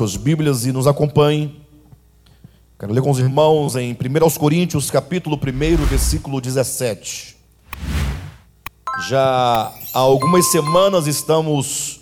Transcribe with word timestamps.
suas 0.00 0.16
Bíblias 0.16 0.64
e 0.64 0.72
nos 0.72 0.86
acompanhe. 0.86 1.60
Quero 2.78 2.90
ler 2.90 3.02
com 3.02 3.10
os 3.10 3.18
irmãos 3.18 3.76
em 3.76 3.92
1 3.92 4.38
Coríntios, 4.38 4.90
capítulo 4.90 5.36
1, 5.36 5.84
versículo 5.84 6.40
17. 6.40 7.36
Já 9.10 9.70
há 9.92 9.98
algumas 9.98 10.50
semanas 10.50 11.06
estamos 11.06 12.00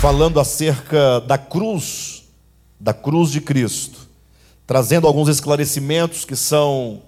falando 0.00 0.40
acerca 0.40 1.20
da 1.20 1.38
cruz, 1.38 2.24
da 2.80 2.92
cruz 2.92 3.30
de 3.30 3.40
Cristo, 3.40 4.08
trazendo 4.66 5.06
alguns 5.06 5.28
esclarecimentos 5.28 6.24
que 6.24 6.34
são 6.34 7.02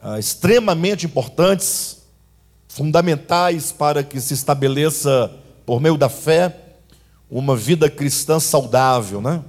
ah, 0.00 0.20
extremamente 0.20 1.04
importantes, 1.04 2.04
fundamentais 2.68 3.72
para 3.72 4.04
que 4.04 4.20
se 4.20 4.34
estabeleça, 4.34 5.32
por 5.66 5.80
meio 5.80 5.96
da 5.96 6.08
fé, 6.08 6.76
uma 7.28 7.56
vida 7.56 7.90
cristã 7.90 8.38
saudável, 8.38 9.20
né? 9.20 9.42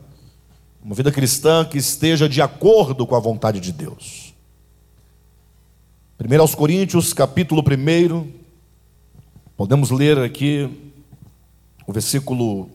Uma 0.85 0.93
vida 0.93 1.11
cristã 1.11 1.65
que 1.65 1.79
esteja 1.79 2.29
de 2.29 2.43
acordo 2.43 3.07
com 3.07 3.15
a 3.15 3.19
vontade 3.19 3.59
de 3.59 3.71
Deus. 3.71 4.35
1 6.23 6.39
aos 6.39 6.53
Coríntios, 6.53 7.11
capítulo 7.11 7.63
1, 7.63 8.27
podemos 9.57 9.89
ler 9.89 10.19
aqui 10.19 10.69
o 11.87 11.91
versículo 11.91 12.69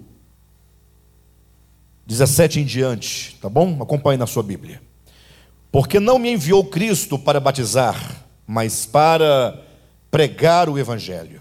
17 2.05 2.59
em 2.59 2.65
diante, 2.65 3.39
tá 3.41 3.49
bom? 3.49 3.81
Acompanhe 3.81 4.19
na 4.19 4.27
sua 4.27 4.43
Bíblia. 4.43 4.83
Porque 5.71 6.01
não 6.01 6.19
me 6.19 6.33
enviou 6.33 6.65
Cristo 6.65 7.17
para 7.17 7.39
batizar, 7.39 8.25
mas 8.45 8.85
para 8.85 9.57
pregar 10.11 10.69
o 10.69 10.77
Evangelho, 10.77 11.41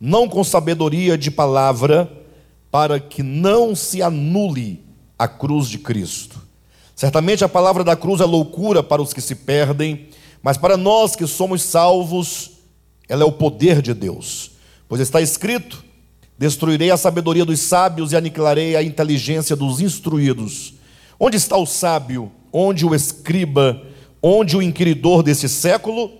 não 0.00 0.30
com 0.30 0.42
sabedoria 0.42 1.18
de 1.18 1.30
palavra, 1.30 2.10
para 2.70 2.98
que 2.98 3.22
não 3.22 3.76
se 3.76 4.00
anule 4.00 4.83
a 5.18 5.28
cruz 5.28 5.68
de 5.68 5.78
Cristo. 5.78 6.40
Certamente 6.94 7.44
a 7.44 7.48
palavra 7.48 7.82
da 7.82 7.96
cruz 7.96 8.20
é 8.20 8.24
loucura 8.24 8.82
para 8.82 9.02
os 9.02 9.12
que 9.12 9.20
se 9.20 9.34
perdem, 9.34 10.08
mas 10.42 10.56
para 10.56 10.76
nós 10.76 11.16
que 11.16 11.26
somos 11.26 11.62
salvos, 11.62 12.52
ela 13.08 13.22
é 13.22 13.26
o 13.26 13.32
poder 13.32 13.82
de 13.82 13.92
Deus. 13.92 14.52
Pois 14.88 15.00
está 15.00 15.20
escrito: 15.20 15.84
Destruirei 16.38 16.90
a 16.90 16.96
sabedoria 16.96 17.44
dos 17.44 17.60
sábios 17.60 18.12
e 18.12 18.16
aniquilarei 18.16 18.76
a 18.76 18.82
inteligência 18.82 19.56
dos 19.56 19.80
instruídos. 19.80 20.74
Onde 21.18 21.36
está 21.36 21.56
o 21.56 21.66
sábio? 21.66 22.30
Onde 22.52 22.86
o 22.86 22.94
escriba? 22.94 23.82
Onde 24.22 24.56
o 24.56 24.62
inquiridor 24.62 25.22
desse 25.22 25.48
século? 25.48 26.10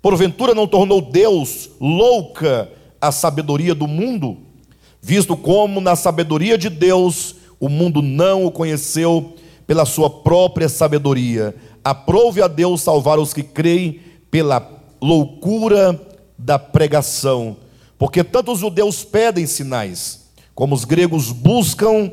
Porventura 0.00 0.54
não 0.54 0.66
tornou 0.66 1.00
Deus 1.00 1.70
louca 1.80 2.70
a 3.00 3.10
sabedoria 3.12 3.74
do 3.74 3.86
mundo? 3.86 4.52
visto 5.02 5.36
como 5.36 5.80
na 5.80 5.96
sabedoria 5.96 6.56
de 6.56 6.70
Deus 6.70 7.34
o 7.62 7.68
mundo 7.68 8.02
não 8.02 8.44
o 8.44 8.50
conheceu 8.50 9.36
pela 9.68 9.86
sua 9.86 10.10
própria 10.10 10.68
sabedoria. 10.68 11.54
Aprove 11.84 12.42
a 12.42 12.48
Deus 12.48 12.80
salvar 12.80 13.20
os 13.20 13.32
que 13.32 13.44
creem 13.44 14.00
pela 14.32 14.68
loucura 15.00 16.00
da 16.36 16.58
pregação, 16.58 17.56
porque 17.96 18.24
tanto 18.24 18.50
os 18.50 18.58
judeus 18.58 19.04
pedem 19.04 19.46
sinais, 19.46 20.26
como 20.56 20.74
os 20.74 20.84
gregos 20.84 21.30
buscam 21.30 22.10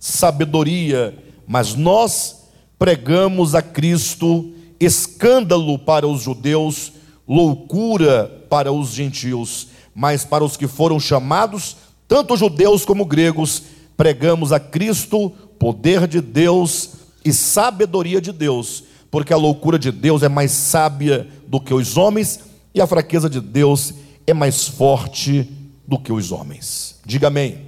sabedoria, 0.00 1.16
mas 1.46 1.76
nós 1.76 2.48
pregamos 2.76 3.54
a 3.54 3.62
Cristo 3.62 4.50
escândalo 4.80 5.78
para 5.78 6.08
os 6.08 6.22
judeus, 6.22 6.92
loucura 7.26 8.44
para 8.50 8.72
os 8.72 8.88
gentios, 8.90 9.68
mas 9.94 10.24
para 10.24 10.42
os 10.42 10.56
que 10.56 10.66
foram 10.66 10.98
chamados, 10.98 11.76
tanto 12.08 12.36
judeus 12.36 12.84
como 12.84 13.04
gregos, 13.04 13.77
pregamos 13.98 14.52
a 14.52 14.60
Cristo, 14.60 15.28
poder 15.58 16.06
de 16.06 16.20
Deus 16.20 16.92
e 17.24 17.32
sabedoria 17.32 18.20
de 18.20 18.32
Deus, 18.32 18.84
porque 19.10 19.32
a 19.32 19.36
loucura 19.36 19.78
de 19.78 19.90
Deus 19.90 20.22
é 20.22 20.28
mais 20.28 20.52
sábia 20.52 21.28
do 21.48 21.60
que 21.60 21.74
os 21.74 21.96
homens 21.96 22.40
e 22.72 22.80
a 22.80 22.86
fraqueza 22.86 23.28
de 23.28 23.40
Deus 23.40 23.92
é 24.24 24.32
mais 24.32 24.68
forte 24.68 25.50
do 25.86 25.98
que 25.98 26.12
os 26.12 26.30
homens. 26.30 27.00
Diga 27.04 27.26
amém. 27.26 27.66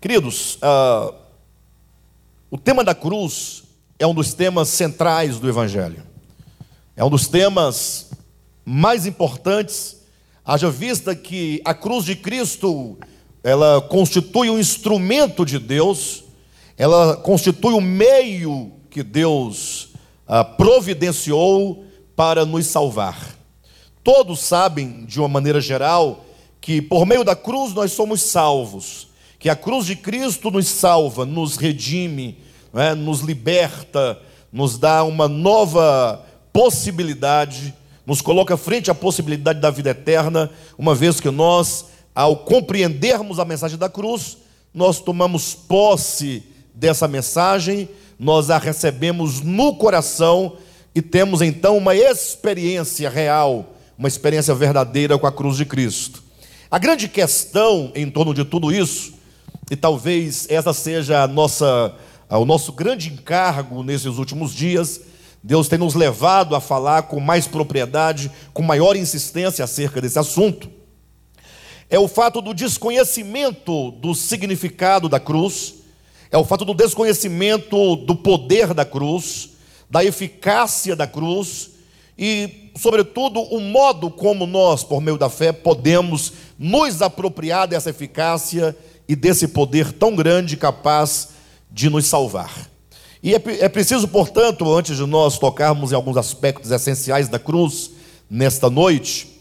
Queridos, 0.00 0.58
uh, 0.62 1.12
o 2.48 2.56
tema 2.56 2.84
da 2.84 2.94
cruz 2.94 3.64
é 3.98 4.06
um 4.06 4.14
dos 4.14 4.32
temas 4.32 4.68
centrais 4.68 5.40
do 5.40 5.48
Evangelho, 5.48 6.02
é 6.96 7.04
um 7.04 7.10
dos 7.10 7.26
temas 7.26 8.10
mais 8.64 9.06
importantes 9.06 10.04
Haja 10.46 10.70
vista 10.70 11.16
que 11.16 11.62
a 11.64 11.72
cruz 11.72 12.04
de 12.04 12.14
Cristo, 12.14 12.98
ela 13.44 13.82
constitui 13.82 14.48
um 14.48 14.58
instrumento 14.58 15.44
de 15.44 15.58
Deus, 15.58 16.24
ela 16.78 17.14
constitui 17.14 17.74
o 17.74 17.76
um 17.76 17.80
meio 17.82 18.72
que 18.88 19.02
Deus 19.02 19.90
ah, 20.26 20.42
providenciou 20.42 21.84
para 22.16 22.46
nos 22.46 22.66
salvar. 22.66 23.36
Todos 24.02 24.40
sabem, 24.40 25.04
de 25.04 25.20
uma 25.20 25.28
maneira 25.28 25.60
geral, 25.60 26.24
que 26.58 26.80
por 26.80 27.04
meio 27.04 27.22
da 27.22 27.36
cruz 27.36 27.74
nós 27.74 27.92
somos 27.92 28.22
salvos, 28.22 29.08
que 29.38 29.50
a 29.50 29.56
cruz 29.56 29.84
de 29.84 29.94
Cristo 29.94 30.50
nos 30.50 30.66
salva, 30.66 31.26
nos 31.26 31.56
redime, 31.56 32.38
é? 32.72 32.94
nos 32.94 33.20
liberta, 33.20 34.18
nos 34.50 34.78
dá 34.78 35.04
uma 35.04 35.28
nova 35.28 36.24
possibilidade 36.50 37.74
nos 38.06 38.20
coloca 38.20 38.56
frente 38.56 38.90
à 38.90 38.94
possibilidade 38.94 39.60
da 39.60 39.70
vida 39.70 39.90
eterna, 39.90 40.50
uma 40.76 40.94
vez 40.94 41.20
que 41.20 41.30
nós, 41.30 41.86
ao 42.14 42.36
compreendermos 42.36 43.38
a 43.38 43.44
mensagem 43.44 43.76
da 43.76 43.88
cruz, 43.88 44.38
nós 44.72 45.00
tomamos 45.00 45.54
posse 45.54 46.42
dessa 46.74 47.08
mensagem, 47.08 47.88
nós 48.18 48.50
a 48.50 48.58
recebemos 48.58 49.40
no 49.40 49.74
coração 49.74 50.56
e 50.94 51.02
temos 51.02 51.42
então 51.42 51.76
uma 51.76 51.94
experiência 51.94 53.10
real, 53.10 53.74
uma 53.98 54.08
experiência 54.08 54.54
verdadeira 54.54 55.18
com 55.18 55.26
a 55.26 55.32
cruz 55.32 55.56
de 55.56 55.64
Cristo. 55.64 56.22
A 56.70 56.78
grande 56.78 57.08
questão 57.08 57.90
em 57.94 58.08
torno 58.08 58.32
de 58.32 58.44
tudo 58.44 58.72
isso, 58.72 59.14
e 59.70 59.76
talvez 59.76 60.46
essa 60.48 60.72
seja 60.72 61.26
nossa, 61.26 61.94
o 62.28 62.44
nosso 62.44 62.72
grande 62.72 63.08
encargo 63.08 63.82
nesses 63.82 64.18
últimos 64.18 64.54
dias, 64.54 65.00
Deus 65.42 65.68
tem 65.68 65.78
nos 65.78 65.94
levado 65.94 66.56
a 66.56 66.60
falar 66.60 67.02
com 67.02 67.20
mais 67.20 67.46
propriedade, 67.46 68.30
com 68.52 68.62
maior 68.62 68.96
insistência 68.96 69.64
acerca 69.64 70.00
desse 70.00 70.18
assunto. 70.18 70.70
É 71.88 71.98
o 71.98 72.08
fato 72.08 72.40
do 72.40 72.54
desconhecimento 72.54 73.90
do 73.92 74.14
significado 74.14 75.08
da 75.08 75.20
cruz, 75.20 75.74
é 76.30 76.38
o 76.38 76.44
fato 76.44 76.64
do 76.64 76.74
desconhecimento 76.74 77.96
do 77.96 78.16
poder 78.16 78.74
da 78.74 78.84
cruz, 78.84 79.50
da 79.88 80.04
eficácia 80.04 80.96
da 80.96 81.06
cruz 81.06 81.70
e, 82.18 82.70
sobretudo, 82.76 83.40
o 83.40 83.60
modo 83.60 84.10
como 84.10 84.46
nós, 84.46 84.82
por 84.82 85.00
meio 85.00 85.18
da 85.18 85.28
fé, 85.28 85.52
podemos 85.52 86.32
nos 86.58 87.02
apropriar 87.02 87.68
dessa 87.68 87.90
eficácia 87.90 88.76
e 89.08 89.14
desse 89.14 89.48
poder 89.48 89.92
tão 89.92 90.16
grande 90.16 90.56
capaz 90.56 91.28
de 91.70 91.90
nos 91.90 92.06
salvar. 92.06 92.68
E 93.22 93.34
é, 93.34 93.42
é 93.60 93.68
preciso, 93.68 94.06
portanto, 94.06 94.72
antes 94.72 94.96
de 94.96 95.06
nós 95.06 95.38
tocarmos 95.38 95.92
em 95.92 95.94
alguns 95.94 96.16
aspectos 96.16 96.70
essenciais 96.70 97.28
da 97.28 97.38
cruz, 97.38 97.90
nesta 98.30 98.68
noite, 98.70 99.33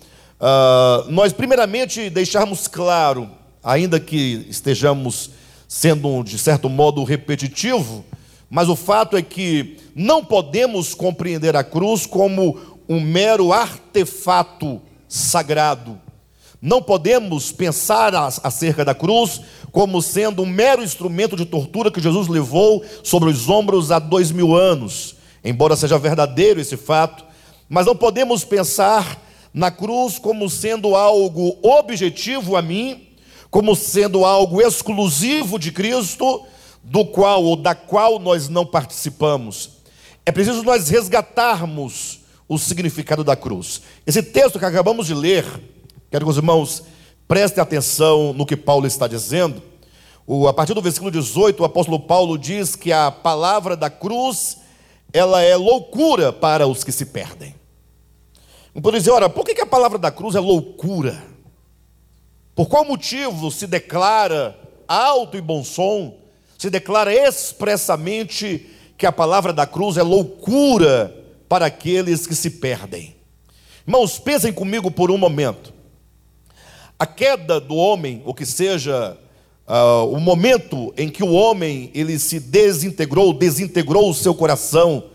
uh, 0.43 1.09
nós 1.09 1.31
primeiramente 1.31 2.09
deixarmos 2.09 2.67
claro, 2.67 3.29
ainda 3.63 3.99
que 3.99 4.45
estejamos 4.49 5.31
sendo 5.67 6.21
de 6.23 6.37
certo 6.37 6.67
modo 6.69 7.03
repetitivo, 7.03 8.03
mas 8.49 8.67
o 8.67 8.75
fato 8.75 9.15
é 9.15 9.21
que 9.21 9.77
não 9.95 10.23
podemos 10.23 10.93
compreender 10.93 11.55
a 11.55 11.63
cruz 11.63 12.05
como 12.05 12.59
um 12.87 12.99
mero 12.99 13.53
artefato 13.53 14.81
sagrado. 15.07 15.99
Não 16.61 16.81
podemos 16.81 17.51
pensar 17.51 18.13
acerca 18.15 18.85
da 18.85 18.93
cruz 18.93 19.41
como 19.71 20.01
sendo 20.01 20.43
um 20.43 20.45
mero 20.45 20.83
instrumento 20.83 21.35
de 21.35 21.45
tortura 21.45 21.91
que 21.91 21.99
Jesus 21.99 22.27
levou 22.27 22.83
sobre 23.03 23.29
os 23.29 23.49
ombros 23.49 23.91
há 23.91 23.99
dois 23.99 24.31
mil 24.31 24.55
anos, 24.55 25.15
embora 25.43 25.75
seja 25.75 25.97
verdadeiro 25.97 26.61
esse 26.61 26.77
fato, 26.77 27.25
mas 27.67 27.85
não 27.85 27.95
podemos 27.95 28.45
pensar 28.45 29.19
na 29.53 29.69
cruz 29.69 30.17
como 30.17 30.49
sendo 30.49 30.95
algo 30.95 31.57
objetivo 31.61 32.55
a 32.55 32.61
mim, 32.61 33.09
como 33.51 33.75
sendo 33.75 34.25
algo 34.25 34.61
exclusivo 34.61 35.59
de 35.59 35.71
Cristo, 35.71 36.43
do 36.83 37.05
qual 37.05 37.43
ou 37.43 37.55
da 37.55 37.75
qual 37.75 38.19
nós 38.19 38.49
não 38.49 38.65
participamos. 38.65 39.81
É 40.25 40.31
preciso 40.31 40.63
nós 40.63 40.89
resgatarmos 40.89 42.21
o 42.47 42.57
significado 42.57 43.23
da 43.23 43.35
cruz. 43.35 43.81
Esse 44.05 44.23
texto 44.23 44.57
que 44.57 44.65
acabamos 44.65 45.07
de 45.07 45.13
ler, 45.13 45.45
Quero 46.13 46.25
que 46.25 46.31
os 46.31 46.37
irmãos 46.37 46.83
prestem 47.27 47.59
atenção 47.59 48.33
no 48.33 48.45
que 48.45 48.55
Paulo 48.55 48.85
está 48.85 49.07
dizendo. 49.07 49.63
O, 50.27 50.47
a 50.47 50.53
partir 50.53 50.75
do 50.75 50.81
versículo 50.81 51.09
18, 51.09 51.59
o 51.59 51.65
apóstolo 51.65 51.99
Paulo 51.99 52.37
diz 52.37 52.75
que 52.75 52.91
a 52.91 53.09
palavra 53.09 53.75
da 53.75 53.89
cruz 53.89 54.59
ela 55.11 55.41
é 55.41 55.55
loucura 55.55 56.31
para 56.31 56.67
os 56.67 56.83
que 56.83 56.91
se 56.91 57.07
perdem. 57.07 57.55
Poderia 58.73 58.99
dizer, 58.99 59.11
ora, 59.11 59.29
por 59.29 59.45
que, 59.45 59.53
que 59.53 59.61
a 59.61 59.65
palavra 59.65 59.99
da 59.99 60.09
cruz 60.09 60.35
é 60.35 60.39
loucura? 60.39 61.23
Por 62.55 62.67
qual 62.67 62.85
motivo 62.85 63.51
se 63.51 63.67
declara 63.67 64.59
alto 64.87 65.37
e 65.37 65.41
bom 65.41 65.63
som, 65.63 66.17
se 66.57 66.69
declara 66.69 67.13
expressamente 67.13 68.69
que 68.97 69.05
a 69.05 69.11
palavra 69.11 69.53
da 69.53 69.67
cruz 69.67 69.97
é 69.97 70.03
loucura 70.03 71.15
para 71.47 71.65
aqueles 71.67 72.25
que 72.25 72.35
se 72.35 72.49
perdem. 72.49 73.15
Irmãos, 73.85 74.17
pensem 74.17 74.53
comigo 74.53 74.89
por 74.89 75.11
um 75.11 75.17
momento. 75.17 75.73
A 76.97 77.05
queda 77.05 77.59
do 77.59 77.75
homem, 77.75 78.21
ou 78.25 78.33
que 78.33 78.45
seja 78.45 79.17
uh, 79.67 80.07
o 80.07 80.19
momento 80.19 80.93
em 80.97 81.09
que 81.09 81.23
o 81.23 81.33
homem 81.33 81.91
ele 81.93 82.17
se 82.17 82.39
desintegrou, 82.39 83.33
desintegrou 83.33 84.09
o 84.09 84.13
seu 84.13 84.33
coração 84.33 85.05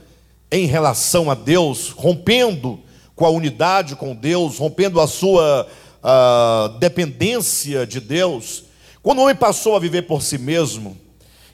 em 0.50 0.66
relação 0.66 1.30
a 1.30 1.34
Deus, 1.34 1.90
rompendo 1.90 2.78
com 3.18 3.26
a 3.26 3.30
unidade 3.30 3.96
com 3.96 4.14
Deus, 4.14 4.58
rompendo 4.58 5.00
a 5.00 5.08
sua 5.08 5.66
uh, 6.00 6.78
dependência 6.78 7.84
de 7.84 7.98
Deus. 8.00 8.62
Quando 9.02 9.18
o 9.18 9.22
homem 9.22 9.34
passou 9.34 9.74
a 9.74 9.80
viver 9.80 10.02
por 10.02 10.22
si 10.22 10.38
mesmo, 10.38 10.96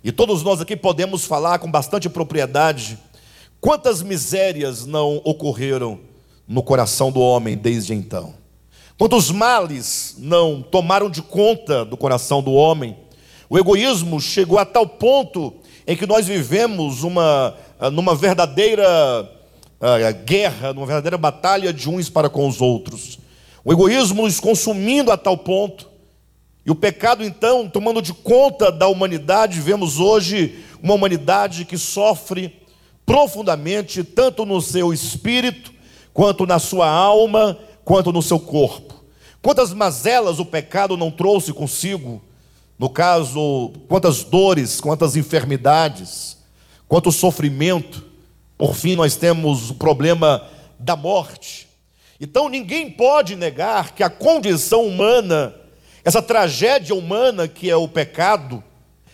e 0.05 0.13
todos 0.13 0.43
nós 0.43 0.61
aqui 0.61 0.77
podemos 0.77 1.25
falar 1.25 1.59
com 1.59 1.71
bastante 1.71 2.07
propriedade, 2.11 2.99
quantas 3.63 4.03
misérias 4.03 4.85
não 4.85 5.23
ocorreram 5.25 5.99
no 6.47 6.63
coração 6.63 7.11
do 7.11 7.21
homem 7.23 7.57
desde 7.57 7.95
então? 7.95 8.35
Quantos 8.99 9.31
males 9.31 10.17
não 10.19 10.61
tomaram 10.61 11.09
de 11.09 11.23
conta 11.23 11.83
do 11.83 11.97
coração 11.97 12.43
do 12.43 12.53
homem? 12.53 12.95
O 13.49 13.59
egoísmo 13.59 14.21
chegou 14.21 14.59
a 14.59 14.67
tal 14.67 14.87
ponto 14.87 15.55
em 15.87 15.97
que 15.97 16.07
nós 16.07 16.27
vivemos 16.27 17.03
uma, 17.03 17.55
numa 17.91 18.15
verdadeira 18.15 18.85
guerra, 20.25 20.73
numa 20.73 20.87
verdadeira 20.87 21.19
batalha 21.19 21.73
de 21.73 21.89
uns 21.89 22.09
para 22.09 22.29
com 22.29 22.49
os 22.49 22.61
outros. 22.61 23.19
O 23.65 23.73
egoísmo 23.73 24.23
nos 24.23 24.41
consumindo 24.41 25.11
a 25.11 25.17
tal 25.17 25.39
ponto. 25.39 25.89
E 26.67 26.71
o 26.71 26.75
pecado, 26.75 27.23
então, 27.23 27.69
tomando 27.69 28.01
de 28.01 28.13
conta 28.13 28.73
da 28.73 28.89
humanidade, 28.89 29.61
vemos 29.61 29.99
hoje 29.99 30.65
uma 30.83 30.95
humanidade 30.95 31.65
que 31.65 31.77
sofre 31.77 32.55
profundamente, 33.05 34.03
tanto 34.03 34.47
no 34.47 34.61
seu 34.61 34.93
espírito, 34.93 35.73
quanto 36.13 36.47
na 36.47 36.59
sua 36.59 36.89
alma, 36.89 37.59
quanto 37.85 38.13
no 38.13 38.23
seu 38.23 38.39
corpo. 38.39 38.95
Quantas 39.43 39.75
mazelas 39.75 40.39
o 40.39 40.45
pecado 40.45 40.97
não 40.97 41.11
trouxe 41.11 41.53
consigo? 41.53 42.23
No 42.79 42.89
caso, 42.89 43.73
quantas 43.89 44.25
dores, 44.25 44.81
quantas 44.81 45.17
enfermidades, 45.17 46.39
quanto 46.89 47.13
sofrimento. 47.13 48.14
Por 48.57 48.75
fim, 48.75 48.95
nós 48.95 49.17
temos 49.17 49.71
o 49.71 49.75
problema 49.75 50.47
da 50.79 50.97
morte. 50.97 51.69
Então, 52.21 52.49
ninguém 52.49 52.91
pode 52.91 53.35
negar 53.35 53.93
que 53.95 54.03
a 54.03 54.09
condição 54.09 54.87
humana, 54.87 55.55
essa 56.05 56.23
tragédia 56.23 56.95
humana 56.95 57.49
que 57.49 57.69
é 57.69 57.77
o 57.77 57.89
pecado, 57.89 58.63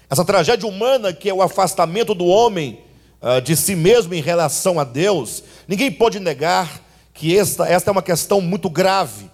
essa 0.09 0.25
tragédia 0.25 0.69
humana 0.69 1.13
que 1.13 1.29
é 1.29 1.35
o 1.35 1.41
afastamento 1.41 2.15
do 2.15 2.27
homem 2.27 2.81
uh, 3.23 3.41
de 3.41 3.57
si 3.57 3.75
mesmo 3.75 4.13
em 4.13 4.21
relação 4.21 4.79
a 4.79 4.85
Deus, 4.85 5.43
ninguém 5.67 5.91
pode 5.91 6.21
negar 6.21 6.83
que 7.15 7.37
esta, 7.37 7.67
esta 7.67 7.91
é 7.91 7.93
uma 7.93 8.03
questão 8.03 8.41
muito 8.41 8.69
grave 8.69 9.31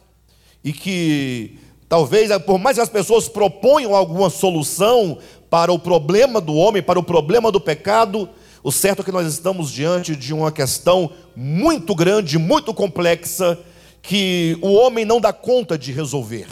e 0.63 0.73
que 0.73 1.59
talvez, 1.89 2.31
por 2.43 2.59
mais 2.59 2.77
que 2.77 2.83
as 2.83 2.89
pessoas 2.89 3.29
proponham 3.29 3.95
alguma 3.95 4.31
solução 4.31 5.19
para 5.51 5.73
o 5.73 5.79
problema 5.79 6.41
do 6.41 6.55
homem, 6.55 6.83
para 6.83 6.99
o 6.99 7.03
problema 7.03 7.51
do 7.51 7.61
pecado, 7.61 8.29
o 8.67 8.73
certo 8.73 9.01
é 9.01 9.05
que 9.05 9.13
nós 9.13 9.33
estamos 9.33 9.71
diante 9.71 10.17
de 10.17 10.35
uma 10.35 10.51
questão 10.51 11.13
muito 11.37 11.95
grande, 11.95 12.37
muito 12.37 12.75
complexa, 12.75 13.57
que 14.03 14.59
o 14.61 14.73
homem 14.73 15.05
não 15.05 15.21
dá 15.21 15.33
conta 15.33 15.79
de 15.79 15.93
resolver. 15.93 16.49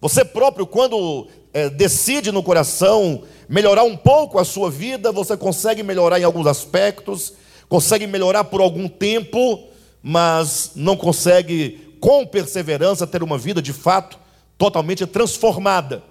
Você 0.00 0.24
próprio, 0.24 0.68
quando 0.68 1.26
é, 1.52 1.68
decide 1.68 2.30
no 2.30 2.44
coração 2.44 3.24
melhorar 3.48 3.82
um 3.82 3.96
pouco 3.96 4.38
a 4.38 4.44
sua 4.44 4.70
vida, 4.70 5.10
você 5.10 5.36
consegue 5.36 5.82
melhorar 5.82 6.20
em 6.20 6.22
alguns 6.22 6.46
aspectos, 6.46 7.32
consegue 7.68 8.06
melhorar 8.06 8.44
por 8.44 8.60
algum 8.60 8.86
tempo, 8.86 9.66
mas 10.00 10.70
não 10.76 10.96
consegue 10.96 11.96
com 11.98 12.24
perseverança, 12.24 13.04
ter 13.04 13.24
uma 13.24 13.36
vida 13.36 13.60
de 13.60 13.72
fato 13.72 14.16
totalmente 14.56 15.04
transformada. 15.06 16.04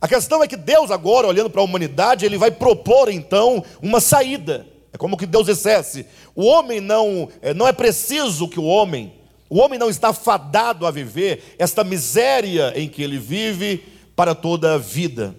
A 0.00 0.06
questão 0.06 0.42
é 0.42 0.48
que 0.48 0.56
Deus, 0.56 0.90
agora, 0.90 1.26
olhando 1.26 1.50
para 1.50 1.60
a 1.60 1.64
humanidade, 1.64 2.24
ele 2.24 2.38
vai 2.38 2.50
propor 2.50 3.10
então 3.10 3.64
uma 3.82 4.00
saída. 4.00 4.66
É 4.92 4.96
como 4.96 5.16
que 5.16 5.26
Deus 5.26 5.46
dissesse: 5.46 6.06
o 6.34 6.44
homem 6.44 6.80
não, 6.80 7.28
é, 7.42 7.52
não 7.52 7.66
é 7.66 7.72
preciso 7.72 8.48
que 8.48 8.60
o 8.60 8.64
homem, 8.64 9.12
o 9.50 9.58
homem 9.58 9.78
não 9.78 9.90
está 9.90 10.12
fadado 10.12 10.86
a 10.86 10.90
viver 10.90 11.56
esta 11.58 11.82
miséria 11.82 12.72
em 12.76 12.88
que 12.88 13.02
ele 13.02 13.18
vive 13.18 13.84
para 14.14 14.34
toda 14.34 14.74
a 14.74 14.78
vida. 14.78 15.34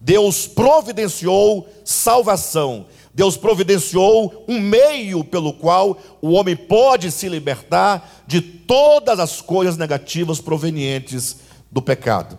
Deus 0.00 0.46
providenciou 0.46 1.68
salvação. 1.84 2.86
Deus 3.12 3.36
providenciou 3.36 4.46
um 4.48 4.58
meio 4.58 5.22
pelo 5.24 5.52
qual 5.52 5.98
o 6.22 6.30
homem 6.30 6.56
pode 6.56 7.10
se 7.10 7.28
libertar 7.28 8.24
de 8.26 8.40
todas 8.40 9.18
as 9.18 9.42
coisas 9.42 9.76
negativas 9.76 10.40
provenientes 10.40 11.38
do 11.70 11.82
pecado. 11.82 12.38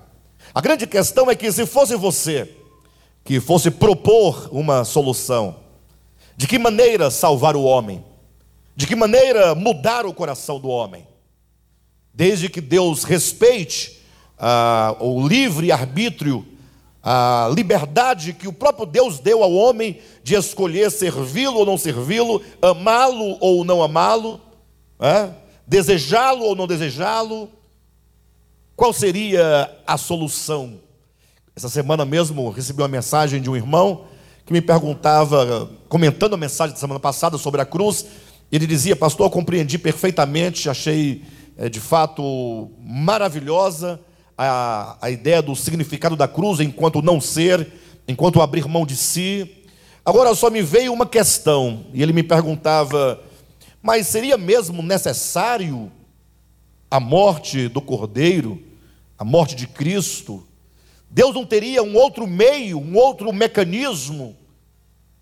A 0.54 0.62
grande 0.62 0.86
questão 0.86 1.30
é 1.30 1.36
que 1.36 1.52
se 1.52 1.66
fosse 1.66 1.96
você 1.96 2.58
que 3.24 3.40
fosse 3.40 3.70
propor 3.70 4.50
uma 4.52 4.84
solução, 4.84 5.56
de 6.36 6.48
que 6.48 6.58
maneira 6.58 7.12
salvar 7.12 7.56
o 7.56 7.64
homem? 7.64 8.04
De 8.76 8.88
que 8.88 8.96
maneira 8.96 9.54
mudar 9.54 10.06
o 10.06 10.14
coração 10.14 10.60
do 10.60 10.70
homem? 10.70 11.08
Desde 12.14 12.50
que 12.50 12.60
Deus 12.60 13.04
respeite 13.04 14.02
ah, 14.38 14.96
o 15.00 15.28
livre 15.28 15.72
arbítrio 15.72 16.46
a 17.04 17.50
liberdade 17.54 18.34
que 18.34 18.48
o 18.48 18.54
próprio 18.54 18.86
Deus 18.86 19.20
deu 19.20 19.42
ao 19.42 19.52
homem 19.52 20.00
de 20.24 20.36
escolher 20.36 20.92
servi-lo 20.92 21.58
ou 21.58 21.66
não 21.66 21.78
servi-lo, 21.78 22.42
amá-lo 22.62 23.38
ou 23.40 23.66
não 23.66 23.82
amá-lo, 23.82 24.40
é? 25.00 25.30
desejá-lo 25.66 26.44
ou 26.44 26.56
não 26.56 26.68
desejá-lo. 26.68 27.50
Qual 28.82 28.92
seria 28.94 29.70
a 29.86 29.96
solução? 29.96 30.80
Essa 31.56 31.70
semana 31.70 32.04
mesmo 32.04 32.50
recebi 32.50 32.82
uma 32.82 32.88
mensagem 32.88 33.40
de 33.40 33.48
um 33.48 33.56
irmão 33.56 34.06
que 34.44 34.52
me 34.52 34.60
perguntava, 34.60 35.70
comentando 35.88 36.34
a 36.34 36.38
mensagem 36.38 36.74
da 36.74 36.80
semana 36.80 37.00
passada 37.00 37.38
sobre 37.38 37.62
a 37.62 37.66
cruz, 37.66 38.08
ele 38.52 38.66
dizia: 38.66 38.96
Pastor, 38.96 39.28
eu 39.28 39.30
compreendi 39.30 39.78
perfeitamente, 39.78 40.68
achei 40.68 41.24
é, 41.60 41.70
de 41.70 41.80
fato 41.80 42.72
maravilhosa 42.80 44.00
a, 44.36 44.98
a 45.00 45.12
ideia 45.12 45.44
do 45.44 45.56
significado 45.56 46.16
da 46.16 46.28
cruz 46.28 46.60
enquanto 46.60 47.04
não 47.04 47.22
ser, 47.22 47.72
enquanto 48.08 48.42
abrir 48.42 48.68
mão 48.68 48.84
de 48.84 48.96
si. 48.96 49.48
Agora 50.04 50.34
só 50.34 50.50
me 50.50 50.64
veio 50.64 50.92
uma 50.92 51.06
questão, 51.06 51.86
e 51.94 52.02
ele 52.02 52.14
me 52.14 52.24
perguntava: 52.24 53.22
mas 53.80 54.08
seria 54.08 54.40
mesmo 54.40 54.82
necessário 54.82 55.92
a 56.90 57.00
morte 57.00 57.68
do 57.68 57.80
Cordeiro, 57.80 58.71
a 59.22 59.24
morte 59.24 59.54
de 59.54 59.68
Cristo? 59.68 60.44
Deus 61.08 61.36
não 61.36 61.46
teria 61.46 61.84
um 61.84 61.96
outro 61.96 62.26
meio, 62.26 62.80
um 62.80 62.98
outro 62.98 63.32
mecanismo 63.32 64.36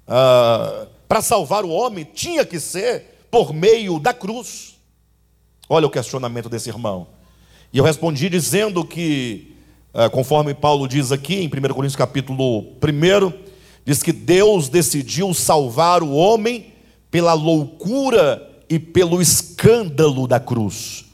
ah, 0.08 0.88
para 1.06 1.22
salvar 1.22 1.66
o 1.66 1.70
homem? 1.70 2.06
Tinha 2.06 2.46
que 2.46 2.62
ser 2.62 3.26
por 3.30 3.54
meio 3.54 4.00
da 4.00 4.14
cruz. 4.14 4.78
Olha 5.68 5.86
o 5.86 5.90
questionamento 5.90 6.48
desse 6.48 6.70
irmão. 6.70 7.08
E 7.74 7.78
eu 7.78 7.84
respondi 7.84 8.30
dizendo 8.30 8.86
que, 8.86 9.58
eh, 9.94 10.08
conforme 10.08 10.54
Paulo 10.54 10.88
diz 10.88 11.12
aqui 11.12 11.36
em 11.36 11.48
1 11.48 11.74
Coríntios 11.74 11.98
capítulo 11.98 12.62
1, 12.82 13.34
diz 13.86 14.02
que 14.02 14.14
Deus 14.14 14.70
decidiu 14.70 15.34
salvar 15.34 16.02
o 16.02 16.14
homem 16.14 16.74
pela 17.12 17.34
loucura 17.34 18.50
e 18.70 18.80
pelo 18.80 19.22
escândalo 19.22 20.26
da 20.26 20.40
cruz. 20.40 21.09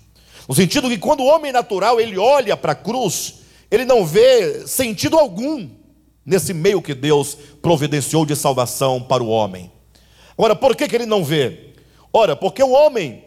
No 0.47 0.55
sentido 0.55 0.89
que 0.89 0.97
quando 0.97 1.21
o 1.21 1.25
homem 1.25 1.51
natural 1.51 1.99
ele 1.99 2.17
olha 2.17 2.55
para 2.55 2.73
a 2.73 2.75
cruz, 2.75 3.35
ele 3.69 3.85
não 3.85 4.05
vê 4.05 4.67
sentido 4.67 5.17
algum 5.17 5.69
nesse 6.25 6.53
meio 6.53 6.81
que 6.81 6.93
Deus 6.93 7.37
providenciou 7.61 8.25
de 8.25 8.35
salvação 8.35 9.01
para 9.01 9.23
o 9.23 9.27
homem. 9.27 9.71
Agora, 10.37 10.55
por 10.55 10.75
que, 10.75 10.87
que 10.87 10.95
ele 10.95 11.05
não 11.05 11.23
vê? 11.23 11.73
Ora, 12.11 12.35
porque 12.35 12.61
o 12.61 12.71
homem, 12.71 13.23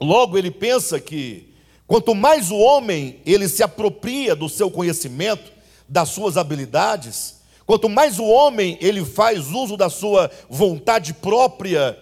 logo 0.00 0.36
ele 0.36 0.50
pensa 0.50 1.00
que 1.00 1.46
Quanto 1.86 2.14
mais 2.14 2.50
o 2.50 2.56
homem 2.56 3.20
ele 3.24 3.48
se 3.48 3.62
apropria 3.62 4.34
do 4.34 4.48
seu 4.48 4.70
conhecimento, 4.70 5.52
das 5.88 6.08
suas 6.08 6.36
habilidades, 6.36 7.36
quanto 7.64 7.88
mais 7.88 8.18
o 8.18 8.24
homem 8.24 8.76
ele 8.80 9.04
faz 9.04 9.52
uso 9.52 9.76
da 9.76 9.88
sua 9.88 10.30
vontade 10.50 11.14
própria, 11.14 11.96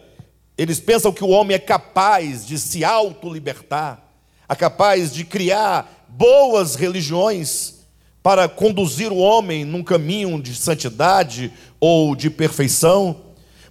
eles 0.56 0.80
pensam 0.80 1.12
que 1.12 1.22
o 1.22 1.28
homem 1.28 1.54
é 1.54 1.58
capaz 1.58 2.46
de 2.46 2.58
se 2.58 2.82
auto-libertar, 2.82 4.03
é 4.48 4.54
capaz 4.54 5.12
de 5.12 5.24
criar 5.24 6.06
boas 6.08 6.74
religiões 6.74 7.74
para 8.22 8.48
conduzir 8.48 9.12
o 9.12 9.18
homem 9.18 9.64
num 9.64 9.82
caminho 9.82 10.40
de 10.40 10.54
santidade 10.54 11.52
ou 11.78 12.16
de 12.16 12.30
perfeição, 12.30 13.16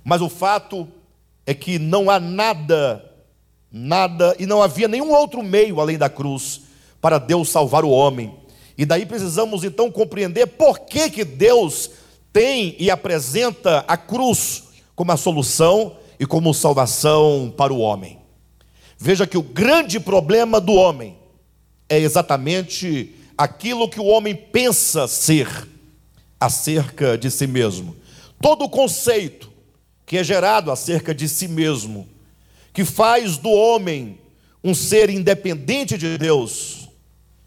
mas 0.03 0.22
o 0.22 0.30
fato 0.30 0.88
é 1.46 1.53
que 1.53 1.80
não 1.80 2.10
há 2.10 2.20
nada 2.20 3.13
nada, 3.74 4.36
e 4.38 4.46
não 4.46 4.62
havia 4.62 4.88
nenhum 4.88 5.12
outro 5.12 5.42
meio 5.42 5.82
além 5.82 5.98
da 5.98 6.08
cruz 6.08 6.62
para 7.01 7.18
Deus 7.18 7.50
salvar 7.50 7.84
o 7.84 7.89
homem. 7.89 8.36
E 8.77 8.86
daí 8.86 9.03
precisamos 9.03 9.63
então 9.63 9.92
compreender 9.92 10.46
por 10.46 10.82
que, 10.82 11.10
que 11.10 11.25
Deus 11.25 11.89
tem 12.32 12.75
e 12.77 12.92
apresenta 12.92 13.84
a 13.88 13.98
cruz 13.98 14.65
como 14.96 15.12
a 15.12 15.18
solução 15.18 15.98
e 16.20 16.25
como 16.25 16.53
salvação 16.53 17.51
para 17.58 17.74
o 17.74 17.80
homem. 17.80 18.20
Veja 19.05 19.27
que 19.27 19.38
o 19.38 19.43
grande 19.43 20.00
problema 20.00 20.62
do 20.62 20.72
homem 20.72 21.17
é 21.89 22.00
exatamente 22.00 23.13
aquilo 23.38 23.89
que 23.89 24.00
o 24.00 24.05
homem 24.05 24.33
pensa 24.33 25.10
ser 25.10 25.67
acerca 26.39 27.17
de 27.17 27.29
si 27.29 27.45
mesmo. 27.45 27.98
Todo 28.39 28.69
conceito 28.69 29.51
que 30.05 30.17
é 30.17 30.24
gerado 30.24 30.72
acerca 30.72 31.13
de 31.13 31.27
si 31.27 31.50
mesmo, 31.50 32.07
que 32.72 32.86
faz 32.86 33.38
do 33.38 33.50
homem 33.50 34.17
um 34.63 34.74
ser 34.74 35.10
independente 35.10 35.98
de 35.98 36.17
Deus, 36.17 36.88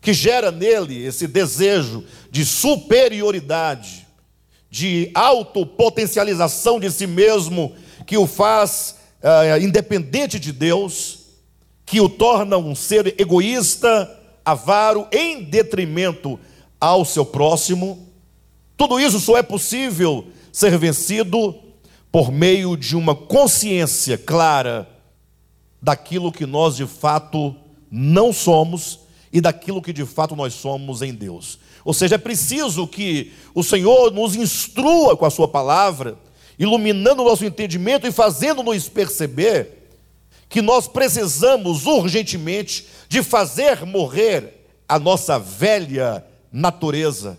que 0.02 0.12
gera 0.12 0.52
nele 0.52 1.06
esse 1.06 1.26
desejo 1.26 2.04
de 2.30 2.44
superioridade, 2.44 4.06
de 4.70 5.10
autopotencialização 5.14 6.78
de 6.78 6.90
si 6.90 7.06
mesmo, 7.06 7.74
que 8.06 8.18
o 8.18 8.26
faz 8.26 8.96
uh, 9.22 9.58
independente 9.58 10.38
de 10.38 10.52
Deus, 10.52 11.24
que 11.86 12.00
o 12.00 12.08
torna 12.08 12.58
um 12.58 12.74
ser 12.74 13.14
egoísta, 13.18 14.12
avaro, 14.44 15.06
em 15.12 15.44
detrimento 15.44 16.38
ao 16.80 17.04
seu 17.04 17.24
próximo. 17.24 18.08
Tudo 18.76 18.98
isso 18.98 19.20
só 19.20 19.38
é 19.38 19.42
possível 19.42 20.26
ser 20.52 20.76
vencido 20.76 21.54
por 22.10 22.32
meio 22.32 22.76
de 22.76 22.96
uma 22.96 23.14
consciência 23.14 24.18
clara 24.18 24.88
daquilo 25.80 26.32
que 26.32 26.44
nós 26.44 26.76
de 26.76 26.86
fato 26.86 27.54
não 27.90 28.32
somos 28.32 29.00
e 29.32 29.40
daquilo 29.40 29.80
que 29.80 29.92
de 29.92 30.04
fato 30.04 30.34
nós 30.34 30.54
somos 30.54 31.02
em 31.02 31.14
Deus. 31.14 31.58
Ou 31.84 31.94
seja, 31.94 32.16
é 32.16 32.18
preciso 32.18 32.86
que 32.86 33.32
o 33.54 33.62
Senhor 33.62 34.10
nos 34.10 34.34
instrua 34.34 35.16
com 35.16 35.24
a 35.24 35.30
Sua 35.30 35.46
palavra, 35.46 36.18
iluminando 36.58 37.22
o 37.22 37.24
nosso 37.24 37.44
entendimento 37.44 38.06
e 38.08 38.12
fazendo-nos 38.12 38.88
perceber 38.88 39.85
que 40.48 40.62
nós 40.62 40.86
precisamos 40.86 41.86
urgentemente 41.86 42.86
de 43.08 43.22
fazer 43.22 43.84
morrer 43.84 44.66
a 44.88 44.98
nossa 44.98 45.38
velha 45.38 46.24
natureza, 46.52 47.38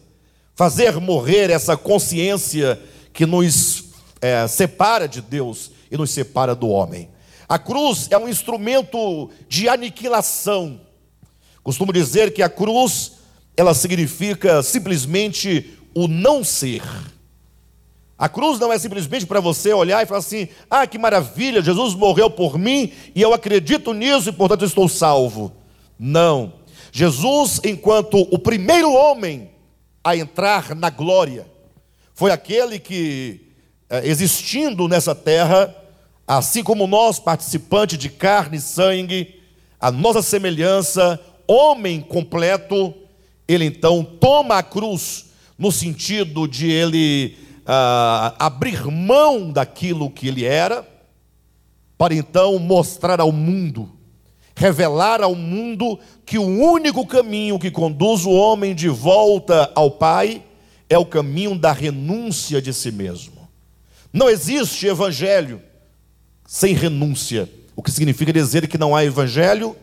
fazer 0.56 1.00
morrer 1.00 1.50
essa 1.50 1.78
consciência 1.78 2.82
que 3.14 3.26
nos 3.26 3.86
é, 4.22 4.48
separa 4.48 5.08
de 5.08 5.22
Deus 5.22 5.72
e 5.90 5.98
nos 5.98 6.12
separa 6.12 6.54
do 6.54 6.68
homem. 6.68 7.10
A 7.48 7.58
cruz 7.58 8.08
é 8.12 8.18
um 8.18 8.28
instrumento 8.28 9.30
de 9.48 9.70
aniquilação. 9.70 10.82
Costumo 11.64 11.94
dizer 11.94 12.34
que 12.34 12.42
a 12.42 12.50
cruz 12.50 13.14
ela 13.56 13.74
significa 13.74 14.62
simplesmente 14.62 15.78
o 15.96 16.08
não 16.08 16.44
ser. 16.44 16.84
A 18.18 18.28
cruz 18.28 18.60
não 18.60 18.74
é 18.74 18.80
simplesmente 18.80 19.28
para 19.28 19.40
você 19.40 19.72
olhar 19.74 20.02
e 20.02 20.06
falar 20.08 20.20
assim: 20.20 20.48
ah, 20.70 20.88
que 20.88 20.98
maravilha, 20.98 21.62
Jesus 21.62 21.94
morreu 21.94 22.30
por 22.30 22.58
mim 22.58 22.92
e 23.14 23.22
eu 23.22 23.34
acredito 23.34 23.94
nisso 23.94 24.30
e 24.30 24.34
portanto 24.34 24.66
estou 24.66 24.90
salvo. 24.90 25.54
Não. 26.00 26.54
Jesus, 26.92 27.62
enquanto 27.64 28.28
o 28.32 28.40
primeiro 28.40 28.92
homem 28.92 29.52
a 30.04 30.16
entrar 30.16 30.74
na 30.74 30.90
glória, 30.90 31.46
foi 32.14 32.32
aquele 32.32 32.80
que, 32.80 33.52
eh, 33.90 34.02
existindo 34.08 34.88
nessa 34.88 35.14
terra, 35.14 35.76
assim 36.26 36.64
como 36.64 36.88
nós, 36.88 37.20
participantes 37.20 38.00
de 38.00 38.10
carne 38.10 38.58
e 38.58 38.62
sangue, 38.62 39.40
a 39.80 39.92
nossa 39.92 40.24
semelhança, 40.24 41.20
homem 41.48 42.02
completo, 42.02 42.94
ele 43.48 43.66
então 43.66 44.04
toma 44.04 44.58
a 44.58 44.64
cruz 44.64 45.28
no 45.58 45.72
sentido 45.72 46.48
de 46.48 46.72
ele 46.72 47.38
ah, 47.68 48.34
abrir 48.40 48.86
mão 48.86 49.52
daquilo 49.52 50.10
que 50.10 50.28
ele 50.28 50.46
era, 50.46 50.88
para 51.98 52.16
então 52.16 52.58
mostrar 52.58 53.20
ao 53.20 53.32
mundo, 53.32 53.92
revelar 54.56 55.22
ao 55.22 55.36
mundo 55.36 56.00
que 56.26 56.38
o 56.38 56.46
único 56.46 57.06
caminho 57.06 57.60
que 57.60 57.70
conduz 57.70 58.26
o 58.26 58.32
homem 58.32 58.74
de 58.74 58.88
volta 58.88 59.70
ao 59.76 59.92
Pai 59.92 60.44
é 60.90 60.98
o 60.98 61.06
caminho 61.06 61.58
da 61.58 61.74
renúncia 61.74 62.62
de 62.62 62.74
si 62.74 62.92
mesmo. 62.92 63.48
Não 64.14 64.30
existe 64.30 64.88
evangelho 64.88 65.62
sem 66.48 66.74
renúncia, 66.74 67.50
o 67.76 67.84
que 67.84 67.92
significa 67.92 68.32
dizer 68.32 68.68
que 68.68 68.78
não 68.78 68.96
há 68.96 69.04
evangelho 69.04 69.76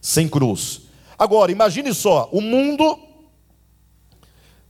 sem 0.00 0.26
cruz. 0.26 0.82
Agora, 1.18 1.52
imagine 1.52 1.92
só, 1.92 2.28
o 2.32 2.40
mundo 2.40 2.98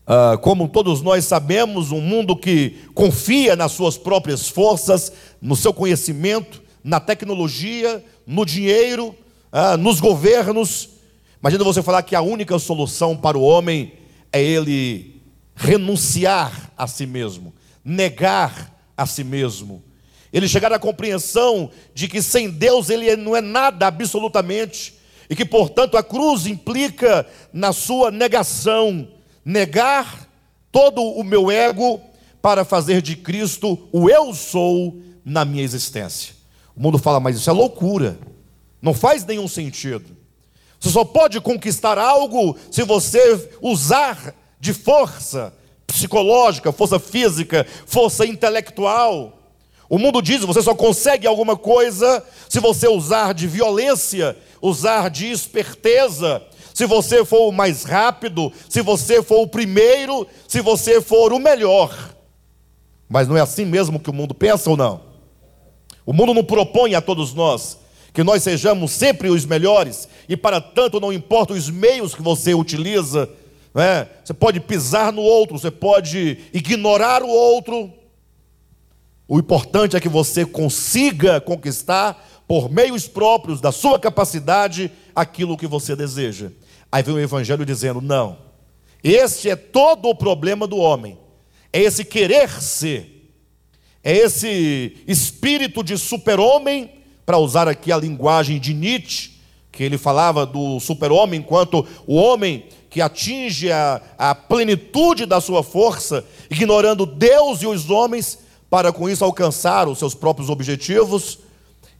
Uh, 0.04 0.36
como 0.38 0.68
todos 0.68 1.00
nós 1.00 1.24
sabemos, 1.24 1.92
um 1.92 2.00
mundo 2.00 2.34
que 2.34 2.76
confia 2.92 3.54
nas 3.54 3.72
suas 3.72 3.96
próprias 3.96 4.48
forças, 4.48 5.12
no 5.40 5.54
seu 5.54 5.72
conhecimento, 5.72 6.60
na 6.82 6.98
tecnologia, 6.98 8.04
no 8.26 8.44
dinheiro, 8.44 9.14
uh, 9.52 9.76
nos 9.76 10.00
governos. 10.00 10.88
Imagina 11.40 11.62
você 11.62 11.82
falar 11.82 12.02
que 12.02 12.16
a 12.16 12.20
única 12.20 12.58
solução 12.58 13.16
para 13.16 13.38
o 13.38 13.42
homem 13.42 13.92
é 14.32 14.42
ele 14.42 15.22
renunciar 15.54 16.72
a 16.76 16.88
si 16.88 17.06
mesmo, 17.06 17.54
negar 17.84 18.76
a 18.96 19.06
si 19.06 19.22
mesmo. 19.22 19.84
Ele 20.32 20.48
chegar 20.48 20.72
à 20.72 20.78
compreensão 20.78 21.70
de 21.94 22.08
que 22.08 22.22
sem 22.22 22.50
Deus 22.50 22.90
ele 22.90 23.14
não 23.16 23.36
é 23.36 23.40
nada 23.40 23.86
absolutamente, 23.86 24.94
e 25.30 25.36
que, 25.36 25.44
portanto, 25.44 25.96
a 25.96 26.02
cruz 26.02 26.46
implica 26.46 27.26
na 27.52 27.72
sua 27.72 28.10
negação 28.10 29.08
negar 29.44 30.28
todo 30.70 31.02
o 31.02 31.22
meu 31.22 31.50
ego 31.50 32.00
para 32.40 32.64
fazer 32.64 33.02
de 33.02 33.16
Cristo 33.16 33.88
o 33.92 34.08
eu 34.10 34.34
sou 34.34 35.00
na 35.24 35.44
minha 35.44 35.62
existência. 35.62 36.34
O 36.74 36.80
mundo 36.82 36.98
fala, 36.98 37.20
mas 37.20 37.36
isso 37.36 37.50
é 37.50 37.52
loucura, 37.52 38.18
não 38.80 38.94
faz 38.94 39.24
nenhum 39.24 39.46
sentido. 39.46 40.16
Você 40.80 40.90
só 40.90 41.04
pode 41.04 41.40
conquistar 41.40 41.98
algo 41.98 42.56
se 42.70 42.82
você 42.82 43.48
usar 43.60 44.34
de 44.58 44.72
força 44.72 45.54
psicológica, 45.86 46.72
força 46.72 46.98
física, 46.98 47.66
força 47.86 48.26
intelectual. 48.26 49.38
O 49.88 49.98
mundo 49.98 50.22
diz: 50.22 50.42
você 50.42 50.62
só 50.62 50.74
consegue 50.74 51.26
alguma 51.26 51.56
coisa 51.56 52.24
se 52.48 52.58
você 52.58 52.88
usar 52.88 53.34
de 53.34 53.46
violência, 53.46 54.36
usar 54.60 55.10
de 55.10 55.30
esperteza, 55.30 56.42
se 56.74 56.86
você 56.86 57.24
for 57.24 57.48
o 57.48 57.52
mais 57.52 57.84
rápido, 57.84 58.52
se 58.68 58.80
você 58.82 59.22
for 59.22 59.40
o 59.40 59.46
primeiro, 59.46 60.26
se 60.48 60.60
você 60.60 61.00
for 61.00 61.32
o 61.32 61.38
melhor. 61.38 62.14
Mas 63.08 63.28
não 63.28 63.36
é 63.36 63.40
assim 63.40 63.64
mesmo 63.64 64.00
que 64.00 64.10
o 64.10 64.14
mundo 64.14 64.34
pensa 64.34 64.70
ou 64.70 64.76
não? 64.76 65.00
O 66.04 66.12
mundo 66.12 66.34
não 66.34 66.44
propõe 66.44 66.94
a 66.94 67.00
todos 67.00 67.34
nós 67.34 67.78
que 68.12 68.22
nós 68.22 68.42
sejamos 68.42 68.90
sempre 68.90 69.30
os 69.30 69.46
melhores, 69.46 70.08
e 70.28 70.36
para 70.36 70.60
tanto 70.60 71.00
não 71.00 71.12
importa 71.12 71.54
os 71.54 71.70
meios 71.70 72.14
que 72.14 72.22
você 72.22 72.52
utiliza, 72.52 73.28
né? 73.74 74.06
você 74.22 74.34
pode 74.34 74.60
pisar 74.60 75.12
no 75.12 75.22
outro, 75.22 75.58
você 75.58 75.70
pode 75.70 76.38
ignorar 76.52 77.22
o 77.22 77.28
outro. 77.28 77.90
O 79.26 79.38
importante 79.38 79.96
é 79.96 80.00
que 80.00 80.10
você 80.10 80.44
consiga 80.44 81.40
conquistar, 81.40 82.22
por 82.46 82.70
meios 82.70 83.08
próprios 83.08 83.60
da 83.60 83.72
sua 83.72 83.98
capacidade, 83.98 84.90
aquilo 85.14 85.56
que 85.56 85.66
você 85.66 85.96
deseja. 85.96 86.50
Aí 86.90 87.02
vem 87.02 87.14
o 87.14 87.20
Evangelho 87.20 87.64
dizendo: 87.64 88.00
não, 88.00 88.38
este 89.02 89.48
é 89.48 89.56
todo 89.56 90.08
o 90.08 90.14
problema 90.14 90.66
do 90.66 90.76
homem, 90.76 91.18
é 91.72 91.80
esse 91.80 92.04
querer 92.04 92.50
ser, 92.60 93.30
é 94.04 94.16
esse 94.16 94.96
espírito 95.06 95.82
de 95.82 95.96
super-homem, 95.96 96.90
para 97.24 97.38
usar 97.38 97.68
aqui 97.68 97.92
a 97.92 97.96
linguagem 97.96 98.58
de 98.58 98.74
Nietzsche, 98.74 99.32
que 99.70 99.82
ele 99.82 99.96
falava 99.96 100.44
do 100.44 100.78
super-homem 100.80 101.40
enquanto 101.40 101.86
o 102.06 102.16
homem 102.16 102.66
que 102.90 103.00
atinge 103.00 103.72
a, 103.72 104.02
a 104.18 104.34
plenitude 104.34 105.24
da 105.24 105.40
sua 105.40 105.62
força, 105.62 106.24
ignorando 106.50 107.06
Deus 107.06 107.62
e 107.62 107.66
os 107.66 107.88
homens, 107.88 108.38
para 108.68 108.92
com 108.92 109.08
isso 109.08 109.24
alcançar 109.24 109.88
os 109.88 109.98
seus 109.98 110.14
próprios 110.14 110.50
objetivos. 110.50 111.38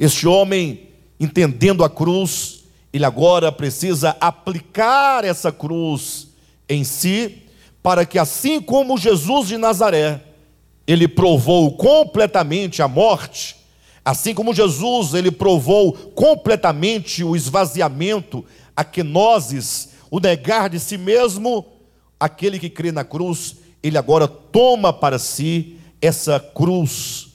Este 0.03 0.27
homem, 0.27 0.89
entendendo 1.21 1.85
a 1.85 1.89
cruz, 1.89 2.65
ele 2.93 3.05
agora 3.05 3.53
precisa 3.53 4.17
aplicar 4.21 5.25
essa 5.25 5.53
cruz 5.53 6.27
em 6.69 6.83
si, 6.83 7.45
para 7.81 8.05
que 8.05 8.19
assim 8.19 8.61
como 8.61 8.99
Jesus 8.99 9.47
de 9.47 9.57
Nazaré, 9.57 10.21
ele 10.89 11.07
provou 11.07 11.77
completamente 11.77 12.83
a 12.83 12.89
morte, 12.89 13.55
assim 14.05 14.35
como 14.35 14.53
Jesus, 14.53 15.15
ele 15.15 15.31
provou 15.31 15.93
completamente 15.93 17.23
o 17.23 17.37
esvaziamento, 17.37 18.45
a 18.75 18.83
quenoses, 18.83 19.91
o 20.11 20.19
negar 20.19 20.69
de 20.69 20.81
si 20.81 20.99
mesmo, 20.99 21.65
aquele 22.19 22.59
que 22.59 22.69
crê 22.69 22.91
na 22.91 23.05
cruz, 23.05 23.55
ele 23.81 23.97
agora 23.97 24.27
toma 24.27 24.93
para 24.93 25.17
si 25.17 25.77
essa 26.01 26.41
cruz 26.41 27.29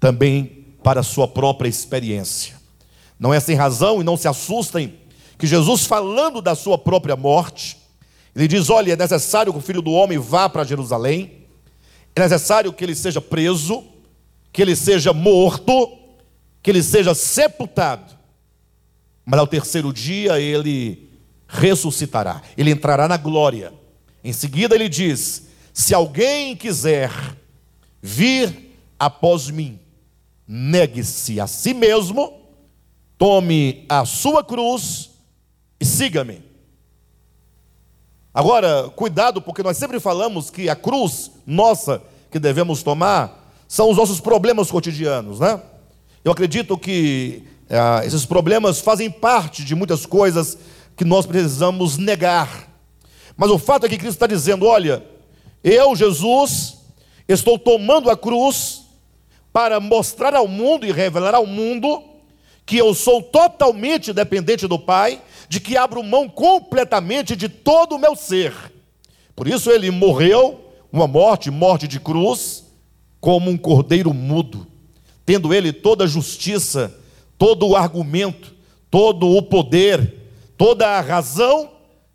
também 0.00 0.57
para 0.82 1.00
a 1.00 1.04
sua 1.04 1.26
própria 1.26 1.68
experiência. 1.68 2.56
Não 3.18 3.34
é 3.34 3.40
sem 3.40 3.56
razão, 3.56 4.00
e 4.00 4.04
não 4.04 4.16
se 4.16 4.28
assustem, 4.28 4.94
que 5.36 5.46
Jesus, 5.46 5.84
falando 5.84 6.40
da 6.40 6.54
sua 6.54 6.76
própria 6.78 7.16
morte, 7.16 7.76
ele 8.34 8.48
diz: 8.48 8.70
Olha, 8.70 8.92
é 8.92 8.96
necessário 8.96 9.52
que 9.52 9.58
o 9.58 9.62
filho 9.62 9.82
do 9.82 9.92
homem 9.92 10.18
vá 10.18 10.48
para 10.48 10.64
Jerusalém, 10.64 11.46
é 12.14 12.20
necessário 12.20 12.72
que 12.72 12.84
ele 12.84 12.94
seja 12.94 13.20
preso, 13.20 13.84
que 14.52 14.62
ele 14.62 14.74
seja 14.74 15.12
morto, 15.12 15.96
que 16.62 16.70
ele 16.70 16.82
seja 16.82 17.14
sepultado. 17.14 18.16
Mas 19.24 19.38
ao 19.38 19.46
terceiro 19.46 19.92
dia 19.92 20.40
ele 20.40 21.08
ressuscitará, 21.46 22.42
ele 22.56 22.70
entrará 22.70 23.06
na 23.08 23.16
glória. 23.16 23.72
Em 24.22 24.32
seguida 24.32 24.74
ele 24.74 24.88
diz: 24.88 25.48
Se 25.72 25.94
alguém 25.94 26.56
quiser 26.56 27.10
vir 28.02 28.74
após 28.98 29.50
mim, 29.50 29.78
negue-se 30.48 31.38
a 31.38 31.46
si 31.46 31.74
mesmo, 31.74 32.32
tome 33.18 33.84
a 33.86 34.06
sua 34.06 34.42
cruz 34.42 35.10
e 35.78 35.84
siga-me. 35.84 36.42
Agora, 38.32 38.90
cuidado, 38.96 39.42
porque 39.42 39.62
nós 39.62 39.76
sempre 39.76 40.00
falamos 40.00 40.48
que 40.48 40.68
a 40.68 40.76
cruz 40.76 41.30
nossa 41.46 42.02
que 42.30 42.38
devemos 42.38 42.82
tomar 42.82 43.52
são 43.66 43.90
os 43.90 43.96
nossos 43.96 44.20
problemas 44.20 44.70
cotidianos, 44.70 45.40
né? 45.40 45.60
Eu 46.24 46.32
acredito 46.32 46.78
que 46.78 47.44
ah, 47.68 48.02
esses 48.04 48.24
problemas 48.24 48.80
fazem 48.80 49.10
parte 49.10 49.64
de 49.64 49.74
muitas 49.74 50.06
coisas 50.06 50.56
que 50.96 51.04
nós 51.04 51.26
precisamos 51.26 51.96
negar. 51.98 52.68
Mas 53.36 53.50
o 53.50 53.58
fato 53.58 53.86
é 53.86 53.88
que 53.88 53.98
Cristo 53.98 54.14
está 54.14 54.26
dizendo: 54.26 54.66
olha, 54.66 55.04
eu, 55.62 55.94
Jesus, 55.94 56.78
estou 57.28 57.58
tomando 57.58 58.10
a 58.10 58.16
cruz 58.16 58.77
para 59.58 59.80
mostrar 59.80 60.36
ao 60.36 60.46
mundo 60.46 60.86
e 60.86 60.92
revelar 60.92 61.34
ao 61.34 61.44
mundo 61.44 62.00
que 62.64 62.76
eu 62.76 62.94
sou 62.94 63.20
totalmente 63.20 64.12
dependente 64.12 64.68
do 64.68 64.78
Pai, 64.78 65.20
de 65.48 65.58
que 65.58 65.76
abro 65.76 66.00
mão 66.00 66.28
completamente 66.28 67.34
de 67.34 67.48
todo 67.48 67.96
o 67.96 67.98
meu 67.98 68.14
ser. 68.14 68.54
Por 69.34 69.48
isso 69.48 69.68
ele 69.72 69.90
morreu, 69.90 70.64
uma 70.92 71.08
morte, 71.08 71.50
morte 71.50 71.88
de 71.88 71.98
cruz, 71.98 72.66
como 73.20 73.50
um 73.50 73.58
cordeiro 73.58 74.14
mudo, 74.14 74.64
tendo 75.26 75.52
ele 75.52 75.72
toda 75.72 76.04
a 76.04 76.06
justiça, 76.06 76.96
todo 77.36 77.66
o 77.66 77.74
argumento, 77.74 78.54
todo 78.88 79.28
o 79.28 79.42
poder, 79.42 80.14
toda 80.56 80.86
a 80.86 81.00
razão, 81.00 81.68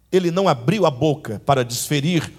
ele 0.10 0.32
não 0.32 0.48
abriu 0.48 0.86
a 0.86 0.90
boca 0.90 1.42
para 1.46 1.66
desferir 1.66 2.32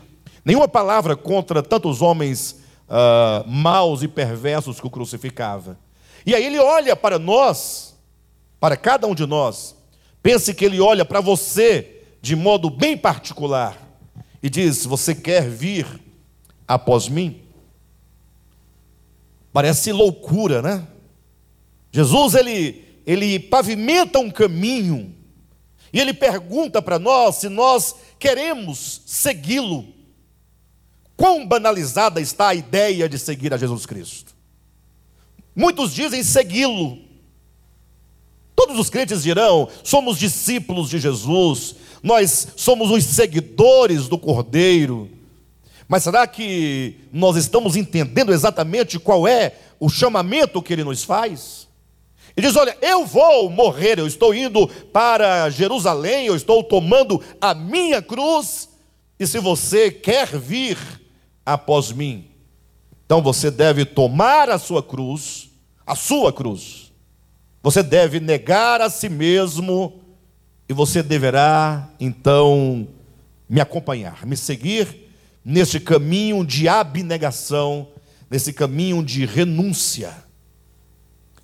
nenhuma 0.42 0.66
palavra 0.66 1.14
contra 1.14 1.62
tantos 1.62 2.00
homens 2.00 2.63
uh, 2.88 3.48
maus 3.48 4.02
e 4.02 4.08
perversos 4.08 4.80
que 4.80 4.86
o 4.86 4.90
crucificava. 4.90 5.78
E 6.26 6.34
aí 6.34 6.44
ele 6.44 6.58
olha 6.58 6.96
para 6.96 7.18
nós, 7.18 7.94
para 8.58 8.76
cada 8.76 9.06
um 9.06 9.14
de 9.14 9.26
nós. 9.26 9.76
Pense 10.22 10.54
que 10.54 10.64
ele 10.64 10.80
olha 10.80 11.04
para 11.04 11.20
você 11.20 12.02
de 12.22 12.34
modo 12.34 12.70
bem 12.70 12.96
particular 12.96 13.76
e 14.42 14.48
diz: 14.48 14.84
Você 14.86 15.14
quer 15.14 15.48
vir 15.48 15.86
após 16.66 17.08
mim? 17.08 17.42
Parece 19.52 19.92
loucura, 19.92 20.62
né? 20.62 20.86
Jesus 21.92 22.34
ele, 22.34 22.84
ele 23.06 23.38
pavimenta 23.38 24.18
um 24.18 24.30
caminho 24.30 25.14
e 25.92 26.00
ele 26.00 26.12
pergunta 26.12 26.82
para 26.82 26.98
nós 26.98 27.36
se 27.36 27.48
nós 27.48 27.94
queremos 28.18 29.02
segui-lo. 29.06 29.86
Quão 31.16 31.46
banalizada 31.46 32.20
está 32.20 32.48
a 32.48 32.54
ideia 32.54 33.08
de 33.08 33.18
seguir 33.18 33.54
a 33.54 33.56
Jesus 33.56 33.86
Cristo? 33.86 34.34
Muitos 35.54 35.94
dizem 35.94 36.22
segui-lo, 36.22 36.98
Todos 38.54 38.78
os 38.78 38.88
crentes 38.88 39.22
dirão: 39.22 39.68
somos 39.82 40.18
discípulos 40.18 40.88
de 40.88 40.98
Jesus, 40.98 41.74
nós 42.02 42.48
somos 42.56 42.90
os 42.90 43.04
seguidores 43.04 44.08
do 44.08 44.18
Cordeiro. 44.18 45.10
Mas 45.88 46.02
será 46.04 46.26
que 46.26 46.96
nós 47.12 47.36
estamos 47.36 47.76
entendendo 47.76 48.32
exatamente 48.32 48.98
qual 48.98 49.28
é 49.28 49.54
o 49.78 49.88
chamamento 49.88 50.62
que 50.62 50.72
ele 50.72 50.84
nos 50.84 51.02
faz? 51.02 51.66
Ele 52.36 52.46
diz: 52.46 52.56
Olha, 52.56 52.76
eu 52.80 53.04
vou 53.04 53.50
morrer, 53.50 53.98
eu 53.98 54.06
estou 54.06 54.34
indo 54.34 54.68
para 54.92 55.50
Jerusalém, 55.50 56.26
eu 56.26 56.36
estou 56.36 56.62
tomando 56.62 57.20
a 57.40 57.54
minha 57.54 58.00
cruz, 58.00 58.68
e 59.18 59.26
se 59.26 59.38
você 59.38 59.90
quer 59.90 60.38
vir 60.38 60.78
após 61.44 61.92
mim, 61.92 62.26
então 63.04 63.22
você 63.22 63.50
deve 63.50 63.84
tomar 63.84 64.48
a 64.48 64.58
sua 64.58 64.82
cruz, 64.82 65.50
a 65.86 65.94
sua 65.94 66.32
cruz 66.32 66.84
você 67.64 67.82
deve 67.82 68.20
negar 68.20 68.82
a 68.82 68.90
si 68.90 69.08
mesmo 69.08 69.98
e 70.68 70.74
você 70.74 71.02
deverá 71.02 71.88
então 71.98 72.86
me 73.48 73.58
acompanhar, 73.58 74.26
me 74.26 74.36
seguir 74.36 75.08
nesse 75.42 75.80
caminho 75.80 76.44
de 76.44 76.68
abnegação, 76.68 77.88
nesse 78.30 78.52
caminho 78.52 79.02
de 79.02 79.24
renúncia. 79.24 80.12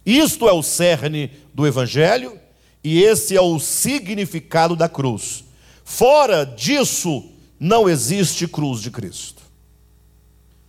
Isto 0.04 0.46
é 0.46 0.52
o 0.52 0.62
cerne 0.62 1.30
do 1.54 1.66
Evangelho 1.66 2.38
e 2.84 3.02
esse 3.02 3.34
é 3.34 3.40
o 3.40 3.58
significado 3.58 4.76
da 4.76 4.90
cruz. 4.90 5.42
Fora 5.82 6.44
disso, 6.44 7.30
não 7.58 7.88
existe 7.88 8.46
cruz 8.46 8.82
de 8.82 8.90
Cristo. 8.90 9.39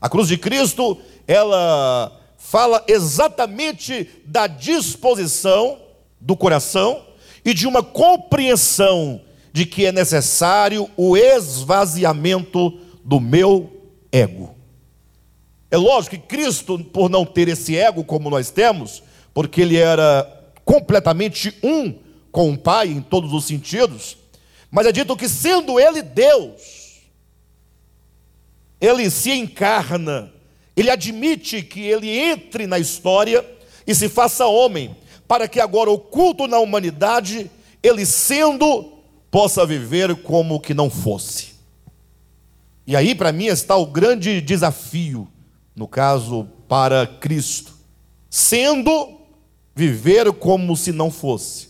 A 0.02 0.10
cruz 0.10 0.28
de 0.28 0.36
Cristo, 0.36 0.98
ela 1.28 2.20
fala 2.36 2.84
exatamente 2.88 4.10
da 4.26 4.48
disposição 4.48 5.78
do 6.20 6.36
coração 6.36 7.06
e 7.46 7.54
de 7.54 7.68
uma 7.68 7.84
compreensão 7.84 9.22
de 9.54 9.66
que 9.66 9.86
é 9.86 9.92
necessário 9.92 10.90
o 10.98 11.16
esvaziamento 11.16 12.80
do 13.06 13.20
meu 13.20 13.72
ego. 14.12 14.56
É 15.70 15.78
lógico 15.78 16.18
que 16.18 16.22
Cristo, 16.22 16.80
por 16.80 17.10
não 17.10 17.26
ter 17.26 17.48
esse 17.48 17.78
ego 17.78 18.04
como 18.04 18.30
nós 18.30 18.50
temos, 18.50 19.04
porque 19.34 19.62
ele 19.62 19.78
era 19.78 20.28
completamente 20.66 21.56
um 21.64 21.94
com 22.32 22.52
o 22.52 22.58
Pai 22.58 22.88
em 22.88 23.02
todos 23.02 23.34
os 23.34 23.46
sentidos, 23.46 24.18
mas 24.70 24.88
é 24.88 24.92
dito 24.92 25.16
que 25.16 25.30
sendo 25.30 25.80
ele 25.80 26.02
Deus, 26.02 26.81
ele 28.82 29.10
se 29.10 29.32
encarna 29.32 30.32
ele 30.76 30.89
admite 30.89 31.62
que 31.62 31.82
ele 31.82 32.10
entre 32.10 32.65
na 32.65 32.80
história 32.80 33.46
e 33.86 33.94
se 33.94 34.08
faça 34.08 34.46
homem, 34.46 34.96
para 35.28 35.48
que 35.48 35.60
agora, 35.60 35.91
oculto 35.91 36.48
na 36.48 36.60
humanidade, 36.60 37.52
ele 37.84 38.06
sendo, 38.06 38.94
possa 39.30 39.65
viver 39.65 40.15
como 40.24 40.60
que 40.60 40.74
não 40.74 40.89
fosse. 40.89 41.52
E 42.88 42.96
aí, 42.96 43.13
para 43.13 43.32
mim, 43.32 43.46
está 43.46 43.76
o 43.76 43.86
grande 43.86 44.41
desafio, 44.41 45.28
no 45.76 45.88
caso, 45.88 46.48
para 46.67 47.06
Cristo: 47.06 47.74
sendo, 48.30 49.20
viver 49.76 50.32
como 50.34 50.76
se 50.76 50.91
não 50.91 51.12
fosse. 51.12 51.70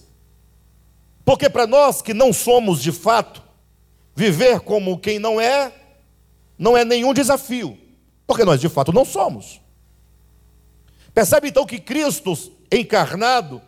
Porque 1.24 1.50
para 1.50 1.68
nós 1.68 2.02
que 2.02 2.14
não 2.14 2.34
somos 2.34 2.82
de 2.82 2.92
fato, 2.92 3.44
viver 4.16 4.62
como 4.62 4.98
quem 4.98 5.20
não 5.20 5.40
é, 5.40 5.72
não 6.62 6.78
é 6.78 6.86
nenhum 6.86 7.12
desafio. 7.12 7.76
Porque 8.28 8.46
nós 8.46 8.62
de 8.62 8.70
fato 8.70 8.94
não 8.94 9.04
somos. 9.04 9.60
Percebe 11.12 11.48
então 11.48 11.66
que 11.66 11.80
Cristo 11.80 12.38
encarnado, 12.72 13.60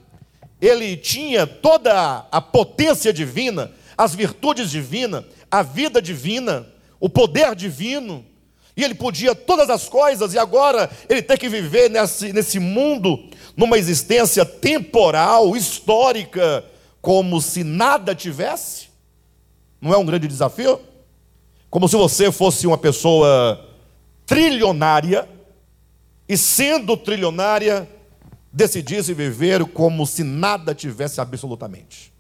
ele 0.62 0.96
tinha 0.96 1.48
toda 1.48 2.28
a 2.32 2.40
potência 2.40 3.12
divina, 3.12 3.72
as 3.98 4.14
virtudes 4.14 4.70
divinas, 4.70 5.26
a 5.50 5.64
vida 5.64 6.00
divina, 6.00 6.68
o 7.00 7.10
poder 7.10 7.56
divino, 7.56 8.24
e 8.78 8.84
ele 8.84 8.94
podia 8.94 9.34
todas 9.34 9.72
as 9.72 9.90
coisas, 9.90 10.36
e 10.36 10.38
agora 10.38 10.90
ele 11.10 11.24
tem 11.24 11.36
que 11.36 11.50
viver 11.50 11.90
nesse, 11.90 12.32
nesse 12.32 12.60
mundo, 12.60 13.28
numa 13.58 13.78
existência 13.78 14.46
temporal, 14.46 15.58
histórica, 15.58 16.64
como 17.02 17.42
se 17.42 17.64
nada 17.64 18.14
tivesse? 18.14 18.90
Não 19.82 19.92
é 19.92 19.98
um 19.98 20.06
grande 20.06 20.28
desafio? 20.28 20.80
Como 21.74 21.90
se 21.90 21.96
você 21.96 22.32
fosse 22.32 22.68
uma 22.68 22.78
pessoa 22.78 23.68
trilionária 24.28 25.28
e, 26.30 26.38
sendo 26.38 26.96
trilionária, 26.96 27.90
decidisse 28.52 29.12
viver 29.12 29.66
como 29.66 30.06
se 30.06 30.24
nada 30.24 30.76
tivesse 30.76 31.20
absolutamente, 31.20 32.14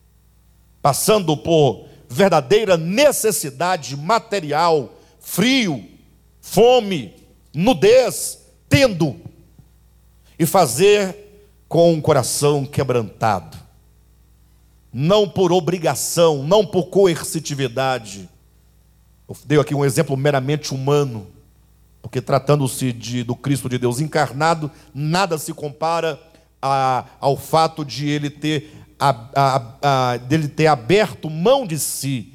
passando 0.81 1.37
por 1.37 1.85
verdadeira 2.09 2.77
necessidade 2.77 3.95
material, 3.95 4.91
frio, 5.19 5.85
fome, 6.41 7.13
nudez, 7.53 8.39
tendo, 8.67 9.15
e 10.39 10.47
fazer 10.47 11.15
com 11.69 11.93
um 11.93 12.01
coração 12.01 12.65
quebrantado, 12.65 13.55
não 14.91 15.29
por 15.29 15.51
obrigação, 15.51 16.41
não 16.41 16.65
por 16.65 16.85
coercitividade. 16.85 18.32
Eu 19.27 19.37
dei 19.45 19.59
aqui 19.59 19.73
um 19.73 19.85
exemplo 19.85 20.15
meramente 20.17 20.73
humano 20.73 21.27
porque 22.03 22.21
tratando-se 22.21 22.91
do 23.23 23.33
Cristo 23.33 23.69
de 23.69 23.77
Deus 23.77 24.01
encarnado, 24.01 24.69
nada 24.93 25.37
se 25.37 25.53
compara 25.53 26.21
a, 26.61 27.05
ao 27.17 27.37
fato 27.37 27.85
de 27.85 28.09
ele 28.09 28.29
ter, 28.29 28.71
a, 28.99 29.63
a, 29.81 30.17
dele 30.17 30.49
ter 30.49 30.67
aberto 30.67 31.29
mão 31.29 31.65
de 31.65 31.79
si, 31.79 32.33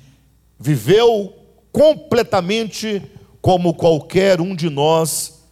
viveu 0.58 1.34
completamente 1.70 3.02
como 3.42 3.74
qualquer 3.74 4.40
um 4.40 4.56
de 4.56 4.70
nós 4.70 5.44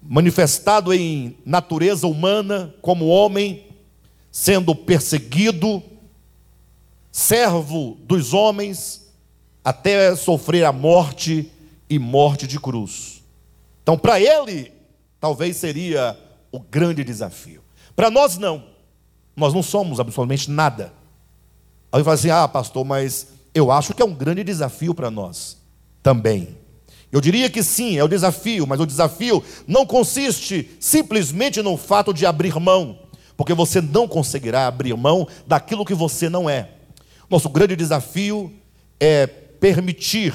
manifestado 0.00 0.94
em 0.94 1.36
natureza 1.44 2.06
humana, 2.06 2.72
como 2.80 3.08
homem, 3.08 3.66
sendo 4.30 4.72
perseguido, 4.72 5.82
servo 7.10 7.96
dos 8.04 8.32
homens, 8.32 9.03
até 9.64 10.14
sofrer 10.14 10.64
a 10.64 10.72
morte 10.72 11.50
e 11.88 11.98
morte 11.98 12.46
de 12.46 12.60
cruz. 12.60 13.22
Então, 13.82 13.96
para 13.96 14.20
ele, 14.20 14.70
talvez 15.18 15.56
seria 15.56 16.18
o 16.52 16.60
grande 16.60 17.02
desafio. 17.02 17.62
Para 17.96 18.10
nós, 18.10 18.36
não. 18.36 18.64
Nós 19.34 19.54
não 19.54 19.62
somos 19.62 19.98
absolutamente 19.98 20.50
nada. 20.50 20.92
Aí 21.90 22.04
fala 22.04 22.14
assim: 22.14 22.30
ah, 22.30 22.46
pastor, 22.46 22.84
mas 22.84 23.28
eu 23.54 23.70
acho 23.70 23.94
que 23.94 24.02
é 24.02 24.04
um 24.04 24.14
grande 24.14 24.44
desafio 24.44 24.94
para 24.94 25.10
nós 25.10 25.56
também. 26.02 26.56
Eu 27.10 27.20
diria 27.20 27.48
que 27.48 27.62
sim, 27.62 27.96
é 27.96 28.02
o 28.02 28.08
desafio, 28.08 28.66
mas 28.66 28.80
o 28.80 28.86
desafio 28.86 29.42
não 29.68 29.86
consiste 29.86 30.68
simplesmente 30.80 31.62
no 31.62 31.76
fato 31.76 32.12
de 32.12 32.26
abrir 32.26 32.58
mão, 32.58 32.98
porque 33.36 33.54
você 33.54 33.80
não 33.80 34.08
conseguirá 34.08 34.66
abrir 34.66 34.96
mão 34.96 35.26
daquilo 35.46 35.84
que 35.84 35.94
você 35.94 36.28
não 36.28 36.50
é. 36.50 36.70
Nosso 37.30 37.48
grande 37.48 37.76
desafio 37.76 38.52
é 38.98 39.43
permitir, 39.64 40.34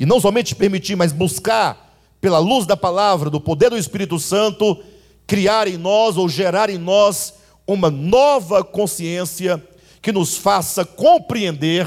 e 0.00 0.04
não 0.04 0.20
somente 0.20 0.56
permitir, 0.56 0.96
mas 0.96 1.12
buscar, 1.12 1.96
pela 2.20 2.40
luz 2.40 2.66
da 2.66 2.76
palavra, 2.76 3.30
do 3.30 3.40
poder 3.40 3.70
do 3.70 3.78
Espírito 3.78 4.18
Santo, 4.18 4.82
criar 5.28 5.68
em 5.68 5.76
nós 5.76 6.16
ou 6.16 6.28
gerar 6.28 6.68
em 6.68 6.76
nós 6.76 7.34
uma 7.64 7.88
nova 7.88 8.64
consciência 8.64 9.64
que 10.00 10.10
nos 10.10 10.36
faça 10.36 10.84
compreender, 10.84 11.86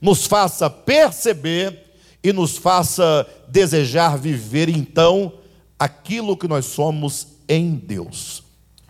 nos 0.00 0.24
faça 0.24 0.70
perceber 0.70 1.78
e 2.24 2.32
nos 2.32 2.56
faça 2.56 3.26
desejar 3.46 4.16
viver 4.16 4.70
então 4.70 5.34
aquilo 5.78 6.34
que 6.34 6.48
nós 6.48 6.64
somos 6.64 7.26
em 7.46 7.74
Deus. 7.74 8.42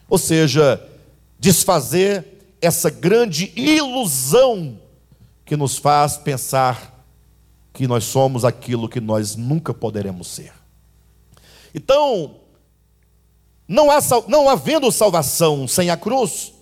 Ou 0.09 0.17
seja, 0.17 0.81
desfazer 1.41 2.25
essa 2.63 2.89
grande 2.89 3.53
ilusão 3.57 4.79
que 5.45 5.57
nos 5.57 5.77
faz 5.77 6.17
pensar 6.17 6.90
que 7.81 7.89
nós 7.89 8.05
somos 8.05 8.45
aquilo 8.45 8.91
que 8.91 9.01
nós 9.01 9.37
nunca 9.37 9.73
poderemos 9.73 10.29
ser. 10.29 10.53
Então, 11.75 12.37
não, 13.67 13.91
há, 13.91 14.01
não 14.29 14.51
havendo 14.51 14.93
salvação 14.93 15.67
sem 15.67 15.89
a 15.89 15.97
cruz, 15.97 16.53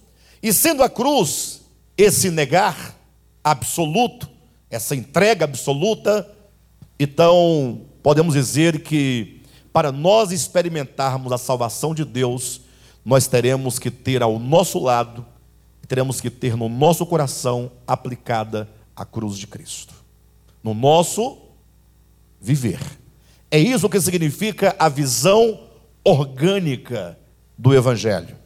e 0.40 0.52
sendo 0.52 0.80
a 0.80 0.88
cruz 0.88 1.62
esse 1.96 2.30
negar 2.30 2.94
absoluto, 3.42 4.28
essa 4.70 4.94
entrega 4.94 5.44
absoluta, 5.44 6.24
então 7.00 7.80
podemos 8.00 8.34
dizer 8.34 8.84
que 8.84 9.42
para 9.72 9.90
nós 9.90 10.30
experimentarmos 10.30 11.32
a 11.32 11.36
salvação 11.36 11.96
de 11.96 12.04
Deus, 12.04 12.60
nós 13.04 13.26
teremos 13.26 13.76
que 13.76 13.90
ter 13.90 14.22
ao 14.22 14.38
nosso 14.38 14.78
lado 14.78 15.26
teremos 15.88 16.20
que 16.20 16.30
ter 16.30 16.56
no 16.56 16.68
nosso 16.68 17.04
coração 17.04 17.72
aplicada 17.86 18.68
a 18.94 19.04
cruz 19.04 19.36
de 19.36 19.48
Cristo. 19.48 19.97
No 20.68 20.74
nosso 20.74 21.38
viver. 22.38 22.78
É 23.50 23.58
isso 23.58 23.88
que 23.88 23.98
significa 23.98 24.76
a 24.78 24.86
visão 24.86 25.60
orgânica 26.04 27.18
do 27.56 27.74
Evangelho. 27.74 28.36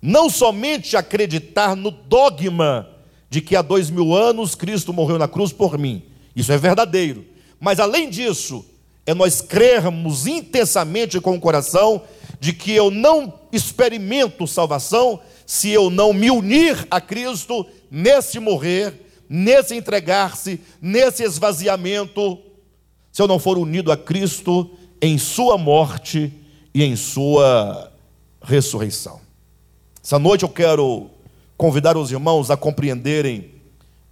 Não 0.00 0.30
somente 0.30 0.96
acreditar 0.96 1.74
no 1.74 1.90
dogma 1.90 2.88
de 3.28 3.40
que 3.40 3.56
há 3.56 3.60
dois 3.60 3.90
mil 3.90 4.14
anos 4.14 4.54
Cristo 4.54 4.92
morreu 4.92 5.18
na 5.18 5.26
cruz 5.26 5.52
por 5.52 5.76
mim. 5.76 6.04
Isso 6.36 6.52
é 6.52 6.56
verdadeiro. 6.56 7.24
Mas 7.58 7.80
além 7.80 8.08
disso, 8.08 8.64
é 9.04 9.12
nós 9.12 9.40
crermos 9.40 10.28
intensamente 10.28 11.20
com 11.20 11.34
o 11.34 11.40
coração 11.40 12.02
de 12.38 12.52
que 12.52 12.70
eu 12.70 12.88
não 12.88 13.34
experimento 13.50 14.46
salvação 14.46 15.18
se 15.44 15.70
eu 15.70 15.90
não 15.90 16.12
me 16.12 16.30
unir 16.30 16.86
a 16.88 17.00
Cristo 17.00 17.66
nesse 17.90 18.38
morrer, 18.38 19.03
nesse 19.28 19.74
entregar-se, 19.74 20.60
nesse 20.80 21.22
esvaziamento, 21.22 22.38
se 23.12 23.22
eu 23.22 23.28
não 23.28 23.38
for 23.38 23.58
unido 23.58 23.92
a 23.92 23.96
Cristo 23.96 24.70
em 25.00 25.18
Sua 25.18 25.56
morte 25.56 26.32
e 26.74 26.82
em 26.82 26.96
Sua 26.96 27.92
ressurreição. 28.42 29.20
Essa 30.02 30.18
noite 30.18 30.42
eu 30.42 30.48
quero 30.48 31.10
convidar 31.56 31.96
os 31.96 32.10
irmãos 32.10 32.50
a 32.50 32.56
compreenderem 32.56 33.52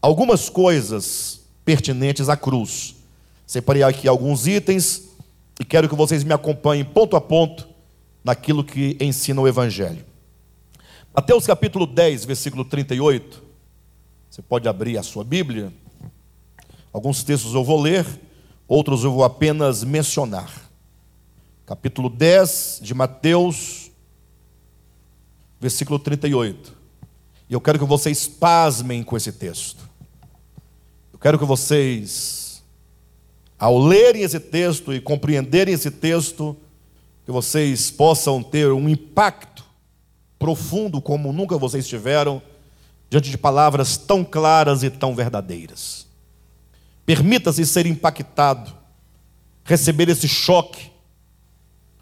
algumas 0.01 0.49
coisas 0.49 1.41
pertinentes 1.65 2.29
à 2.29 2.37
cruz. 2.37 2.95
Separei 3.47 3.83
aqui 3.83 4.09
alguns 4.09 4.47
itens 4.47 5.09
e 5.61 5.65
quero 5.65 5.89
que 5.89 5.95
vocês 5.95 6.25
me 6.25 6.33
acompanhem 6.33 6.85
ponto 6.85 7.17
a 7.17 7.21
ponto 7.21 7.69
naquilo 8.25 8.65
que 8.65 8.97
ensina 9.01 9.41
o 9.41 9.49
Evangelho. 9.49 10.05
Mateus 11.15 11.47
capítulo 11.47 11.87
10, 11.87 12.25
versículo 12.25 12.65
38. 12.65 13.43
Você 14.33 14.41
pode 14.41 14.67
abrir 14.67 14.97
a 14.97 15.03
sua 15.03 15.23
Bíblia. 15.23 15.71
Alguns 16.91 17.23
textos 17.23 17.53
eu 17.53 17.63
vou 17.63 17.79
ler, 17.79 18.07
outros 18.67 19.05
eu 19.05 19.13
vou 19.13 19.25
apenas 19.25 19.85
mencionar. 19.85 20.71
Capítulo 21.67 22.09
10 22.09 22.81
de 22.83 22.95
Mateus, 22.95 23.91
versículo 25.61 25.99
38. 25.99 26.75
E 27.47 27.53
eu 27.53 27.61
quero 27.61 27.79
que 27.79 27.85
vocês 27.85 28.27
pasmem 28.27 29.03
com 29.03 29.19
esse 29.19 29.33
texto. 29.33 29.87
Eu 31.13 31.19
quero 31.19 31.39
que 31.39 31.45
vocês, 31.45 32.65
ao 33.59 33.79
lerem 33.79 34.23
esse 34.23 34.41
texto 34.41 34.95
e 34.95 35.01
compreenderem 35.03 35.75
esse 35.75 35.91
texto, 35.91 36.57
que 37.27 37.31
vocês 37.31 37.91
possam 37.91 38.43
ter 38.43 38.73
um 38.73 38.89
impacto 38.89 39.63
profundo 40.39 41.03
como 41.03 41.35
nunca 41.35 41.59
vocês 41.59 41.87
tiveram, 41.87 42.41
diante 43.13 43.31
de 43.31 43.37
palavras 43.37 43.99
tão 43.99 44.25
claras 44.25 44.83
e 44.83 44.89
tão 44.89 45.15
verdadeiras. 45.15 46.07
Permita-se 47.05 47.67
ser 47.67 47.85
impactado, 47.85 48.73
receber 49.65 50.09
esse 50.09 50.27
choque. 50.27 50.91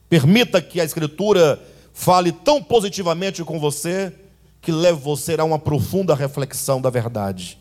Permita 0.08 0.62
que 0.62 0.80
a 0.80 0.84
Escritura 0.84 1.60
fale 1.92 2.30
tão 2.30 2.62
positivamente 2.62 3.42
com 3.42 3.58
você 3.58 4.14
que 4.60 4.70
leve 4.70 5.00
você 5.00 5.34
a 5.34 5.42
uma 5.42 5.58
profunda 5.58 6.14
reflexão 6.14 6.80
da 6.80 6.90
verdade. 6.90 7.58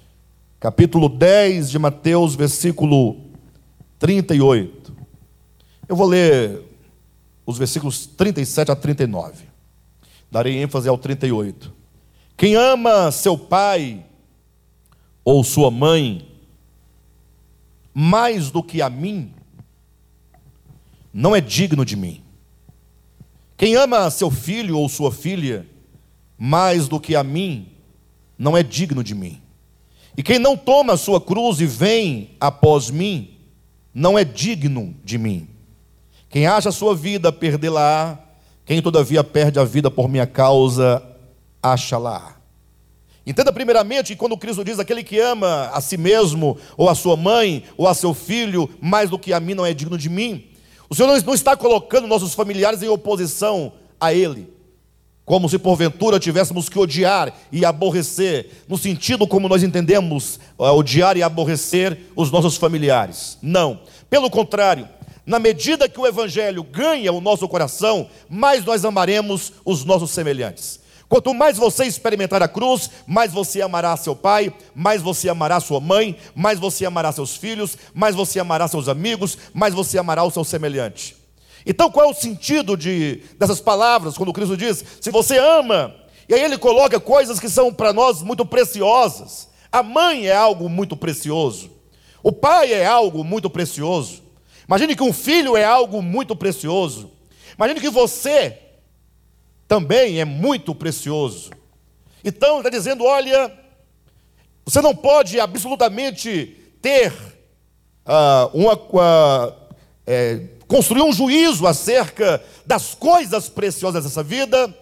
Capítulo 0.59 1.09
10 1.09 1.71
de 1.71 1.79
Mateus, 1.79 2.35
versículo 2.35 3.31
38. 3.97 4.93
Eu 5.87 5.95
vou 5.95 6.05
ler 6.05 6.61
os 7.47 7.57
versículos 7.57 8.05
37 8.05 8.71
a 8.71 8.75
39. 8.75 9.45
Darei 10.29 10.61
ênfase 10.61 10.87
ao 10.87 10.99
38. 10.99 11.78
Quem 12.39 12.55
ama 12.55 13.11
seu 13.11 13.37
pai 13.37 14.01
ou 15.25 15.43
sua 15.43 15.69
mãe 15.69 16.25
mais 17.93 18.49
do 18.49 18.63
que 18.63 18.81
a 18.81 18.89
mim, 18.89 19.33
não 21.13 21.35
é 21.35 21.41
digno 21.41 21.83
de 21.83 21.97
mim. 21.97 22.23
Quem 23.57 23.75
ama 23.75 24.09
seu 24.09 24.31
filho 24.31 24.77
ou 24.77 24.87
sua 24.87 25.11
filha 25.11 25.67
mais 26.37 26.87
do 26.87 26.97
que 26.97 27.13
a 27.13 27.25
mim, 27.25 27.73
não 28.37 28.55
é 28.55 28.63
digno 28.63 29.03
de 29.03 29.13
mim. 29.13 29.41
E 30.15 30.23
quem 30.23 30.39
não 30.39 30.55
toma 30.55 30.93
a 30.93 30.97
sua 30.97 31.19
cruz 31.19 31.59
e 31.59 31.65
vem 31.65 32.37
após 32.39 32.89
mim, 32.89 33.37
não 33.93 34.17
é 34.17 34.23
digno 34.23 34.95
de 35.03 35.17
mim. 35.17 35.45
Quem 36.29 36.47
acha 36.47 36.69
a 36.69 36.71
sua 36.71 36.95
vida, 36.95 37.33
perdê-la-á, 37.33 38.17
quem 38.65 38.81
todavia 38.81 39.25
perde 39.25 39.59
a 39.59 39.65
vida 39.65 39.91
por 39.91 40.07
minha 40.07 40.25
causa, 40.25 41.08
acha-la. 41.61 42.35
Entenda 43.25 43.53
primeiramente 43.53 44.13
que 44.13 44.15
quando 44.15 44.37
Cristo 44.37 44.63
diz 44.63 44.79
aquele 44.79 45.03
que 45.03 45.19
ama 45.19 45.69
a 45.71 45.79
si 45.81 45.97
mesmo, 45.97 46.57
ou 46.75 46.89
a 46.89 46.95
sua 46.95 47.15
mãe, 47.15 47.63
ou 47.77 47.87
a 47.87 47.93
seu 47.93 48.13
filho, 48.13 48.69
mais 48.81 49.09
do 49.09 49.19
que 49.19 49.33
a 49.33 49.39
mim 49.39 49.53
não 49.53 49.65
é 49.65 49.73
digno 49.73 49.97
de 49.97 50.09
mim, 50.09 50.47
o 50.89 50.95
Senhor 50.95 51.21
não 51.23 51.33
está 51.35 51.55
colocando 51.55 52.07
nossos 52.07 52.33
familiares 52.33 52.81
em 52.81 52.87
oposição 52.87 53.71
a 53.99 54.11
Ele, 54.11 54.51
como 55.23 55.47
se 55.47 55.59
porventura 55.59 56.19
tivéssemos 56.19 56.67
que 56.67 56.79
odiar 56.79 57.31
e 57.51 57.63
aborrecer, 57.63 58.49
no 58.67 58.79
sentido 58.79 59.27
como 59.27 59.47
nós 59.47 59.61
entendemos 59.61 60.39
odiar 60.57 61.15
e 61.15 61.21
aborrecer 61.21 62.07
os 62.15 62.31
nossos 62.31 62.57
familiares. 62.57 63.37
Não, 63.43 63.81
pelo 64.09 64.31
contrário, 64.31 64.89
na 65.23 65.37
medida 65.37 65.87
que 65.87 65.99
o 65.99 66.07
Evangelho 66.07 66.63
ganha 66.63 67.13
o 67.13 67.21
nosso 67.21 67.47
coração, 67.47 68.09
mais 68.27 68.65
nós 68.65 68.83
amaremos 68.83 69.53
os 69.63 69.85
nossos 69.85 70.09
semelhantes. 70.09 70.78
Quanto 71.09 71.33
mais 71.33 71.57
você 71.57 71.85
experimentar 71.85 72.43
a 72.43 72.47
cruz, 72.47 72.91
mais 73.07 73.33
você 73.33 73.63
amará 73.63 73.97
seu 73.97 74.15
pai, 74.15 74.53
mais 74.75 75.01
você 75.01 75.27
amará 75.27 75.59
sua 75.59 75.79
mãe, 75.79 76.15
mais 76.35 76.59
você 76.59 76.85
amará 76.85 77.11
seus 77.11 77.35
filhos, 77.35 77.75
mais 77.95 78.13
você 78.13 78.39
amará 78.39 78.67
seus 78.67 78.87
amigos, 78.87 79.35
mais 79.51 79.73
você 79.73 79.97
amará 79.97 80.23
o 80.23 80.29
seu 80.29 80.43
semelhante. 80.43 81.17
Então, 81.65 81.89
qual 81.89 82.05
é 82.05 82.09
o 82.11 82.13
sentido 82.13 82.77
de, 82.77 83.23
dessas 83.39 83.59
palavras 83.59 84.15
quando 84.15 84.31
Cristo 84.31 84.55
diz: 84.55 84.85
se 85.01 85.09
você 85.09 85.39
ama, 85.39 85.95
e 86.29 86.33
aí 86.35 86.43
ele 86.43 86.59
coloca 86.59 86.99
coisas 86.99 87.39
que 87.39 87.49
são 87.49 87.73
para 87.73 87.91
nós 87.91 88.21
muito 88.21 88.45
preciosas. 88.45 89.49
A 89.71 89.81
mãe 89.81 90.27
é 90.27 90.35
algo 90.35 90.69
muito 90.69 90.95
precioso, 90.95 91.71
o 92.21 92.31
pai 92.31 92.71
é 92.71 92.85
algo 92.85 93.23
muito 93.23 93.49
precioso. 93.49 94.21
Imagine 94.67 94.95
que 94.95 95.03
um 95.03 95.13
filho 95.13 95.57
é 95.57 95.65
algo 95.65 96.03
muito 96.03 96.35
precioso. 96.35 97.09
Imagine 97.57 97.79
que 97.79 97.89
você 97.89 98.68
também 99.69 100.19
é 100.19 100.25
muito 100.25 100.73
precioso. 100.73 101.51
Então, 102.25 102.57
está 102.57 102.69
dizendo: 102.69 103.05
olha, 103.05 103.53
você 104.65 104.81
não 104.81 104.95
pode 104.95 105.39
absolutamente 105.39 106.57
ter 106.81 107.13
uh, 108.05 108.49
uma. 108.51 108.73
Uh, 108.73 109.69
é, 110.11 110.41
construir 110.67 111.03
um 111.03 111.13
juízo 111.13 111.67
acerca 111.67 112.43
das 112.65 112.95
coisas 112.95 113.47
preciosas 113.47 114.03
dessa 114.03 114.23
vida 114.23 114.75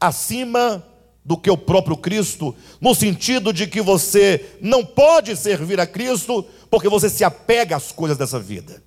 acima 0.00 0.84
do 1.24 1.36
que 1.36 1.50
o 1.50 1.56
próprio 1.56 1.96
Cristo, 1.96 2.54
no 2.80 2.94
sentido 2.94 3.52
de 3.52 3.66
que 3.66 3.80
você 3.80 4.56
não 4.60 4.84
pode 4.84 5.36
servir 5.36 5.80
a 5.80 5.86
Cristo 5.86 6.44
porque 6.70 6.88
você 6.88 7.10
se 7.10 7.24
apega 7.24 7.76
às 7.76 7.90
coisas 7.90 8.16
dessa 8.16 8.38
vida. 8.38 8.82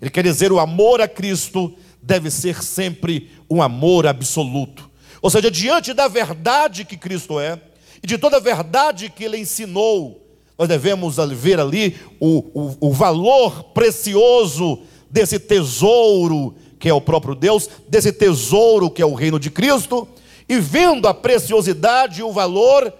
Ele 0.00 0.10
quer 0.10 0.22
dizer 0.22 0.52
o 0.52 0.60
amor 0.60 1.00
a 1.00 1.08
Cristo 1.08 1.74
deve 2.00 2.30
ser 2.30 2.62
sempre 2.62 3.30
um 3.50 3.60
amor 3.60 4.06
absoluto. 4.06 4.91
Ou 5.22 5.30
seja, 5.30 5.50
diante 5.50 5.94
da 5.94 6.08
verdade 6.08 6.84
que 6.84 6.96
Cristo 6.96 7.38
é 7.38 7.58
e 8.02 8.06
de 8.06 8.18
toda 8.18 8.36
a 8.38 8.40
verdade 8.40 9.08
que 9.08 9.22
ele 9.22 9.38
ensinou, 9.38 10.20
nós 10.58 10.68
devemos 10.68 11.16
ver 11.34 11.60
ali 11.60 11.96
o, 12.20 12.38
o, 12.52 12.88
o 12.88 12.92
valor 12.92 13.64
precioso 13.72 14.80
desse 15.08 15.38
tesouro 15.38 16.54
que 16.82 16.88
é 16.88 16.92
o 16.92 17.00
próprio 17.00 17.36
Deus, 17.36 17.70
desse 17.88 18.12
tesouro 18.12 18.90
que 18.90 19.00
é 19.00 19.06
o 19.06 19.14
reino 19.14 19.38
de 19.38 19.52
Cristo, 19.52 20.08
e 20.48 20.58
vendo 20.58 21.06
a 21.06 21.14
preciosidade 21.14 22.18
e 22.18 22.24
o 22.24 22.32
valor, 22.32 22.92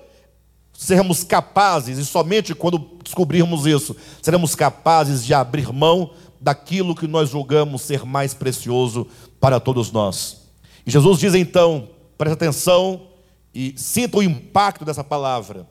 seremos 0.72 1.24
capazes, 1.24 1.98
e 1.98 2.04
somente 2.04 2.54
quando 2.54 2.78
descobrirmos 3.02 3.66
isso, 3.66 3.96
seremos 4.22 4.54
capazes 4.54 5.24
de 5.24 5.34
abrir 5.34 5.72
mão 5.72 6.12
daquilo 6.40 6.94
que 6.94 7.08
nós 7.08 7.30
julgamos 7.30 7.82
ser 7.82 8.04
mais 8.04 8.32
precioso 8.32 9.04
para 9.40 9.58
todos 9.58 9.90
nós. 9.90 10.42
E 10.86 10.90
Jesus 10.92 11.18
diz 11.18 11.34
então, 11.34 11.88
preste 12.16 12.34
atenção 12.34 13.08
e 13.54 13.74
sinta 13.76 14.18
o 14.18 14.22
impacto 14.22 14.84
dessa 14.84 15.04
palavra. 15.04 15.66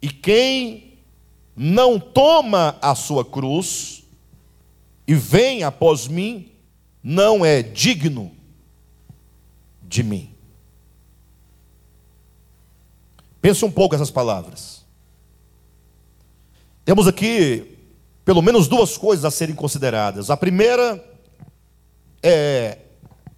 E 0.00 0.08
quem 0.08 0.98
não 1.56 1.98
toma 1.98 2.76
a 2.82 2.94
sua 2.94 3.24
cruz 3.24 4.04
e 5.06 5.14
vem 5.14 5.62
após 5.62 6.06
mim, 6.06 6.50
não 7.02 7.44
é 7.44 7.62
digno 7.62 8.32
de 9.82 10.02
mim. 10.02 10.34
Pense 13.40 13.64
um 13.64 13.70
pouco 13.70 13.94
essas 13.94 14.10
palavras. 14.10 14.84
Temos 16.84 17.06
aqui 17.06 17.78
pelo 18.24 18.42
menos 18.42 18.66
duas 18.66 18.98
coisas 18.98 19.24
a 19.24 19.30
serem 19.30 19.54
consideradas. 19.54 20.30
A 20.30 20.36
primeira 20.36 21.02
é 22.20 22.78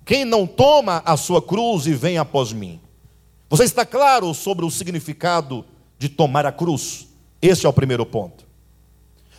quem 0.08 0.24
não 0.24 0.46
toma 0.46 1.02
a 1.04 1.18
sua 1.18 1.42
cruz 1.42 1.86
e 1.86 1.92
vem 1.92 2.16
após 2.16 2.50
mim. 2.50 2.80
Você 3.50 3.64
está 3.64 3.84
claro 3.84 4.32
sobre 4.32 4.64
o 4.64 4.70
significado 4.70 5.66
de 5.98 6.08
tomar 6.08 6.46
a 6.46 6.50
cruz? 6.50 7.08
Este 7.42 7.66
é 7.66 7.68
o 7.68 7.74
primeiro 7.74 8.06
ponto. 8.06 8.46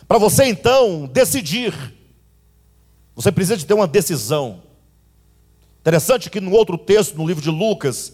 Para 0.06 0.16
você 0.16 0.44
então 0.44 1.10
decidir, 1.12 1.74
você 3.16 3.32
precisa 3.32 3.56
de 3.56 3.66
ter 3.66 3.74
uma 3.74 3.88
decisão. 3.88 4.62
Interessante 5.80 6.30
que 6.30 6.40
no 6.40 6.52
outro 6.52 6.78
texto, 6.78 7.16
no 7.16 7.26
livro 7.26 7.42
de 7.42 7.50
Lucas, 7.50 8.12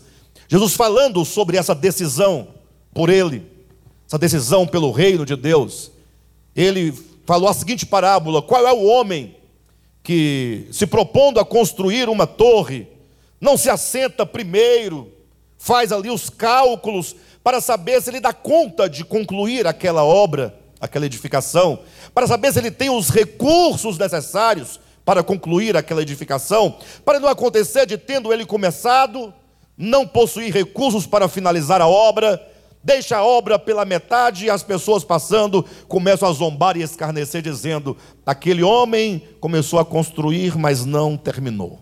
Jesus 0.49 0.73
falando 0.73 1.27
sobre 1.27 1.59
essa 1.59 1.75
decisão 1.75 2.49
por 2.95 3.11
ele, 3.11 3.42
essa 4.07 4.19
decisão 4.19 4.66
pelo 4.66 4.92
reino 4.92 5.27
de 5.27 5.37
Deus, 5.37 5.90
ele 6.55 6.90
falou 7.27 7.51
a 7.51 7.55
seguinte 7.55 7.85
parábola: 7.85 8.40
qual 8.40 8.66
é 8.66 8.73
o 8.73 8.87
homem 8.87 9.36
que, 10.07 10.69
se 10.71 10.87
propondo 10.87 11.40
a 11.40 11.45
construir 11.45 12.09
uma 12.09 12.29
torre, 12.29 12.87
não 13.40 13.57
se 13.57 13.69
assenta 13.69 14.25
primeiro, 14.25 15.12
faz 15.59 15.90
ali 15.90 16.09
os 16.09 16.31
cálculos 16.31 17.16
para 17.42 17.61
saber 17.61 18.01
se 18.01 18.11
ele 18.11 18.21
dá 18.21 18.33
conta 18.33 18.88
de 18.88 19.05
concluir 19.05 19.66
aquela 19.66 20.05
obra, 20.05 20.57
aquela 20.81 21.07
edificação, 21.07 21.81
para 22.14 22.25
saber 22.29 22.53
se 22.53 22.61
ele 22.61 22.71
tem 22.71 22.88
os 22.88 23.11
recursos 23.11 23.99
necessários 23.99 24.79
para 25.05 25.25
concluir 25.25 25.77
aquela 25.77 26.03
edificação, 26.03 26.79
para 27.05 27.19
não 27.19 27.29
acontecer 27.29 27.85
de 27.85 27.99
tendo 27.99 28.33
ele 28.33 28.47
começado, 28.47 29.35
não 29.77 30.07
possuir 30.07 30.55
recursos 30.55 31.05
para 31.05 31.27
finalizar 31.27 31.83
a 31.83 31.88
obra, 31.88 32.40
deixa 32.87 33.16
a 33.16 33.25
obra 33.25 33.59
pela 33.59 33.85
metade 33.85 34.44
e 34.44 34.51
as 34.51 34.62
pessoas 34.62 35.03
passando 35.03 35.64
começam 35.88 36.29
a 36.29 36.33
zombar 36.33 36.77
e 36.77 36.83
escarnecer, 36.83 37.42
dizendo: 37.42 37.96
aquele 38.25 38.62
homem 38.62 39.29
começou 39.40 39.81
a 39.81 39.85
construir, 39.85 40.57
mas 40.57 40.85
não 40.85 41.16
terminou. 41.16 41.81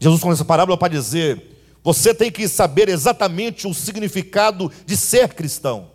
Jesus 0.00 0.20
com 0.20 0.32
essa 0.32 0.44
parábola 0.44 0.76
para 0.76 0.92
dizer: 0.92 1.40
você 1.80 2.12
tem 2.12 2.28
que 2.28 2.48
saber 2.48 2.88
exatamente 2.88 3.68
o 3.68 3.72
significado 3.72 4.70
de 4.84 4.96
ser 4.96 5.32
cristão. 5.32 5.92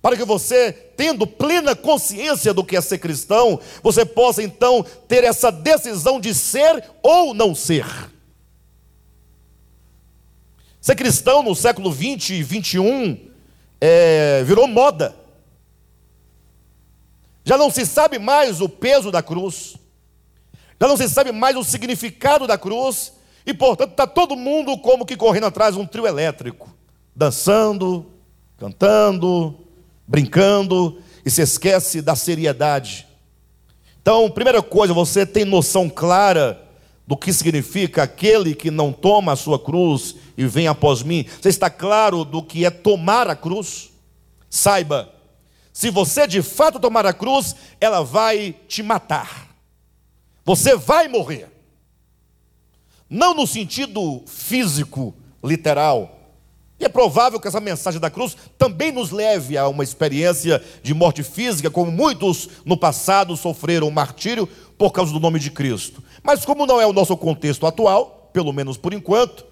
Para 0.00 0.16
que 0.16 0.24
você, 0.24 0.72
tendo 0.72 1.26
plena 1.26 1.76
consciência 1.76 2.54
do 2.54 2.64
que 2.64 2.76
é 2.76 2.80
ser 2.80 2.96
cristão, 2.96 3.60
você 3.82 4.06
possa 4.06 4.42
então 4.42 4.82
ter 5.06 5.22
essa 5.22 5.50
decisão 5.50 6.18
de 6.18 6.32
ser 6.32 6.82
ou 7.02 7.34
não 7.34 7.54
ser. 7.54 7.84
Ser 10.80 10.94
cristão 10.94 11.42
no 11.42 11.54
século 11.54 11.90
20 11.90 12.34
e 12.34 12.42
21 12.42 13.18
é, 13.80 14.42
virou 14.44 14.66
moda. 14.66 15.14
Já 17.44 17.56
não 17.56 17.70
se 17.70 17.84
sabe 17.86 18.18
mais 18.18 18.60
o 18.60 18.68
peso 18.68 19.10
da 19.10 19.22
cruz, 19.22 19.76
já 20.80 20.86
não 20.86 20.96
se 20.96 21.08
sabe 21.08 21.32
mais 21.32 21.56
o 21.56 21.64
significado 21.64 22.46
da 22.46 22.58
cruz, 22.58 23.14
e 23.46 23.54
portanto 23.54 23.92
está 23.92 24.06
todo 24.06 24.36
mundo 24.36 24.76
como 24.78 25.06
que 25.06 25.16
correndo 25.16 25.46
atrás 25.46 25.74
de 25.74 25.80
um 25.80 25.86
trio 25.86 26.06
elétrico, 26.06 26.68
dançando, 27.16 28.06
cantando, 28.58 29.58
brincando, 30.06 31.00
e 31.24 31.30
se 31.30 31.42
esquece 31.42 32.02
da 32.02 32.14
seriedade. 32.14 33.06
Então, 34.00 34.30
primeira 34.30 34.62
coisa, 34.62 34.94
você 34.94 35.26
tem 35.26 35.44
noção 35.44 35.88
clara 35.88 36.62
do 37.06 37.16
que 37.16 37.32
significa 37.32 38.02
aquele 38.02 38.54
que 38.54 38.70
não 38.70 38.92
toma 38.92 39.32
a 39.32 39.36
sua 39.36 39.58
cruz 39.58 40.16
e 40.38 40.46
vem 40.46 40.68
após 40.68 41.02
mim. 41.02 41.26
Você 41.42 41.48
está 41.48 41.68
claro 41.68 42.24
do 42.24 42.40
que 42.40 42.64
é 42.64 42.70
tomar 42.70 43.28
a 43.28 43.34
cruz? 43.34 43.90
Saiba, 44.48 45.12
se 45.72 45.90
você 45.90 46.28
de 46.28 46.40
fato 46.42 46.78
tomar 46.78 47.04
a 47.04 47.12
cruz, 47.12 47.56
ela 47.80 48.04
vai 48.04 48.54
te 48.68 48.80
matar. 48.80 49.48
Você 50.44 50.76
vai 50.76 51.08
morrer 51.08 51.58
não 53.10 53.34
no 53.34 53.46
sentido 53.46 54.22
físico, 54.26 55.14
literal. 55.42 56.14
E 56.78 56.84
é 56.84 56.88
provável 56.88 57.40
que 57.40 57.48
essa 57.48 57.60
mensagem 57.60 58.00
da 58.00 58.10
cruz 58.10 58.36
também 58.56 58.92
nos 58.92 59.10
leve 59.10 59.56
a 59.56 59.66
uma 59.66 59.82
experiência 59.82 60.62
de 60.82 60.94
morte 60.94 61.22
física, 61.22 61.70
como 61.70 61.90
muitos 61.90 62.48
no 62.64 62.76
passado 62.76 63.36
sofreram 63.36 63.90
martírio 63.90 64.46
por 64.76 64.92
causa 64.92 65.12
do 65.12 65.18
nome 65.18 65.40
de 65.40 65.50
Cristo. 65.50 66.04
Mas, 66.22 66.44
como 66.44 66.66
não 66.66 66.80
é 66.80 66.86
o 66.86 66.92
nosso 66.92 67.16
contexto 67.16 67.66
atual, 67.66 68.30
pelo 68.32 68.52
menos 68.52 68.76
por 68.76 68.92
enquanto, 68.92 69.44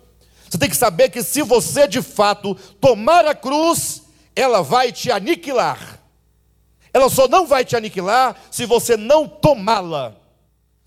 você 0.48 0.58
tem 0.58 0.70
que 0.70 0.76
saber 0.76 1.10
que 1.10 1.22
se 1.22 1.42
você 1.42 1.88
de 1.88 2.02
fato 2.02 2.54
tomar 2.80 3.26
a 3.26 3.34
cruz, 3.34 4.02
ela 4.34 4.62
vai 4.62 4.92
te 4.92 5.10
aniquilar. 5.10 6.00
Ela 6.92 7.08
só 7.08 7.28
não 7.28 7.46
vai 7.46 7.64
te 7.64 7.76
aniquilar 7.76 8.36
se 8.50 8.64
você 8.64 8.96
não 8.96 9.28
tomá-la, 9.28 10.14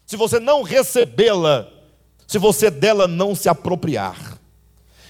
se 0.05 0.15
você 0.15 0.39
não 0.39 0.63
recebê-la 0.63 1.79
se 2.29 2.37
você 2.37 2.69
dela 2.69 3.07
não 3.07 3.33
se 3.33 3.49
apropriar. 3.49 4.37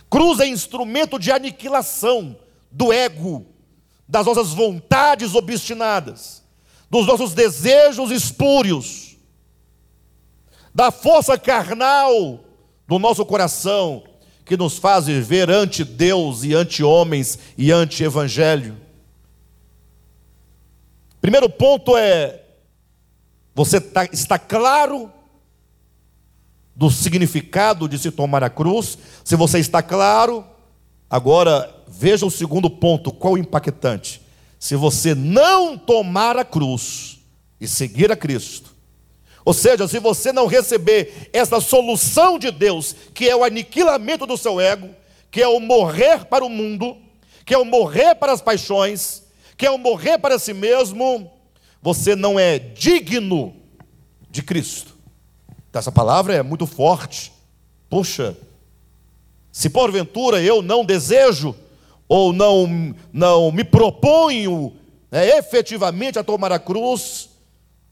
Cruz 0.10 0.40
é 0.40 0.48
instrumento 0.48 1.20
de 1.20 1.34
aniquilação 1.34 2.34
do 2.72 2.94
ego, 2.94 3.46
das 4.08 4.26
nossas 4.26 4.54
vontades 4.54 5.36
obstinadas, 5.36 6.42
dos 6.90 7.06
nossos 7.06 7.34
desejos 7.34 8.10
espúrios, 8.10 9.18
da 10.74 10.92
força 10.92 11.38
carnal 11.38 12.40
do 12.88 12.98
nosso 12.98 13.26
coração, 13.26 14.02
que 14.50 14.58
nos 14.58 14.80
faz 14.80 15.06
viver 15.06 15.48
ante 15.48 15.84
Deus 15.84 16.44
e 16.44 16.56
ante 16.56 16.84
homens 16.84 17.38
e 17.56 17.72
ante 17.72 18.04
Evangelho. 18.04 18.76
Primeiro 21.22 21.48
ponto 21.48 21.96
é: 21.96 22.42
você 23.54 23.80
tá, 23.80 24.06
está 24.06 24.40
claro 24.40 25.12
do 26.76 26.90
significado 26.90 27.88
de 27.88 28.00
se 28.00 28.10
tomar 28.10 28.44
a 28.44 28.50
cruz. 28.50 28.98
Se 29.24 29.36
você 29.36 29.60
está 29.60 29.84
claro, 29.84 30.44
agora 31.08 31.72
veja 31.88 32.26
o 32.26 32.32
segundo 32.32 32.72
ponto, 32.72 33.12
qual 33.12 33.38
impactante. 33.38 34.20
Se 34.58 34.76
você 34.76 35.14
não 35.14 35.78
tomar 35.78 36.38
a 36.38 36.44
cruz 36.44 37.20
e 37.62 37.68
seguir 37.68 38.12
a 38.12 38.16
Cristo, 38.16 38.69
ou 39.50 39.54
seja, 39.54 39.88
se 39.88 39.98
você 39.98 40.32
não 40.32 40.46
receber 40.46 41.28
essa 41.34 41.60
solução 41.60 42.38
de 42.38 42.52
Deus, 42.52 42.96
que 43.16 43.28
é 43.28 43.36
o 43.36 43.44
aniquilamento 43.44 44.28
do 44.28 44.38
seu 44.38 44.62
ego, 44.62 44.92
que 45.32 45.42
é 45.42 45.48
o 45.48 45.60
morrer 45.60 46.26
para 46.26 46.46
o 46.46 46.50
mundo, 46.50 46.96
que 47.44 47.56
é 47.56 47.58
o 47.58 47.66
morrer 47.66 48.14
para 48.14 48.32
as 48.32 48.42
paixões, 48.42 49.24
que 49.58 49.66
é 49.66 49.72
o 49.72 49.80
morrer 49.80 50.20
para 50.20 50.38
si 50.38 50.54
mesmo, 50.54 51.32
você 51.82 52.16
não 52.16 52.40
é 52.40 52.60
digno 52.60 53.56
de 54.30 54.44
Cristo. 54.44 54.96
Então, 55.68 55.80
essa 55.80 55.92
palavra 55.92 56.36
é 56.36 56.44
muito 56.44 56.68
forte. 56.68 57.34
Puxa, 57.90 58.38
se 59.52 59.68
porventura 59.68 60.40
eu 60.44 60.62
não 60.62 60.86
desejo 60.86 61.56
ou 62.08 62.32
não, 62.32 62.96
não 63.12 63.52
me 63.52 63.64
proponho 63.64 64.76
né, 65.10 65.40
efetivamente 65.40 66.20
a 66.20 66.24
tomar 66.24 66.52
a 66.52 66.60
cruz, 66.60 67.29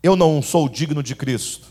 eu 0.01 0.15
não 0.15 0.41
sou 0.41 0.69
digno 0.69 1.01
de 1.01 1.15
Cristo. 1.15 1.67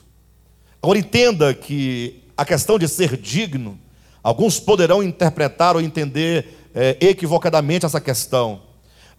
Agora 0.82 0.98
entenda 0.98 1.54
que 1.54 2.22
a 2.36 2.44
questão 2.44 2.78
de 2.78 2.86
ser 2.86 3.16
digno, 3.16 3.78
alguns 4.22 4.60
poderão 4.60 5.02
interpretar 5.02 5.74
ou 5.74 5.82
entender 5.82 6.68
é, 6.74 6.96
equivocadamente 7.00 7.86
essa 7.86 8.00
questão. 8.00 8.62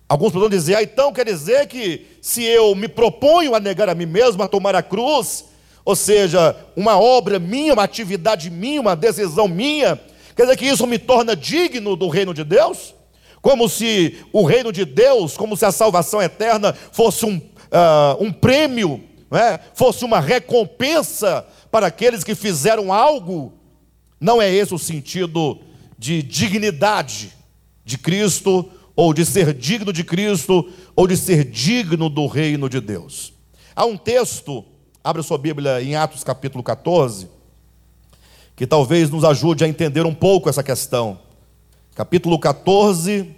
Alguns 0.08 0.32
poderão 0.32 0.50
dizer, 0.50 0.76
ah, 0.76 0.84
então 0.84 1.12
quer 1.12 1.26
dizer 1.26 1.68
que 1.68 2.06
se 2.22 2.44
eu 2.44 2.74
me 2.76 2.88
proponho 2.88 3.56
a 3.56 3.60
negar 3.60 3.90
a 3.90 3.96
mim 3.96 4.06
mesmo, 4.06 4.42
a 4.44 4.48
tomar 4.48 4.76
a 4.76 4.84
cruz, 4.84 5.46
ou 5.84 5.96
seja, 5.96 6.56
uma 6.76 7.00
obra 7.00 7.40
minha, 7.40 7.74
uma 7.74 7.84
atividade 7.84 8.50
minha, 8.50 8.80
uma 8.80 8.96
decisão 8.96 9.48
minha, 9.48 10.00
quer 10.36 10.44
dizer 10.44 10.58
que 10.58 10.66
isso 10.66 10.86
me 10.86 11.00
torna 11.00 11.36
digno 11.36 11.96
do 11.96 12.08
reino 12.08 12.34
de 12.34 12.44
Deus? 12.44 12.94
Como 13.42 13.68
se 13.68 14.18
o 14.32 14.44
reino 14.44 14.72
de 14.72 14.86
Deus, 14.86 15.36
como 15.36 15.58
se 15.58 15.66
a 15.66 15.72
salvação 15.72 16.22
eterna 16.22 16.74
fosse 16.92 17.26
um, 17.26 17.42
uh, 17.72 18.24
um 18.24 18.32
prêmio, 18.32 19.04
é? 19.32 19.60
fosse 19.74 20.06
uma 20.06 20.20
recompensa 20.20 21.46
para 21.70 21.88
aqueles 21.88 22.24
que 22.24 22.36
fizeram 22.36 22.92
algo. 22.94 23.54
Não 24.20 24.42
é 24.42 24.52
esse 24.52 24.74
o 24.74 24.80
sentido 24.80 25.60
de 25.98 26.22
dignidade 26.24 27.34
de 27.84 27.98
Cristo 27.98 28.70
ou 28.98 29.14
de 29.14 29.24
ser 29.24 29.54
digno 29.54 29.94
de 29.94 30.04
Cristo, 30.04 30.68
ou 30.96 31.08
de 31.08 31.16
ser 31.16 31.46
digno 31.46 32.10
do 32.10 32.26
reino 32.26 32.68
de 32.68 32.82
Deus. 32.82 33.32
Há 33.76 33.86
um 33.86 33.96
texto, 33.96 34.66
abre 35.04 35.22
sua 35.22 35.38
Bíblia 35.38 35.84
em 35.84 35.96
Atos 35.96 36.24
capítulo 36.24 36.64
14, 36.64 37.30
que 38.56 38.66
talvez 38.66 39.12
nos 39.12 39.24
ajude 39.24 39.64
a 39.64 39.68
entender 39.68 40.04
um 40.04 40.16
pouco 40.16 40.50
essa 40.50 40.64
questão. 40.64 41.20
Capítulo 41.94 42.40
14 42.40 43.36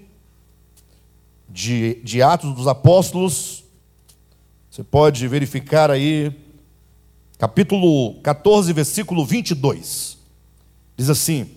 de, 1.50 1.96
de 2.06 2.22
Atos 2.22 2.56
dos 2.56 2.66
Apóstolos, 2.66 3.59
você 4.80 4.84
pode 4.86 5.28
verificar 5.28 5.92
aí, 5.92 6.32
capítulo 7.38 8.14
14, 8.22 8.72
versículo 8.72 9.26
22. 9.26 10.18
Diz 10.96 11.10
assim: 11.10 11.50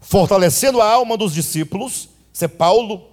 Fortalecendo 0.00 0.82
a 0.82 0.92
alma 0.92 1.16
dos 1.16 1.32
discípulos, 1.32 2.10
ser 2.30 2.48
Paulo, 2.48 3.06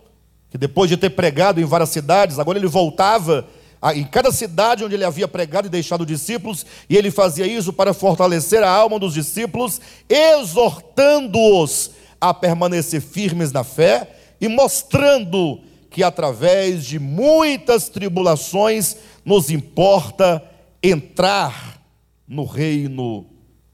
que 0.49 0.57
depois 0.57 0.89
de 0.89 0.97
ter 0.97 1.11
pregado 1.11 1.61
em 1.61 1.63
várias 1.63 1.87
cidades, 1.87 2.37
agora 2.37 2.59
ele 2.59 2.67
voltava 2.67 3.47
em 3.95 4.03
cada 4.03 4.29
cidade 4.29 4.83
onde 4.83 4.95
ele 4.95 5.05
havia 5.05 5.25
pregado 5.25 5.67
e 5.67 5.71
deixado 5.71 6.05
discípulos, 6.05 6.65
e 6.89 6.97
ele 6.97 7.11
fazia 7.11 7.47
isso 7.47 7.71
para 7.71 7.93
fortalecer 7.93 8.61
a 8.61 8.69
alma 8.69 8.99
dos 8.99 9.13
discípulos, 9.13 9.79
exortando-os 10.09 11.91
a 12.19 12.33
permanecer 12.33 12.99
firmes 12.99 13.53
na 13.53 13.63
fé 13.63 14.17
e 14.41 14.49
mostrando 14.49 15.61
que 15.91 16.03
através 16.03 16.85
de 16.85 16.97
muitas 16.97 17.89
tribulações 17.89 18.95
nos 19.25 19.51
importa 19.51 20.41
entrar 20.81 21.83
no 22.25 22.45
reino 22.45 23.27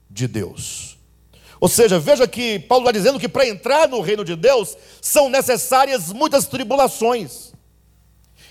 de 0.09 0.27
Deus. 0.27 0.97
Ou 1.59 1.69
seja, 1.69 1.99
veja 1.99 2.27
que 2.27 2.57
Paulo 2.57 2.83
está 2.83 2.91
dizendo 2.91 3.19
que 3.19 3.29
para 3.29 3.47
entrar 3.47 3.87
no 3.87 4.01
reino 4.01 4.25
de 4.25 4.35
Deus 4.35 4.75
são 4.99 5.29
necessárias 5.29 6.11
muitas 6.11 6.47
tribulações. 6.47 7.53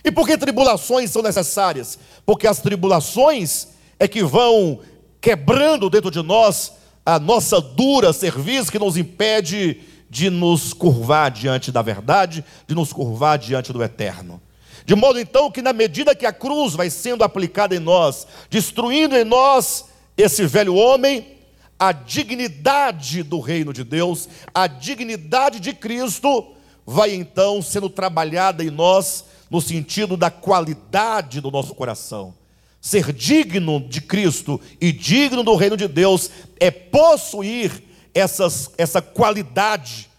E 0.05 0.13
por 0.13 0.29
que 0.29 0.39
tribulações 0.39 1.11
são 1.11 1.21
necessárias? 1.21 1.99
Porque 2.25 2.47
as 2.47 2.61
tribulações 2.61 3.69
é 3.99 4.07
que 4.07 4.23
vão 4.23 4.79
quebrando 5.21 5.91
dentro 5.91 6.11
de 6.11 6.23
nós 6.23 6.73
a 7.05 7.19
nossa 7.19 7.61
dura 7.61 8.13
serviço 8.13 8.71
que 8.71 8.79
nos 8.79 8.97
impede 8.97 9.81
de 10.17 10.31
nos 10.31 10.73
curvar 10.73 11.31
diante 11.31 11.71
da 11.71 11.83
verdade, 11.83 12.43
de 12.67 12.75
nos 12.75 12.91
curvar 12.91 13.37
diante 13.37 13.71
do 13.71 13.85
eterno. 13.85 14.41
De 14.87 14.95
modo 14.95 15.21
então 15.21 15.51
que, 15.51 15.61
na 15.61 15.75
medida 15.75 16.15
que 16.15 16.25
a 16.25 16.33
cruz 16.33 16.73
vai 16.73 16.89
sendo 16.89 17.23
aplicada 17.23 17.77
em 17.77 17.79
nós, 17.79 18.27
destruindo 18.49 19.15
em 19.15 19.25
nós 19.25 19.85
esse 20.17 20.47
velho 20.47 20.75
homem, 20.75 21.37
a 21.79 21.93
dignidade 21.93 23.23
do 23.23 23.41
reino 23.41 23.75
de 23.75 23.85
Deus, 23.85 24.27
a 24.55 24.67
dignidade 24.67 25.61
de 25.61 25.75
Cristo, 25.75 26.47
vai 26.87 27.13
então 27.13 27.61
sendo 27.61 27.91
trabalhada 27.91 28.65
em 28.65 28.71
nós 28.71 29.27
no 29.51 29.61
sentido 29.61 30.17
da 30.17 30.31
qualidade 30.31 31.43
do 31.43 31.51
nosso 31.51 31.75
coração. 31.75 32.33
Ser 32.81 33.13
digno 33.13 33.81
de 33.81 34.01
Cristo 34.01 34.59
e 34.81 34.93
digno 34.93 35.43
do 35.43 35.55
reino 35.57 35.77
de 35.77 35.87
Deus 35.87 36.31
é 36.59 36.71
possuir 36.71 37.85
essas, 38.17 38.71
essa 38.79 39.03
qualidade 39.03 40.11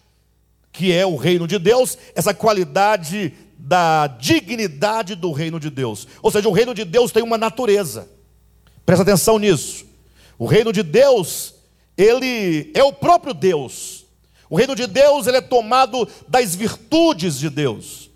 que 0.70 0.92
é 0.92 1.04
o 1.04 1.16
reino 1.16 1.48
de 1.48 1.58
Deus, 1.58 1.98
essa 2.14 2.32
qualidade 2.32 3.34
da 3.58 4.06
dignidade 4.06 5.16
do 5.16 5.32
reino 5.32 5.58
de 5.58 5.68
Deus. 5.68 6.06
Ou 6.22 6.30
seja, 6.30 6.48
o 6.48 6.52
reino 6.52 6.72
de 6.72 6.84
Deus 6.84 7.10
tem 7.10 7.24
uma 7.24 7.36
natureza. 7.36 8.08
Presta 8.86 9.02
atenção 9.02 9.38
nisso. 9.38 9.84
O 10.38 10.46
reino 10.46 10.72
de 10.72 10.84
Deus, 10.84 11.56
ele 11.96 12.70
é 12.72 12.84
o 12.84 12.92
próprio 12.92 13.34
Deus. 13.34 14.06
O 14.48 14.56
reino 14.56 14.76
de 14.76 14.86
Deus, 14.86 15.26
ele 15.26 15.38
é 15.38 15.42
tomado 15.42 16.08
das 16.28 16.54
virtudes 16.54 17.36
de 17.36 17.50
Deus. 17.50 18.07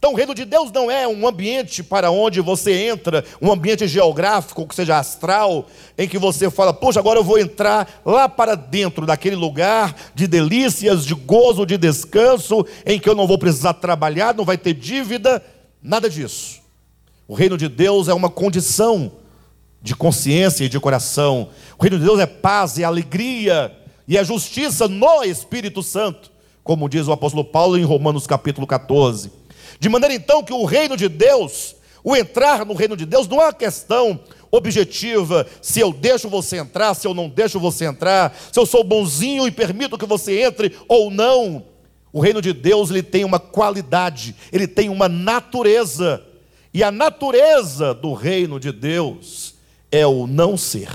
Então, 0.00 0.14
o 0.14 0.16
reino 0.16 0.34
de 0.34 0.46
Deus 0.46 0.72
não 0.72 0.90
é 0.90 1.06
um 1.06 1.28
ambiente 1.28 1.82
para 1.82 2.10
onde 2.10 2.40
você 2.40 2.72
entra, 2.86 3.22
um 3.38 3.52
ambiente 3.52 3.86
geográfico, 3.86 4.66
que 4.66 4.74
seja 4.74 4.98
astral, 4.98 5.66
em 5.98 6.08
que 6.08 6.16
você 6.18 6.50
fala, 6.50 6.72
poxa, 6.72 6.98
agora 6.98 7.18
eu 7.18 7.22
vou 7.22 7.38
entrar 7.38 8.00
lá 8.02 8.26
para 8.26 8.54
dentro 8.54 9.04
daquele 9.04 9.36
lugar 9.36 9.94
de 10.14 10.26
delícias, 10.26 11.04
de 11.04 11.14
gozo, 11.14 11.66
de 11.66 11.76
descanso, 11.76 12.64
em 12.86 12.98
que 12.98 13.10
eu 13.10 13.14
não 13.14 13.26
vou 13.26 13.36
precisar 13.36 13.74
trabalhar, 13.74 14.34
não 14.34 14.42
vai 14.42 14.56
ter 14.56 14.72
dívida, 14.72 15.44
nada 15.82 16.08
disso. 16.08 16.62
O 17.28 17.34
reino 17.34 17.58
de 17.58 17.68
Deus 17.68 18.08
é 18.08 18.14
uma 18.14 18.30
condição 18.30 19.12
de 19.82 19.94
consciência 19.94 20.64
e 20.64 20.70
de 20.70 20.80
coração. 20.80 21.50
O 21.78 21.82
reino 21.82 21.98
de 21.98 22.06
Deus 22.06 22.18
é 22.18 22.26
paz 22.26 22.78
e 22.78 22.84
alegria 22.84 23.70
e 24.08 24.16
é 24.16 24.24
justiça 24.24 24.88
no 24.88 25.22
Espírito 25.24 25.82
Santo, 25.82 26.32
como 26.64 26.88
diz 26.88 27.06
o 27.06 27.12
apóstolo 27.12 27.44
Paulo 27.44 27.76
em 27.76 27.84
Romanos 27.84 28.26
capítulo 28.26 28.66
14. 28.66 29.39
De 29.78 29.88
maneira 29.88 30.14
então 30.14 30.42
que 30.42 30.52
o 30.52 30.64
reino 30.64 30.96
de 30.96 31.08
Deus, 31.08 31.76
o 32.02 32.16
entrar 32.16 32.64
no 32.64 32.74
reino 32.74 32.96
de 32.96 33.06
Deus 33.06 33.28
não 33.28 33.40
é 33.40 33.44
uma 33.44 33.52
questão 33.52 34.20
objetiva, 34.50 35.46
se 35.62 35.78
eu 35.80 35.92
deixo 35.92 36.28
você 36.28 36.56
entrar, 36.56 36.94
se 36.94 37.06
eu 37.06 37.14
não 37.14 37.28
deixo 37.28 37.60
você 37.60 37.84
entrar, 37.84 38.36
se 38.52 38.58
eu 38.58 38.66
sou 38.66 38.82
bonzinho 38.82 39.46
e 39.46 39.50
permito 39.50 39.96
que 39.96 40.06
você 40.06 40.42
entre 40.42 40.76
ou 40.88 41.10
não. 41.10 41.64
O 42.12 42.20
reino 42.20 42.42
de 42.42 42.52
Deus 42.52 42.90
ele 42.90 43.02
tem 43.02 43.24
uma 43.24 43.38
qualidade, 43.38 44.34
ele 44.52 44.66
tem 44.66 44.88
uma 44.88 45.08
natureza. 45.08 46.24
E 46.74 46.82
a 46.82 46.90
natureza 46.90 47.94
do 47.94 48.12
reino 48.12 48.58
de 48.58 48.72
Deus 48.72 49.54
é 49.90 50.06
o 50.06 50.26
não 50.26 50.56
ser. 50.56 50.90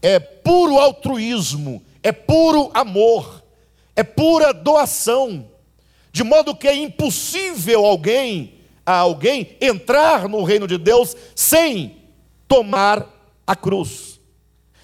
É 0.00 0.18
puro 0.18 0.78
altruísmo, 0.78 1.80
é 2.02 2.10
puro 2.10 2.70
amor, 2.74 3.44
é 3.94 4.02
pura 4.02 4.52
doação. 4.52 5.51
De 6.12 6.22
modo 6.22 6.54
que 6.54 6.68
é 6.68 6.74
impossível 6.74 7.86
alguém, 7.86 8.60
a 8.84 8.96
alguém 8.96 9.56
entrar 9.60 10.28
no 10.28 10.44
reino 10.44 10.68
de 10.68 10.76
Deus 10.76 11.16
sem 11.34 11.96
tomar 12.46 13.08
a 13.46 13.56
cruz. 13.56 14.20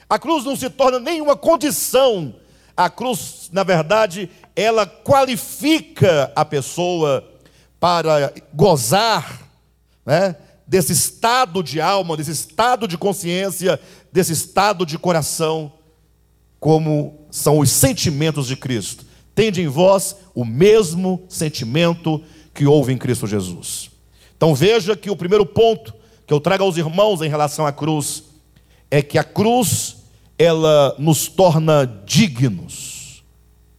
A 0.08 0.18
cruz 0.18 0.44
não 0.44 0.56
se 0.56 0.70
torna 0.70 0.98
nenhuma 0.98 1.36
condição. 1.36 2.34
A 2.74 2.88
cruz, 2.88 3.50
na 3.52 3.62
verdade, 3.62 4.30
ela 4.56 4.86
qualifica 4.86 6.32
a 6.34 6.44
pessoa 6.44 7.28
para 7.78 8.32
gozar, 8.54 9.42
né? 10.06 10.34
desse 10.66 10.92
estado 10.92 11.62
de 11.62 11.80
alma, 11.80 12.16
desse 12.16 12.30
estado 12.30 12.86
de 12.86 12.98
consciência, 12.98 13.80
desse 14.12 14.32
estado 14.32 14.84
de 14.84 14.98
coração, 14.98 15.72
como 16.60 17.26
são 17.30 17.58
os 17.58 17.70
sentimentos 17.70 18.46
de 18.46 18.56
Cristo. 18.56 19.07
Tende 19.38 19.62
em 19.62 19.68
vós 19.68 20.16
o 20.34 20.44
mesmo 20.44 21.24
sentimento 21.28 22.20
que 22.52 22.66
houve 22.66 22.92
em 22.92 22.98
Cristo 22.98 23.24
Jesus. 23.24 23.88
Então 24.36 24.52
veja 24.52 24.96
que 24.96 25.10
o 25.10 25.14
primeiro 25.14 25.46
ponto 25.46 25.94
que 26.26 26.34
eu 26.34 26.40
trago 26.40 26.64
aos 26.64 26.76
irmãos 26.76 27.22
em 27.22 27.28
relação 27.28 27.64
à 27.64 27.70
cruz 27.70 28.24
é 28.90 29.00
que 29.00 29.16
a 29.16 29.22
cruz 29.22 29.98
ela 30.36 30.92
nos 30.98 31.28
torna 31.28 31.86
dignos 32.04 33.22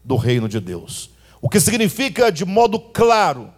do 0.02 0.16
reino 0.16 0.48
de 0.48 0.62
Deus. 0.62 1.10
O 1.42 1.50
que 1.50 1.60
significa 1.60 2.32
de 2.32 2.46
modo 2.46 2.80
claro 2.80 3.50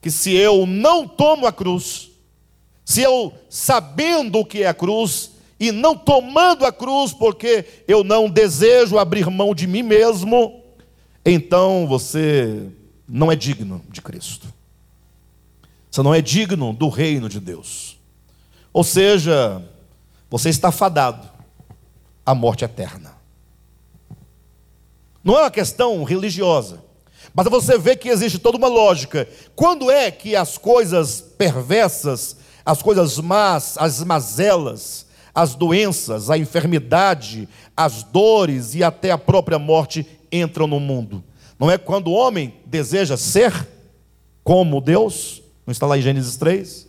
que 0.00 0.12
se 0.12 0.32
eu 0.36 0.64
não 0.66 1.04
tomo 1.08 1.48
a 1.48 1.52
cruz, 1.52 2.12
se 2.84 3.02
eu, 3.02 3.34
sabendo 3.50 4.38
o 4.38 4.44
que 4.44 4.62
é 4.62 4.68
a 4.68 4.72
cruz, 4.72 5.32
e 5.58 5.72
não 5.72 5.96
tomando 5.96 6.64
a 6.64 6.70
cruz, 6.70 7.12
porque 7.12 7.64
eu 7.88 8.04
não 8.04 8.30
desejo 8.30 8.98
abrir 8.98 9.28
mão 9.28 9.52
de 9.52 9.66
mim 9.66 9.82
mesmo, 9.82 10.62
então 11.24 11.86
você 11.86 12.70
não 13.08 13.30
é 13.30 13.36
digno 13.36 13.82
de 13.90 14.02
Cristo. 14.02 14.52
Você 15.90 16.02
não 16.02 16.14
é 16.14 16.20
digno 16.20 16.72
do 16.72 16.88
reino 16.88 17.28
de 17.28 17.38
Deus. 17.38 17.96
Ou 18.72 18.82
seja, 18.82 19.62
você 20.28 20.48
está 20.48 20.72
fadado 20.72 21.28
à 22.26 22.34
morte 22.34 22.64
eterna. 22.64 23.14
Não 25.22 25.38
é 25.38 25.42
uma 25.42 25.50
questão 25.50 26.02
religiosa, 26.04 26.82
mas 27.32 27.46
você 27.48 27.78
vê 27.78 27.96
que 27.96 28.08
existe 28.08 28.38
toda 28.38 28.58
uma 28.58 28.68
lógica. 28.68 29.28
Quando 29.54 29.90
é 29.90 30.10
que 30.10 30.36
as 30.36 30.58
coisas 30.58 31.20
perversas, 31.20 32.36
as 32.66 32.82
coisas 32.82 33.18
más, 33.18 33.76
as 33.78 34.02
mazelas, 34.02 35.06
as 35.34 35.54
doenças, 35.54 36.30
a 36.30 36.36
enfermidade, 36.36 37.48
as 37.76 38.02
dores 38.02 38.74
e 38.74 38.84
até 38.84 39.10
a 39.10 39.18
própria 39.18 39.58
morte 39.58 40.06
entram 40.34 40.66
no 40.66 40.80
mundo? 40.80 41.22
Não 41.58 41.70
é 41.70 41.78
quando 41.78 42.08
o 42.08 42.14
homem 42.14 42.54
deseja 42.66 43.16
ser 43.16 43.68
como 44.42 44.80
Deus? 44.80 45.42
Não 45.66 45.72
está 45.72 45.86
lá 45.86 45.96
em 45.96 46.02
Gênesis 46.02 46.36
3? 46.36 46.88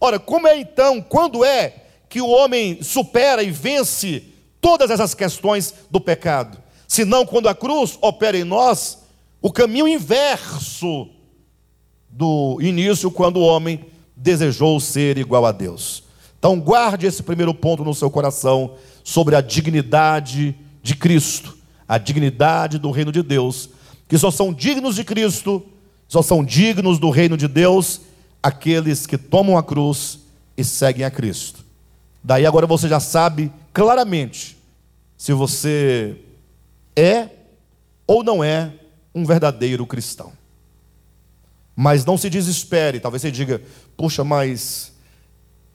Ora, 0.00 0.18
como 0.18 0.46
é 0.48 0.58
então, 0.58 1.00
quando 1.00 1.44
é 1.44 1.84
que 2.08 2.20
o 2.20 2.28
homem 2.28 2.82
supera 2.82 3.42
e 3.42 3.50
vence 3.50 4.22
todas 4.60 4.90
essas 4.90 5.14
questões 5.14 5.74
do 5.90 6.00
pecado? 6.00 6.58
Senão 6.88 7.24
quando 7.24 7.48
a 7.48 7.54
cruz 7.54 7.98
opera 8.00 8.36
em 8.36 8.44
nós 8.44 8.98
o 9.40 9.52
caminho 9.52 9.88
inverso 9.88 11.08
do 12.08 12.58
início, 12.60 13.10
quando 13.10 13.38
o 13.38 13.44
homem 13.44 13.84
desejou 14.14 14.78
ser 14.78 15.18
igual 15.18 15.46
a 15.46 15.52
Deus. 15.52 16.04
Então, 16.38 16.60
guarde 16.60 17.06
esse 17.06 17.22
primeiro 17.22 17.54
ponto 17.54 17.84
no 17.84 17.94
seu 17.94 18.10
coração 18.10 18.74
sobre 19.02 19.34
a 19.34 19.40
dignidade 19.40 20.54
de 20.82 20.94
Cristo, 20.94 21.56
a 21.92 21.98
dignidade 21.98 22.78
do 22.78 22.90
reino 22.90 23.12
de 23.12 23.22
Deus, 23.22 23.68
que 24.08 24.16
só 24.16 24.30
são 24.30 24.50
dignos 24.50 24.94
de 24.94 25.04
Cristo, 25.04 25.62
só 26.08 26.22
são 26.22 26.42
dignos 26.42 26.98
do 26.98 27.10
reino 27.10 27.36
de 27.36 27.46
Deus 27.46 28.00
aqueles 28.42 29.06
que 29.06 29.18
tomam 29.18 29.58
a 29.58 29.62
cruz 29.62 30.20
e 30.56 30.64
seguem 30.64 31.04
a 31.04 31.10
Cristo. 31.10 31.62
Daí 32.24 32.46
agora 32.46 32.66
você 32.66 32.88
já 32.88 32.98
sabe 32.98 33.52
claramente 33.74 34.56
se 35.18 35.34
você 35.34 36.16
é 36.96 37.28
ou 38.06 38.24
não 38.24 38.42
é 38.42 38.72
um 39.14 39.26
verdadeiro 39.26 39.86
cristão. 39.86 40.32
Mas 41.76 42.06
não 42.06 42.16
se 42.16 42.30
desespere, 42.30 43.00
talvez 43.00 43.20
você 43.20 43.30
diga: 43.30 43.60
puxa, 43.98 44.24
mas 44.24 44.94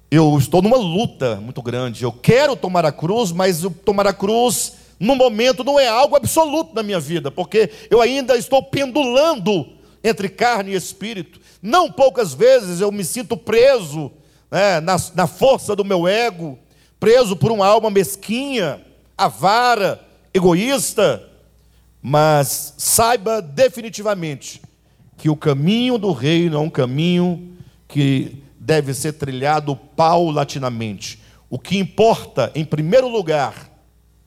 eu 0.10 0.36
estou 0.40 0.64
numa 0.64 0.78
luta 0.78 1.36
muito 1.36 1.62
grande. 1.62 2.02
Eu 2.02 2.12
quero 2.12 2.56
tomar 2.56 2.86
a 2.86 2.92
cruz, 2.92 3.32
mas 3.32 3.62
tomar 3.86 4.08
a 4.08 4.14
cruz 4.14 4.87
no 5.00 5.16
momento 5.16 5.64
não 5.64 5.80
é 5.80 5.88
algo 5.88 6.16
absoluto 6.16 6.74
na 6.74 6.82
minha 6.82 7.00
vida, 7.00 7.30
porque 7.30 7.70
eu 7.90 8.02
ainda 8.02 8.36
estou 8.36 8.64
pendulando 8.64 9.68
entre 10.04 10.30
carne 10.30 10.72
e 10.72 10.76
espírito. 10.76 11.40
Não 11.62 11.92
poucas 11.92 12.34
vezes 12.34 12.82
eu 12.82 12.92
me 12.92 13.04
sinto 13.04 13.38
preso 13.38 14.12
né, 14.50 14.80
na, 14.80 14.96
na 15.14 15.28
força 15.28 15.76
do 15.76 15.86
meu 15.86 16.08
ego, 16.08 16.58
preso 17.00 17.36
por 17.36 17.52
uma 17.52 17.68
alma 17.68 17.90
mesquinha, 17.90 18.82
avara, 19.18 20.04
egoísta, 20.34 21.24
mas 22.02 22.74
saiba 22.78 23.42
definitivamente 23.42 24.62
que 25.18 25.30
o 25.30 25.36
caminho 25.36 25.98
do 25.98 26.12
reino 26.12 26.58
é 26.58 26.60
um 26.60 26.70
caminho 26.70 27.56
que 27.88 28.44
deve 28.60 28.94
ser 28.94 29.14
trilhado 29.14 29.76
paulatinamente. 29.76 31.20
O 31.50 31.58
que 31.58 31.78
importa, 31.78 32.52
em 32.54 32.64
primeiro 32.64 33.08
lugar, 33.08 33.70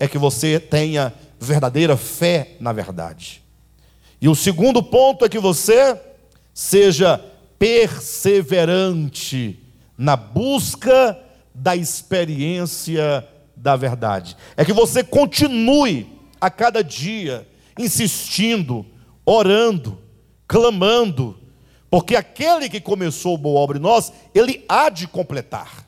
é 0.01 0.09
que 0.09 0.18
você 0.18 0.59
tenha 0.59 1.14
verdadeira 1.38 1.96
fé 1.96 2.57
na 2.59 2.72
verdade. 2.72 3.40
E 4.20 4.28
o 4.28 4.34
segundo 4.34 4.82
ponto 4.82 5.24
é 5.24 5.28
que 5.28 5.38
você 5.38 5.96
seja 6.53 7.24
perseverante 7.59 9.61
na 9.96 10.16
busca 10.16 11.16
da 11.55 11.76
experiência 11.76 13.24
da 13.55 13.76
verdade. 13.76 14.36
É 14.57 14.64
que 14.64 14.72
você 14.72 15.05
continue 15.05 16.11
a 16.40 16.51
cada 16.51 16.82
dia 16.82 17.46
insistindo, 17.78 18.84
orando, 19.24 19.96
clamando, 20.48 21.38
porque 21.90 22.16
aquele 22.16 22.70
que 22.70 22.80
começou 22.80 23.36
boa 23.36 23.61
obra 23.61 23.76
em 23.76 23.80
nós, 23.80 24.11
ele 24.34 24.64
há 24.68 24.88
de 24.88 25.07
completar. 25.07 25.86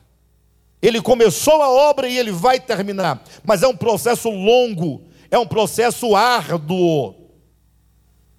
Ele 0.83 1.01
começou 1.01 1.61
a 1.61 1.69
obra 1.69 2.09
e 2.09 2.19
ele 2.19 2.33
vai 2.33 2.59
terminar, 2.59 3.23
mas 3.41 3.63
é 3.63 3.67
um 3.69 3.75
processo 3.75 4.29
longo, 4.29 5.03
é 5.31 5.39
um 5.39 5.47
processo 5.47 6.13
árduo. 6.13 7.15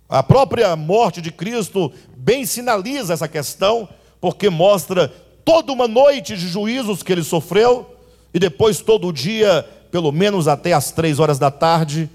A 0.07 0.23
própria 0.23 0.77
morte 0.77 1.23
de 1.23 1.33
Cristo 1.33 1.91
bem 2.15 2.45
sinaliza 2.45 3.15
essa 3.15 3.27
questão, 3.27 3.89
porque 4.21 4.51
mostra 4.51 5.09
toda 5.43 5.73
uma 5.73 5.89
noite 5.89 6.37
de 6.37 6.47
juízos 6.47 7.03
que 7.03 7.11
ele 7.11 7.25
sofreu, 7.25 7.97
e 8.35 8.39
depois 8.39 8.83
todo 8.83 9.09
o 9.09 9.13
dia, 9.13 9.67
pelo 9.91 10.13
menos 10.13 10.47
até 10.47 10.75
as 10.75 10.93
três 10.93 11.19
horas 11.19 11.39
da 11.39 11.51
tarde, 11.51 12.11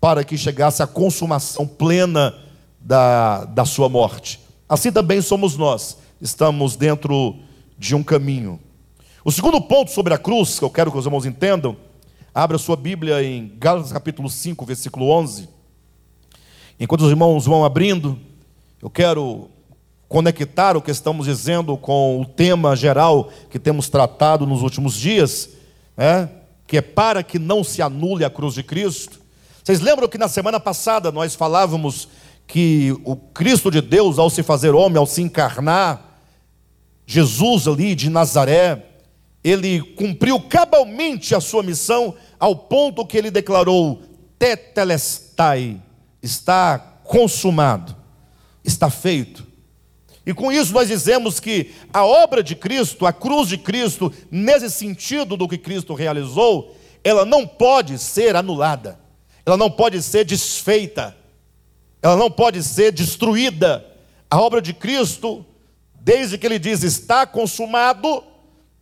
para 0.00 0.24
que 0.24 0.36
chegasse 0.36 0.82
a 0.82 0.86
consumação 0.86 1.64
plena 1.64 2.34
da, 2.80 3.44
da 3.44 3.64
sua 3.64 3.88
morte. 3.88 4.40
Assim 4.68 4.90
também 4.90 5.22
somos 5.22 5.56
nós, 5.56 5.96
estamos 6.20 6.74
dentro 6.74 7.36
de 7.78 7.94
um 7.94 8.02
caminho. 8.02 8.58
O 9.26 9.32
segundo 9.32 9.58
ponto 9.58 9.90
sobre 9.90 10.12
a 10.12 10.18
cruz, 10.18 10.58
que 10.58 10.64
eu 10.66 10.68
quero 10.68 10.92
que 10.92 10.98
os 10.98 11.06
irmãos 11.06 11.24
entendam, 11.24 11.78
abra 12.34 12.58
sua 12.58 12.76
Bíblia 12.76 13.24
em 13.24 13.56
Gálatas 13.56 13.90
capítulo 13.90 14.28
5, 14.28 14.66
versículo 14.66 15.08
11. 15.08 15.48
Enquanto 16.78 17.06
os 17.06 17.10
irmãos 17.10 17.46
vão 17.46 17.64
abrindo, 17.64 18.18
eu 18.82 18.90
quero 18.90 19.48
conectar 20.10 20.76
o 20.76 20.82
que 20.82 20.90
estamos 20.90 21.24
dizendo 21.24 21.74
com 21.74 22.20
o 22.20 22.26
tema 22.26 22.76
geral 22.76 23.30
que 23.48 23.58
temos 23.58 23.88
tratado 23.88 24.46
nos 24.46 24.60
últimos 24.60 24.92
dias, 24.94 25.48
né? 25.96 26.28
que 26.66 26.76
é 26.76 26.82
para 26.82 27.22
que 27.22 27.38
não 27.38 27.64
se 27.64 27.80
anule 27.80 28.26
a 28.26 28.30
cruz 28.30 28.52
de 28.52 28.62
Cristo. 28.62 29.22
Vocês 29.64 29.80
lembram 29.80 30.06
que 30.06 30.18
na 30.18 30.28
semana 30.28 30.60
passada 30.60 31.10
nós 31.10 31.34
falávamos 31.34 32.10
que 32.46 32.94
o 33.06 33.16
Cristo 33.16 33.70
de 33.70 33.80
Deus, 33.80 34.18
ao 34.18 34.28
se 34.28 34.42
fazer 34.42 34.74
homem, 34.74 34.98
ao 34.98 35.06
se 35.06 35.22
encarnar, 35.22 36.20
Jesus 37.06 37.66
ali 37.66 37.94
de 37.94 38.10
Nazaré, 38.10 38.90
ele 39.44 39.80
cumpriu 39.80 40.40
cabalmente 40.40 41.34
a 41.34 41.40
sua 41.40 41.62
missão 41.62 42.16
ao 42.40 42.56
ponto 42.56 43.06
que 43.06 43.16
ele 43.16 43.30
declarou: 43.30 44.02
Tetelestai, 44.38 45.80
está 46.20 46.78
consumado, 47.04 47.94
está 48.64 48.90
feito. 48.90 49.46
E 50.26 50.32
com 50.32 50.50
isso 50.50 50.72
nós 50.72 50.88
dizemos 50.88 51.38
que 51.38 51.72
a 51.92 52.04
obra 52.04 52.42
de 52.42 52.56
Cristo, 52.56 53.04
a 53.04 53.12
cruz 53.12 53.48
de 53.48 53.58
Cristo, 53.58 54.10
nesse 54.30 54.70
sentido 54.70 55.36
do 55.36 55.46
que 55.46 55.58
Cristo 55.58 55.92
realizou, 55.92 56.74
ela 57.04 57.26
não 57.26 57.46
pode 57.46 57.98
ser 57.98 58.34
anulada 58.34 59.04
ela 59.46 59.56
não 59.56 59.70
pode 59.70 60.02
ser 60.02 60.24
desfeita, 60.24 61.16
ela 62.00 62.16
não 62.16 62.30
pode 62.30 62.62
ser 62.62 62.92
destruída. 62.92 63.84
A 64.30 64.40
obra 64.40 64.60
de 64.60 64.72
Cristo, 64.72 65.44
desde 66.00 66.38
que 66.38 66.46
ele 66.46 66.58
diz 66.58 66.82
está 66.82 67.26
consumado, 67.26 68.24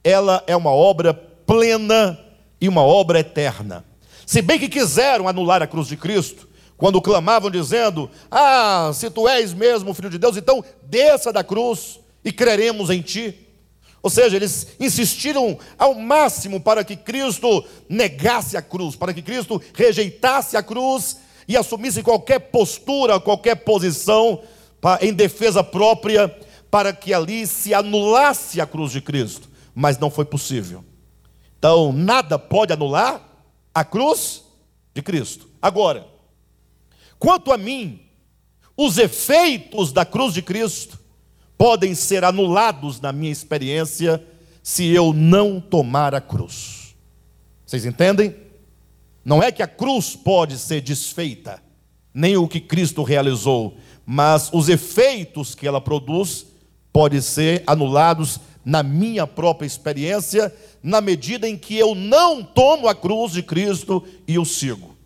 ela 0.04 0.42
é 0.46 0.56
uma 0.56 0.70
obra 0.70 1.14
plena 1.14 2.18
e 2.60 2.68
uma 2.68 2.82
obra 2.82 3.20
eterna. 3.20 3.84
Se 4.26 4.40
bem 4.40 4.58
que 4.58 4.68
quiseram 4.68 5.28
anular 5.28 5.62
a 5.62 5.66
cruz 5.66 5.88
de 5.88 5.96
Cristo, 5.96 6.48
quando 6.76 7.00
clamavam 7.00 7.50
dizendo: 7.50 8.10
Ah, 8.30 8.90
se 8.94 9.10
tu 9.10 9.28
és 9.28 9.52
mesmo 9.52 9.94
filho 9.94 10.10
de 10.10 10.18
Deus, 10.18 10.36
então 10.36 10.64
desça 10.82 11.32
da 11.32 11.44
cruz 11.44 12.00
e 12.24 12.32
creremos 12.32 12.90
em 12.90 13.00
ti. 13.00 13.38
Ou 14.02 14.10
seja, 14.10 14.34
eles 14.34 14.66
insistiram 14.80 15.56
ao 15.78 15.94
máximo 15.94 16.60
para 16.60 16.82
que 16.82 16.96
Cristo 16.96 17.64
negasse 17.88 18.56
a 18.56 18.62
cruz, 18.62 18.96
para 18.96 19.14
que 19.14 19.22
Cristo 19.22 19.62
rejeitasse 19.74 20.56
a 20.56 20.62
cruz 20.62 21.18
e 21.46 21.56
assumisse 21.56 22.02
qualquer 22.02 22.40
postura, 22.40 23.20
qualquer 23.20 23.56
posição 23.56 24.40
em 25.00 25.12
defesa 25.12 25.62
própria, 25.62 26.34
para 26.68 26.92
que 26.92 27.14
ali 27.14 27.46
se 27.46 27.72
anulasse 27.72 28.60
a 28.60 28.66
cruz 28.66 28.90
de 28.90 29.00
Cristo. 29.00 29.51
Mas 29.74 29.98
não 29.98 30.10
foi 30.10 30.24
possível. 30.24 30.84
Então, 31.58 31.92
nada 31.92 32.38
pode 32.38 32.72
anular 32.72 33.20
a 33.74 33.84
cruz 33.84 34.42
de 34.94 35.00
Cristo. 35.00 35.48
Agora, 35.60 36.06
quanto 37.18 37.52
a 37.52 37.56
mim, 37.56 38.00
os 38.76 38.98
efeitos 38.98 39.92
da 39.92 40.04
cruz 40.04 40.34
de 40.34 40.42
Cristo 40.42 40.98
podem 41.56 41.94
ser 41.94 42.24
anulados 42.24 43.00
na 43.00 43.12
minha 43.12 43.30
experiência 43.30 44.22
se 44.62 44.88
eu 44.88 45.12
não 45.12 45.60
tomar 45.60 46.14
a 46.14 46.20
cruz. 46.20 46.94
Vocês 47.64 47.86
entendem? 47.86 48.34
Não 49.24 49.42
é 49.42 49.52
que 49.52 49.62
a 49.62 49.68
cruz 49.68 50.16
pode 50.16 50.58
ser 50.58 50.80
desfeita, 50.80 51.62
nem 52.12 52.36
o 52.36 52.48
que 52.48 52.60
Cristo 52.60 53.02
realizou, 53.02 53.76
mas 54.04 54.50
os 54.52 54.68
efeitos 54.68 55.54
que 55.54 55.66
ela 55.66 55.80
produz 55.80 56.46
podem 56.92 57.20
ser 57.20 57.62
anulados 57.66 58.40
na 58.64 58.82
minha 58.82 59.26
própria 59.26 59.66
experiência, 59.66 60.52
na 60.82 61.00
medida 61.00 61.48
em 61.48 61.56
que 61.56 61.76
eu 61.76 61.94
não 61.94 62.42
tomo 62.42 62.88
a 62.88 62.94
cruz 62.94 63.32
de 63.32 63.42
Cristo 63.42 64.04
e 64.26 64.38
o 64.38 64.44
sigo. 64.44 64.96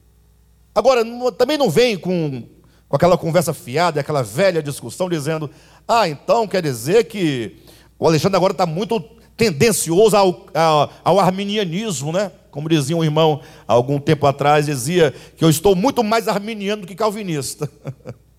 Agora, 0.75 1.03
também 1.33 1.57
não 1.57 1.71
vem 1.71 1.97
com, 1.97 2.43
com 2.89 2.97
aquela 2.97 3.17
conversa 3.17 3.55
fiada, 3.55 4.01
aquela 4.01 4.23
velha 4.23 4.63
discussão 4.63 5.09
dizendo: 5.09 5.51
ah, 5.89 6.09
então 6.09 6.47
quer 6.47 6.63
dizer 6.63 7.05
que 7.05 7.57
o 7.99 8.07
Alexandre 8.07 8.37
agora 8.37 8.53
está 8.53 8.67
muito 8.67 9.01
tendencioso 9.37 10.17
ao, 10.17 10.47
ao, 10.55 10.93
ao, 11.03 11.21
arminianismo, 11.21 12.13
né? 12.13 12.31
Como 12.51 12.69
dizia 12.69 12.97
um 12.97 13.05
irmão 13.05 13.41
algum 13.67 13.99
tempo 13.99 14.27
atrás, 14.27 14.67
dizia 14.67 15.15
que 15.37 15.45
eu 15.45 15.51
estou 15.51 15.75
muito 15.75 16.03
mais 16.03 16.29
arminiano 16.29 16.83
do 16.83 16.89
que 16.89 16.95
calvinista. 16.95 17.71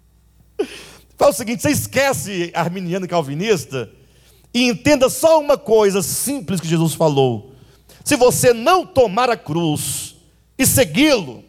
Fala 1.18 1.32
o 1.32 1.36
seguinte: 1.36 1.64
você 1.64 1.72
esquece 1.72 2.52
arminiano 2.54 3.06
e 3.06 3.10
calvinista 3.10 3.90
e 4.54 4.68
entenda 4.68 5.10
só 5.10 5.40
uma 5.40 5.58
coisa 5.58 6.02
simples 6.02 6.60
que 6.60 6.68
Jesus 6.68 6.94
falou. 6.94 7.54
Se 8.04 8.16
você 8.16 8.54
não 8.54 8.86
tomar 8.86 9.30
a 9.30 9.38
cruz 9.38 10.16
e 10.58 10.66
segui-lo, 10.66 11.44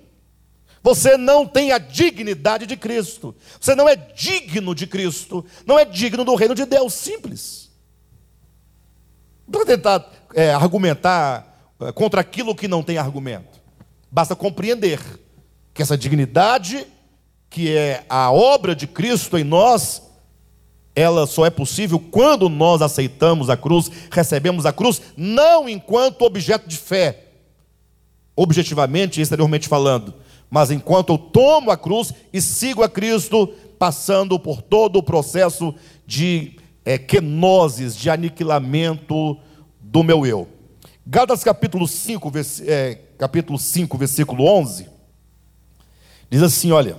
você 0.82 1.16
não 1.16 1.46
tem 1.46 1.72
a 1.72 1.78
dignidade 1.78 2.66
de 2.66 2.76
Cristo. 2.76 3.34
Você 3.60 3.74
não 3.74 3.88
é 3.88 3.94
digno 3.94 4.74
de 4.74 4.86
Cristo. 4.86 5.44
Não 5.66 5.78
é 5.78 5.84
digno 5.84 6.24
do 6.24 6.34
reino 6.34 6.54
de 6.54 6.64
Deus. 6.64 6.94
Simples. 6.94 7.70
Precisa 9.50 9.76
tentar 9.76 10.10
é, 10.34 10.52
argumentar 10.52 11.74
é, 11.80 11.92
contra 11.92 12.20
aquilo 12.20 12.54
que 12.54 12.68
não 12.68 12.82
tem 12.82 12.98
argumento. 12.98 13.58
Basta 14.10 14.34
compreender 14.34 15.00
que 15.74 15.82
essa 15.82 15.96
dignidade, 15.96 16.86
que 17.50 17.76
é 17.76 18.04
a 18.08 18.32
obra 18.32 18.74
de 18.74 18.86
Cristo 18.86 19.36
em 19.36 19.44
nós, 19.44 20.02
ela 20.94 21.26
só 21.26 21.46
é 21.46 21.50
possível 21.50 21.98
quando 21.98 22.48
nós 22.48 22.82
aceitamos 22.82 23.48
a 23.48 23.56
cruz, 23.56 23.90
recebemos 24.10 24.66
a 24.66 24.72
cruz, 24.72 25.00
não 25.16 25.68
enquanto 25.68 26.22
objeto 26.22 26.68
de 26.68 26.76
fé, 26.76 27.24
objetivamente 28.34 29.20
e 29.20 29.22
exteriormente 29.22 29.68
falando, 29.68 30.14
mas 30.50 30.70
enquanto 30.70 31.12
eu 31.12 31.18
tomo 31.18 31.70
a 31.70 31.76
cruz 31.76 32.12
e 32.32 32.40
sigo 32.40 32.82
a 32.82 32.88
Cristo, 32.88 33.48
passando 33.78 34.38
por 34.38 34.62
todo 34.62 34.96
o 34.96 35.02
processo 35.02 35.74
de 36.06 36.56
é, 36.84 36.98
quenoses, 36.98 37.94
de 37.94 38.08
aniquilamento 38.10 39.38
do 39.80 40.02
meu 40.02 40.26
eu. 40.26 40.48
Gálatas 41.06 41.44
capítulo 41.44 41.86
5, 41.86 42.30
vers, 42.30 42.60
é, 42.60 42.94
capítulo 43.16 43.58
5, 43.58 43.96
versículo 43.96 44.44
11, 44.44 44.88
diz 46.30 46.42
assim: 46.42 46.70
olha, 46.72 46.96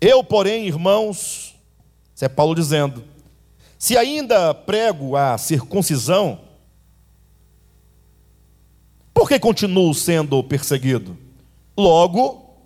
eu, 0.00 0.22
porém, 0.22 0.66
irmãos, 0.66 1.43
isso 2.14 2.24
é 2.24 2.28
Paulo 2.28 2.54
dizendo: 2.54 3.04
se 3.78 3.96
ainda 3.96 4.54
prego 4.54 5.16
a 5.16 5.36
circuncisão, 5.36 6.40
por 9.12 9.28
que 9.28 9.38
continuo 9.38 9.92
sendo 9.94 10.42
perseguido? 10.42 11.16
Logo, 11.76 12.56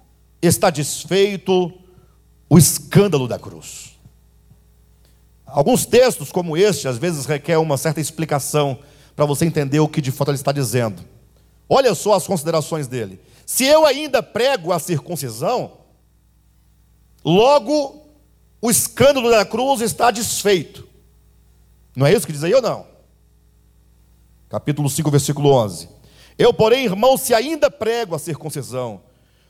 está 0.42 0.70
desfeito 0.70 1.72
o 2.48 2.58
escândalo 2.58 3.26
da 3.26 3.38
cruz. 3.38 3.98
Alguns 5.46 5.86
textos, 5.86 6.30
como 6.30 6.56
este, 6.56 6.88
às 6.88 6.98
vezes 6.98 7.24
requer 7.24 7.56
uma 7.58 7.78
certa 7.78 8.00
explicação 8.00 8.78
para 9.16 9.24
você 9.24 9.46
entender 9.46 9.80
o 9.80 9.88
que 9.88 10.02
de 10.02 10.12
fato 10.12 10.30
ele 10.30 10.36
está 10.36 10.52
dizendo. 10.52 11.02
Olha 11.68 11.94
só 11.94 12.14
as 12.14 12.26
considerações 12.26 12.86
dele. 12.86 13.20
Se 13.46 13.64
eu 13.64 13.86
ainda 13.86 14.22
prego 14.22 14.72
a 14.72 14.78
circuncisão, 14.78 15.72
logo 17.24 18.07
o 18.60 18.70
escândalo 18.70 19.30
da 19.30 19.44
cruz 19.44 19.80
está 19.80 20.10
desfeito. 20.10 20.86
Não 21.94 22.06
é 22.06 22.12
isso 22.12 22.26
que 22.26 22.32
diz 22.32 22.44
aí 22.44 22.54
ou 22.54 22.62
não? 22.62 22.86
Capítulo 24.48 24.88
5, 24.88 25.10
versículo 25.10 25.52
11. 25.52 25.88
Eu, 26.38 26.54
porém, 26.54 26.84
irmão, 26.84 27.16
se 27.16 27.34
ainda 27.34 27.70
prego 27.70 28.14
a 28.14 28.18
circuncisão, 28.18 29.00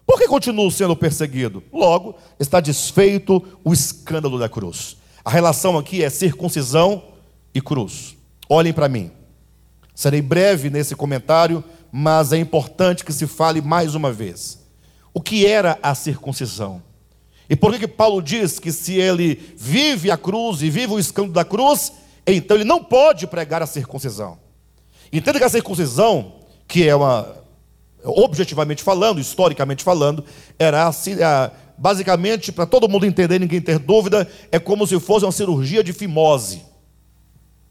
por 0.06 0.18
que 0.18 0.26
continuo 0.26 0.70
sendo 0.70 0.96
perseguido? 0.96 1.62
Logo, 1.72 2.16
está 2.40 2.60
desfeito 2.60 3.42
o 3.62 3.72
escândalo 3.72 4.38
da 4.38 4.48
cruz. 4.48 4.96
A 5.24 5.30
relação 5.30 5.76
aqui 5.76 6.02
é 6.02 6.08
circuncisão 6.08 7.02
e 7.54 7.60
cruz. 7.60 8.16
Olhem 8.48 8.72
para 8.72 8.88
mim. 8.88 9.10
Serei 9.94 10.22
breve 10.22 10.70
nesse 10.70 10.96
comentário, 10.96 11.62
mas 11.92 12.32
é 12.32 12.38
importante 12.38 13.04
que 13.04 13.12
se 13.12 13.26
fale 13.26 13.60
mais 13.60 13.94
uma 13.94 14.10
vez. 14.10 14.58
O 15.12 15.20
que 15.20 15.46
era 15.46 15.78
a 15.82 15.94
circuncisão? 15.94 16.82
E 17.48 17.56
por 17.56 17.72
que, 17.72 17.80
que 17.80 17.88
Paulo 17.88 18.20
diz 18.22 18.58
que 18.58 18.70
se 18.70 18.96
ele 18.96 19.54
vive 19.56 20.10
a 20.10 20.16
cruz 20.16 20.62
e 20.62 20.68
vive 20.68 20.92
o 20.92 20.98
escândalo 20.98 21.32
da 21.32 21.44
cruz, 21.44 21.92
então 22.26 22.56
ele 22.56 22.64
não 22.64 22.84
pode 22.84 23.26
pregar 23.26 23.62
a 23.62 23.66
circuncisão? 23.66 24.38
Entenda 25.12 25.38
que 25.38 25.44
a 25.44 25.48
circuncisão, 25.48 26.34
que 26.66 26.86
é 26.86 26.94
uma, 26.94 27.34
objetivamente 28.04 28.82
falando, 28.82 29.20
historicamente 29.20 29.82
falando, 29.82 30.24
era 30.58 30.86
assim, 30.86 31.16
basicamente, 31.76 32.52
para 32.52 32.66
todo 32.66 32.88
mundo 32.88 33.06
entender, 33.06 33.38
ninguém 33.38 33.60
ter 33.60 33.78
dúvida, 33.78 34.28
é 34.52 34.58
como 34.58 34.86
se 34.86 34.98
fosse 35.00 35.24
uma 35.24 35.32
cirurgia 35.32 35.82
de 35.82 35.92
fimose. 35.92 36.62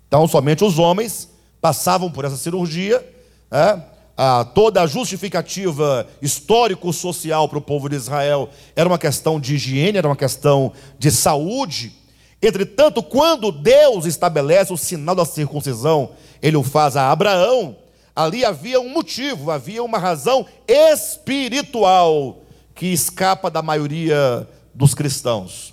Então, 0.08 0.28
somente 0.28 0.64
os 0.64 0.80
homens 0.80 1.30
passavam 1.62 2.10
por 2.10 2.26
essa 2.26 2.38
cirurgia, 2.38 3.06
é, 3.52 3.80
a, 4.18 4.44
toda 4.44 4.82
a 4.82 4.88
justificativa 4.88 6.08
histórico-social 6.20 7.48
para 7.48 7.60
o 7.60 7.62
povo 7.62 7.88
de 7.88 7.96
Israel 7.96 8.50
era 8.76 8.90
uma 8.90 8.98
questão 8.98 9.40
de 9.40 9.54
higiene, 9.56 10.00
era 10.00 10.08
uma 10.08 10.16
questão 10.16 10.74
de 10.98 11.12
saúde. 11.12 11.94
Entretanto, 12.42 13.04
quando 13.04 13.52
Deus 13.52 14.06
estabelece 14.06 14.74
o 14.74 14.78
sinal 14.78 15.14
da 15.14 15.24
circuncisão, 15.24 16.12
ele 16.42 16.58
o 16.58 16.64
faz 16.64 16.98
a 16.98 17.12
Abraão, 17.12 17.76
ali 18.16 18.44
havia 18.44 18.80
um 18.82 18.90
motivo, 18.90 19.52
havia 19.52 19.84
uma 19.84 20.00
razão 20.00 20.48
espiritual 20.68 22.42
que 22.74 22.88
escapa 22.88 23.52
da 23.52 23.62
maioria 23.62 24.48
dos 24.74 24.96
cristãos. 24.96 25.70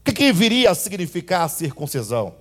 O 0.00 0.04
que, 0.04 0.12
que 0.12 0.32
viria 0.32 0.70
a 0.70 0.74
significar 0.74 1.42
a 1.42 1.48
circuncisão? 1.48 2.34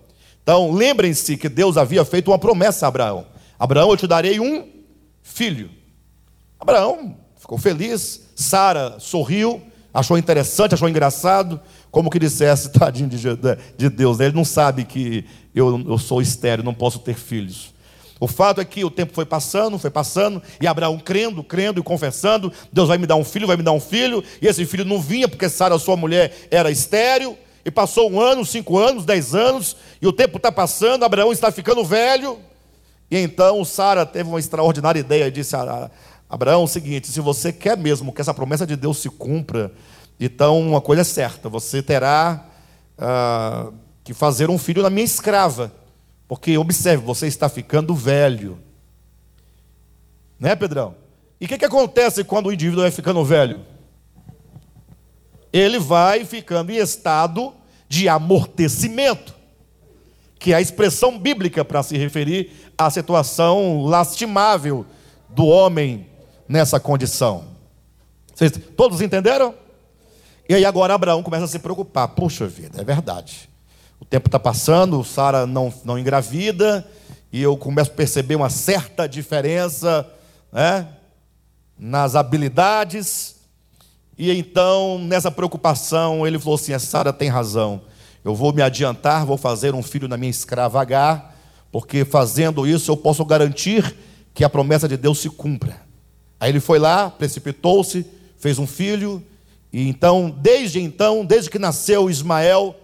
Então, 0.44 0.72
lembrem-se 0.72 1.36
que 1.36 1.50
Deus 1.50 1.78
havia 1.78 2.04
feito 2.06 2.32
uma 2.32 2.40
promessa 2.40 2.86
a 2.86 2.90
Abraão: 2.90 3.26
Abraão, 3.60 3.90
eu 3.90 3.98
te 3.98 4.08
darei 4.08 4.40
um 4.40 4.77
filho. 5.28 5.70
Abraão 6.60 7.16
ficou 7.38 7.58
feliz, 7.58 8.22
Sara 8.36 9.00
sorriu, 9.00 9.62
achou 9.94 10.18
interessante, 10.18 10.74
achou 10.74 10.90
engraçado, 10.90 11.60
como 11.92 12.10
que 12.10 12.18
dissesse, 12.18 12.72
tadinho 12.74 13.10
de, 13.10 13.18
de 13.78 13.90
Deus, 13.90 14.20
ele 14.20 14.36
não 14.36 14.46
sabe 14.46 14.86
que 14.86 15.26
eu, 15.54 15.80
eu 15.88 15.98
sou 15.98 16.22
estéreo, 16.22 16.64
não 16.64 16.74
posso 16.74 17.00
ter 17.00 17.16
filhos. 17.16 17.76
O 18.20 18.28
fato 18.28 18.60
é 18.60 18.66
que 18.66 18.84
o 18.84 18.90
tempo 18.90 19.14
foi 19.14 19.26
passando, 19.26 19.78
foi 19.78 19.92
passando, 19.92 20.42
e 20.60 20.66
Abraão 20.66 20.98
crendo, 20.98 21.44
crendo 21.44 21.80
e 21.80 21.84
confessando: 21.84 22.52
Deus 22.74 22.88
vai 22.88 22.98
me 22.98 23.06
dar 23.06 23.16
um 23.16 23.24
filho, 23.24 23.46
vai 23.46 23.56
me 23.56 23.62
dar 23.62 23.74
um 23.74 23.80
filho, 23.80 24.24
e 24.42 24.48
esse 24.48 24.66
filho 24.66 24.84
não 24.84 25.00
vinha 25.00 25.28
porque 25.28 25.48
Sara, 25.48 25.78
sua 25.78 25.96
mulher, 25.96 26.48
era 26.50 26.72
estéreo, 26.72 27.38
e 27.64 27.70
passou 27.70 28.10
um 28.10 28.20
ano, 28.20 28.44
cinco 28.44 28.80
anos, 28.80 29.06
dez 29.06 29.36
anos, 29.36 29.78
e 30.02 30.08
o 30.08 30.14
tempo 30.14 30.38
está 30.38 30.52
passando, 30.52 31.06
Abraão 31.06 31.32
está 31.32 31.52
ficando 31.52 31.86
velho, 31.86 32.40
e 33.10 33.18
então 33.18 33.64
Sara 33.64 34.06
teve 34.06 34.30
uma 34.30 34.40
extraordinária 34.40 35.00
ideia 35.00 35.28
e 35.28 35.32
disse 35.32 35.56
a 35.56 35.90
Abraão 36.30 36.64
o 36.64 36.68
seguinte: 36.68 37.08
se 37.08 37.22
você 37.22 37.54
quer 37.54 37.78
mesmo 37.78 38.12
que 38.12 38.22
essa 38.22 38.34
promessa 38.34 38.68
de 38.68 38.76
Deus 38.76 38.98
se 38.98 39.10
cumpra, 39.10 39.72
então 40.20 40.60
uma 40.60 40.82
coisa 40.82 41.02
é 41.02 41.06
certa, 41.06 41.48
você 41.48 41.82
terá 41.82 42.46
ah, 42.98 43.72
que 44.04 44.14
fazer 44.14 44.50
um 44.50 44.58
filho 44.58 44.82
na 44.82 44.90
minha 44.90 45.06
escrava. 45.06 45.72
Porque 46.28 46.58
observe, 46.58 47.06
você 47.06 47.26
está 47.26 47.48
ficando 47.48 47.96
velho. 47.96 48.60
Né, 50.38 50.58
Pedrão? 50.58 50.94
E 51.40 51.46
o 51.46 51.48
que, 51.48 51.58
que 51.58 51.64
acontece 51.64 52.22
quando 52.26 52.48
o 52.48 52.54
indivíduo 52.54 52.82
vai 52.82 52.92
ficando 52.92 53.24
velho? 53.24 53.62
Ele 55.54 55.80
vai 55.80 56.26
ficando 56.26 56.70
em 56.70 56.76
estado 56.76 57.54
de 57.88 58.10
amortecimento 58.10 59.38
que 60.40 60.54
é 60.54 60.56
a 60.56 60.62
expressão 60.62 61.18
bíblica 61.18 61.66
para 61.66 61.84
se 61.84 61.98
referir 61.98 62.52
à 62.78 62.90
situação 62.90 63.84
lastimável 63.84 64.86
do 65.30 65.46
homem 65.46 66.08
nessa 66.48 66.80
condição. 66.80 67.46
Vocês 68.34 68.52
todos 68.76 69.02
entenderam? 69.02 69.54
E 70.48 70.54
aí 70.54 70.64
agora 70.64 70.94
Abraão 70.94 71.24
começa 71.24 71.46
a 71.46 71.48
se 71.48 71.60
preocupar. 71.60 72.08
Puxa 72.10 72.48
vida, 72.48 72.80
é 72.80 72.84
verdade. 72.84 73.50
O 74.00 74.06
tempo 74.06 74.28
está 74.28 74.40
passando, 74.40 75.04
Sara 75.04 75.46
não, 75.46 75.74
não 75.84 75.98
engravida, 75.98 76.88
e 77.34 77.42
eu 77.42 77.58
começo 77.58 77.92
a 77.92 77.96
perceber 77.96 78.36
uma 78.36 78.50
certa 78.50 79.08
diferença 79.08 80.08
né, 80.52 80.88
nas 81.78 82.16
habilidades. 82.16 83.36
E 84.18 84.32
então, 84.32 85.00
nessa 85.00 85.32
preocupação, 85.32 86.26
ele 86.26 86.40
falou 86.40 86.56
assim: 86.56 86.74
a 86.74 86.80
Sara 86.80 87.12
tem 87.12 87.28
razão. 87.28 87.82
Eu 88.24 88.36
vou 88.36 88.54
me 88.54 88.62
adiantar, 88.62 89.26
vou 89.26 89.38
fazer 89.38 89.74
um 89.74 89.84
filho 89.84 90.08
na 90.08 90.18
minha 90.18 90.30
escrava 90.30 90.82
H, 90.82 91.32
porque 91.72 92.06
fazendo 92.06 92.68
isso 92.68 92.92
eu 92.92 92.98
posso 92.98 93.24
garantir 93.26 93.96
que 94.34 94.44
a 94.44 94.50
promessa 94.50 94.88
de 94.88 94.98
Deus 94.98 95.20
se 95.20 95.30
cumpra. 95.30 95.82
Aí 96.40 96.52
ele 96.52 96.60
foi 96.60 96.80
lá, 96.80 97.10
precipitou-se, 97.10 98.06
fez 98.38 98.60
um 98.60 98.68
filho, 98.68 99.24
e 99.72 99.88
então, 99.88 100.30
desde 100.30 100.80
então, 100.80 101.26
desde 101.26 101.50
que 101.50 101.60
nasceu 101.60 102.10
Ismael, 102.10 102.76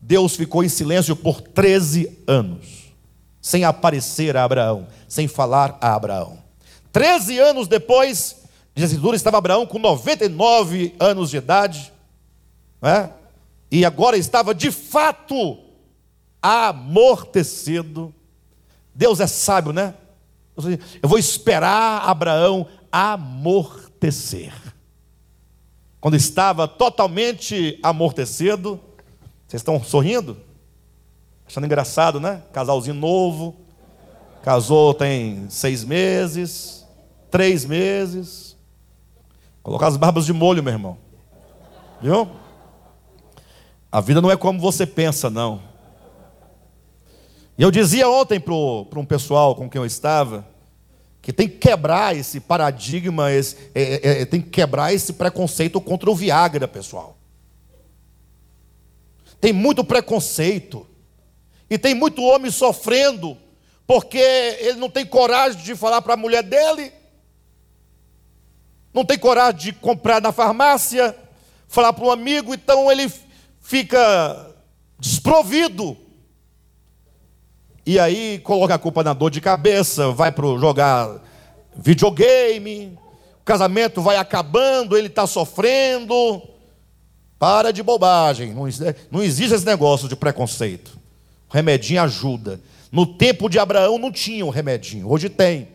Deus 0.00 0.36
ficou 0.36 0.62
em 0.62 0.68
silêncio 0.68 1.16
por 1.16 1.40
13 1.40 2.18
anos, 2.26 2.92
sem 3.40 3.64
aparecer 3.64 4.36
a 4.36 4.44
Abraão, 4.44 4.86
sem 5.08 5.26
falar 5.26 5.78
a 5.80 5.94
Abraão. 5.94 6.38
13 6.92 7.38
anos 7.38 7.68
depois, 7.68 8.36
a 8.76 8.80
Escritura, 8.80 9.16
estava 9.16 9.38
Abraão 9.38 9.66
com 9.66 9.78
99 9.78 10.94
anos 10.98 11.30
de 11.30 11.38
idade, 11.38 11.92
é? 12.82 13.08
e 13.70 13.84
agora 13.84 14.16
estava 14.16 14.54
de 14.54 14.70
fato 14.70 15.58
amortecido 16.42 18.12
Deus 18.94 19.20
é 19.20 19.26
sábio, 19.26 19.72
né? 19.72 19.94
Eu 21.02 21.08
vou 21.08 21.18
esperar 21.18 22.08
Abraão 22.08 22.66
amortecer. 22.90 24.52
Quando 25.98 26.14
estava 26.14 26.68
totalmente 26.68 27.78
amortecido, 27.82 28.78
vocês 29.46 29.60
estão 29.60 29.82
sorrindo? 29.82 30.36
Achando 31.46 31.64
engraçado, 31.64 32.20
né? 32.20 32.42
Casalzinho 32.52 32.94
novo, 32.94 33.56
casou 34.42 34.92
tem 34.92 35.48
seis 35.48 35.84
meses, 35.84 36.86
três 37.30 37.64
meses. 37.64 38.56
Colocar 39.62 39.86
as 39.86 39.96
barbas 39.96 40.26
de 40.26 40.32
molho, 40.32 40.62
meu 40.62 40.72
irmão. 40.72 40.98
Viu? 42.00 42.28
A 43.90 44.00
vida 44.00 44.20
não 44.20 44.30
é 44.30 44.36
como 44.36 44.58
você 44.58 44.86
pensa, 44.86 45.30
não. 45.30 45.62
E 47.62 47.64
eu 47.64 47.70
dizia 47.70 48.08
ontem 48.08 48.40
para 48.40 48.98
um 48.98 49.04
pessoal 49.06 49.54
com 49.54 49.70
quem 49.70 49.80
eu 49.80 49.86
estava, 49.86 50.44
que 51.20 51.32
tem 51.32 51.48
que 51.48 51.58
quebrar 51.58 52.12
esse 52.16 52.40
paradigma, 52.40 53.30
esse, 53.30 53.56
é, 53.72 53.82
é, 53.82 54.22
é, 54.22 54.26
tem 54.26 54.42
que 54.42 54.50
quebrar 54.50 54.92
esse 54.92 55.12
preconceito 55.12 55.80
contra 55.80 56.10
o 56.10 56.14
Viagra, 56.16 56.66
pessoal. 56.66 57.16
Tem 59.40 59.52
muito 59.52 59.84
preconceito. 59.84 60.84
E 61.70 61.78
tem 61.78 61.94
muito 61.94 62.20
homem 62.24 62.50
sofrendo, 62.50 63.38
porque 63.86 64.18
ele 64.18 64.80
não 64.80 64.90
tem 64.90 65.06
coragem 65.06 65.62
de 65.62 65.76
falar 65.76 66.02
para 66.02 66.14
a 66.14 66.16
mulher 66.16 66.42
dele, 66.42 66.92
não 68.92 69.04
tem 69.04 69.16
coragem 69.16 69.60
de 69.60 69.72
comprar 69.74 70.20
na 70.20 70.32
farmácia, 70.32 71.16
falar 71.68 71.92
para 71.92 72.06
um 72.06 72.10
amigo, 72.10 72.52
então 72.54 72.90
ele 72.90 73.08
fica 73.60 74.52
desprovido. 74.98 75.96
E 77.84 77.98
aí 77.98 78.38
coloca 78.38 78.74
a 78.74 78.78
culpa 78.78 79.02
na 79.02 79.12
dor 79.12 79.30
de 79.30 79.40
cabeça, 79.40 80.10
vai 80.12 80.30
para 80.30 80.46
jogar 80.56 81.20
videogame, 81.76 82.98
o 83.40 83.44
casamento 83.44 84.00
vai 84.00 84.16
acabando, 84.16 84.96
ele 84.96 85.08
está 85.08 85.26
sofrendo. 85.26 86.42
Para 87.38 87.72
de 87.72 87.82
bobagem, 87.82 88.54
não, 88.54 88.68
não 89.10 89.22
existe 89.22 89.54
esse 89.54 89.66
negócio 89.66 90.08
de 90.08 90.14
preconceito. 90.14 90.96
O 91.50 91.54
remedinho 91.54 92.00
ajuda. 92.02 92.60
No 92.90 93.04
tempo 93.04 93.48
de 93.48 93.58
Abraão 93.58 93.98
não 93.98 94.12
tinha 94.12 94.46
um 94.46 94.50
remedinho, 94.50 95.10
hoje 95.10 95.28
tem. 95.28 95.68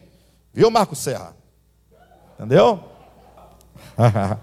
Viu, 0.53 0.71
Marco 0.71 0.95
Serra? 0.95 1.35
Entendeu? 2.35 2.83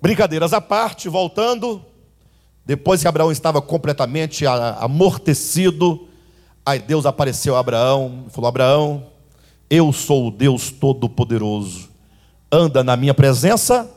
Brincadeiras 0.00 0.52
à 0.52 0.60
parte, 0.60 1.08
voltando. 1.08 1.84
Depois 2.64 3.00
que 3.00 3.08
Abraão 3.08 3.32
estava 3.32 3.60
completamente 3.60 4.46
amortecido, 4.46 6.06
Aí 6.64 6.78
Deus 6.78 7.06
apareceu 7.06 7.56
a 7.56 7.60
Abraão 7.60 8.24
e 8.28 8.30
falou: 8.30 8.48
Abraão, 8.48 9.06
eu 9.68 9.92
sou 9.92 10.28
o 10.28 10.30
Deus 10.30 10.70
Todo-Poderoso, 10.70 11.88
anda 12.50 12.84
na 12.84 12.96
minha 12.96 13.12
presença 13.12 13.90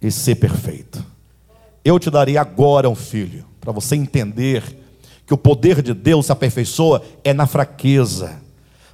e 0.00 0.10
ser 0.10 0.34
perfeito. 0.34 1.04
Eu 1.82 1.98
te 1.98 2.10
darei 2.10 2.36
agora 2.36 2.90
um 2.90 2.94
filho, 2.94 3.46
para 3.58 3.72
você 3.72 3.96
entender 3.96 4.62
que 5.26 5.32
o 5.32 5.38
poder 5.38 5.80
de 5.80 5.94
Deus 5.94 6.26
se 6.26 6.32
aperfeiçoa 6.32 7.02
é 7.24 7.32
na 7.32 7.46
fraqueza, 7.46 8.38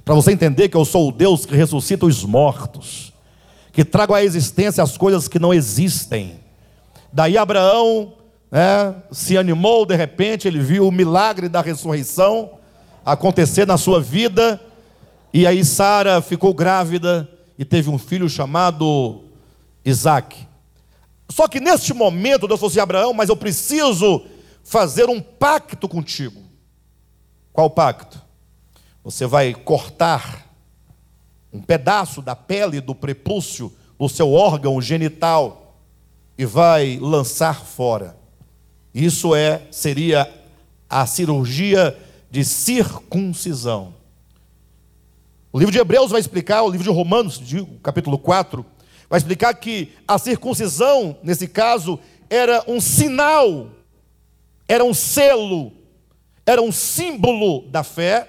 para 0.05 0.15
você 0.15 0.31
entender 0.31 0.69
que 0.69 0.77
eu 0.77 0.85
sou 0.85 1.09
o 1.09 1.11
Deus 1.11 1.45
que 1.45 1.55
ressuscita 1.55 2.05
os 2.05 2.23
mortos, 2.23 3.13
que 3.73 3.83
trago 3.83 4.13
à 4.13 4.23
existência 4.23 4.81
as 4.81 4.97
coisas 4.97 5.27
que 5.27 5.39
não 5.39 5.53
existem. 5.53 6.39
Daí 7.11 7.37
Abraão 7.37 8.13
né, 8.49 8.95
se 9.11 9.37
animou 9.37 9.85
de 9.85 9.95
repente, 9.95 10.47
ele 10.47 10.59
viu 10.59 10.87
o 10.87 10.91
milagre 10.91 11.49
da 11.49 11.61
ressurreição 11.61 12.51
acontecer 13.05 13.67
na 13.67 13.77
sua 13.77 14.01
vida. 14.01 14.59
E 15.31 15.45
aí 15.45 15.63
Sara 15.63 16.21
ficou 16.21 16.53
grávida 16.53 17.29
e 17.57 17.63
teve 17.63 17.89
um 17.89 17.99
filho 17.99 18.27
chamado 18.27 19.23
Isaac. 19.85 20.47
Só 21.29 21.47
que 21.47 21.59
neste 21.59 21.93
momento 21.93 22.47
Deus 22.47 22.59
falou 22.59 22.71
assim: 22.71 22.79
Abraão, 22.79 23.13
mas 23.13 23.29
eu 23.29 23.37
preciso 23.37 24.25
fazer 24.63 25.07
um 25.07 25.21
pacto 25.21 25.87
contigo. 25.87 26.41
Qual 27.53 27.69
pacto? 27.69 28.19
Você 29.03 29.27
vai 29.27 29.53
cortar 29.53 30.43
um 31.53 31.61
pedaço 31.61 32.21
da 32.21 32.35
pele 32.35 32.81
do 32.81 32.95
prepúcio 32.95 33.71
do 33.97 34.09
seu 34.09 34.33
órgão 34.33 34.81
genital 34.81 35.79
e 36.37 36.45
vai 36.45 36.97
lançar 36.99 37.63
fora. 37.63 38.17
Isso 38.93 39.35
é 39.35 39.61
seria 39.71 40.29
a 40.89 41.05
cirurgia 41.05 41.97
de 42.35 42.43
circuncisão. 42.43 43.93
O 45.53 45.57
livro 45.57 45.71
de 45.71 45.79
Hebreus 45.79 46.11
vai 46.11 46.19
explicar, 46.19 46.63
o 46.63 46.69
livro 46.69 46.83
de 46.83 46.89
Romanos, 46.89 47.41
capítulo 47.81 48.19
4, 48.19 48.65
vai 49.09 49.17
explicar 49.17 49.53
que 49.53 49.93
a 50.05 50.17
circuncisão, 50.17 51.17
nesse 51.23 51.47
caso, 51.47 51.97
era 52.29 52.61
um 52.67 52.81
sinal, 52.81 53.69
era 54.67 54.83
um 54.83 54.93
selo, 54.93 55.71
era 56.45 56.61
um 56.61 56.73
símbolo 56.73 57.69
da 57.69 57.85
fé, 57.85 58.27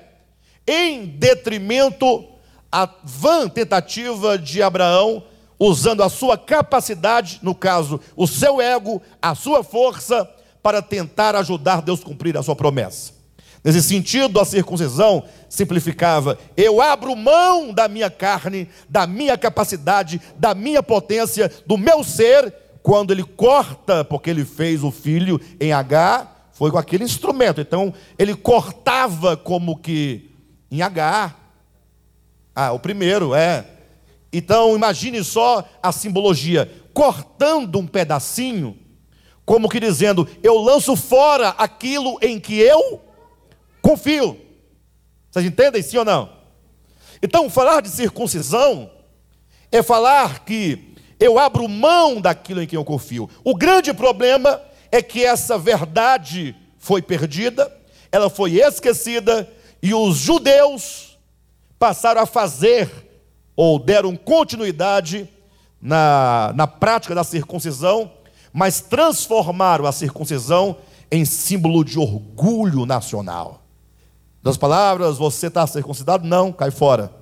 em 0.64 1.04
detrimento 1.04 2.28
à 2.70 2.88
vã 3.02 3.48
tentativa 3.48 4.38
de 4.38 4.62
Abraão, 4.62 5.24
usando 5.58 6.04
a 6.04 6.08
sua 6.08 6.38
capacidade, 6.38 7.40
no 7.42 7.56
caso, 7.56 8.00
o 8.14 8.28
seu 8.28 8.60
ego, 8.60 9.02
a 9.20 9.34
sua 9.34 9.64
força, 9.64 10.30
para 10.62 10.80
tentar 10.80 11.34
ajudar 11.34 11.82
Deus 11.82 12.00
a 12.02 12.04
cumprir 12.04 12.36
a 12.36 12.42
sua 12.44 12.54
promessa. 12.54 13.15
Nesse 13.66 13.82
sentido, 13.82 14.38
a 14.38 14.44
circuncisão 14.44 15.24
simplificava: 15.48 16.38
eu 16.56 16.80
abro 16.80 17.16
mão 17.16 17.72
da 17.72 17.88
minha 17.88 18.08
carne, 18.08 18.68
da 18.88 19.08
minha 19.08 19.36
capacidade, 19.36 20.22
da 20.38 20.54
minha 20.54 20.84
potência, 20.84 21.50
do 21.66 21.76
meu 21.76 22.04
ser, 22.04 22.54
quando 22.80 23.12
ele 23.12 23.24
corta, 23.24 24.04
porque 24.04 24.30
ele 24.30 24.44
fez 24.44 24.84
o 24.84 24.92
filho 24.92 25.40
em 25.58 25.72
H, 25.72 26.28
foi 26.52 26.70
com 26.70 26.78
aquele 26.78 27.02
instrumento. 27.02 27.60
Então, 27.60 27.92
ele 28.16 28.36
cortava 28.36 29.36
como 29.36 29.76
que 29.76 30.30
em 30.70 30.80
H. 30.80 31.34
Ah, 32.54 32.70
o 32.70 32.78
primeiro, 32.78 33.34
é. 33.34 33.66
Então, 34.32 34.76
imagine 34.76 35.24
só 35.24 35.68
a 35.82 35.90
simbologia: 35.90 36.70
cortando 36.94 37.80
um 37.80 37.86
pedacinho, 37.88 38.78
como 39.44 39.68
que 39.68 39.80
dizendo, 39.80 40.28
eu 40.40 40.56
lanço 40.56 40.94
fora 40.94 41.48
aquilo 41.48 42.16
em 42.22 42.38
que 42.38 42.60
eu 42.60 43.05
confio. 43.86 44.36
Vocês 45.30 45.46
entendem 45.46 45.80
sim 45.80 45.96
ou 45.96 46.04
não? 46.04 46.28
Então, 47.22 47.48
falar 47.48 47.80
de 47.80 47.88
circuncisão 47.88 48.90
é 49.70 49.80
falar 49.80 50.44
que 50.44 50.94
eu 51.20 51.38
abro 51.38 51.68
mão 51.68 52.20
daquilo 52.20 52.60
em 52.60 52.66
que 52.66 52.76
eu 52.76 52.84
confio. 52.84 53.30
O 53.44 53.54
grande 53.54 53.94
problema 53.94 54.60
é 54.90 55.00
que 55.00 55.24
essa 55.24 55.56
verdade 55.56 56.54
foi 56.78 57.00
perdida, 57.00 57.72
ela 58.10 58.28
foi 58.28 58.56
esquecida 58.56 59.48
e 59.80 59.94
os 59.94 60.16
judeus 60.16 61.16
passaram 61.78 62.22
a 62.22 62.26
fazer 62.26 62.90
ou 63.54 63.78
deram 63.78 64.16
continuidade 64.16 65.28
na, 65.80 66.52
na 66.56 66.66
prática 66.66 67.14
da 67.14 67.22
circuncisão, 67.22 68.12
mas 68.52 68.80
transformaram 68.80 69.86
a 69.86 69.92
circuncisão 69.92 70.76
em 71.10 71.24
símbolo 71.24 71.84
de 71.84 71.98
orgulho 71.98 72.84
nacional. 72.84 73.65
Das 74.46 74.56
palavras, 74.56 75.18
você 75.18 75.48
está 75.48 75.66
circuncidado? 75.66 76.24
Não, 76.24 76.52
cai 76.52 76.70
fora. 76.70 77.12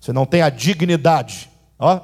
Você 0.00 0.14
não 0.14 0.24
tem 0.24 0.40
a 0.40 0.48
dignidade, 0.48 1.50
ó, 1.78 2.00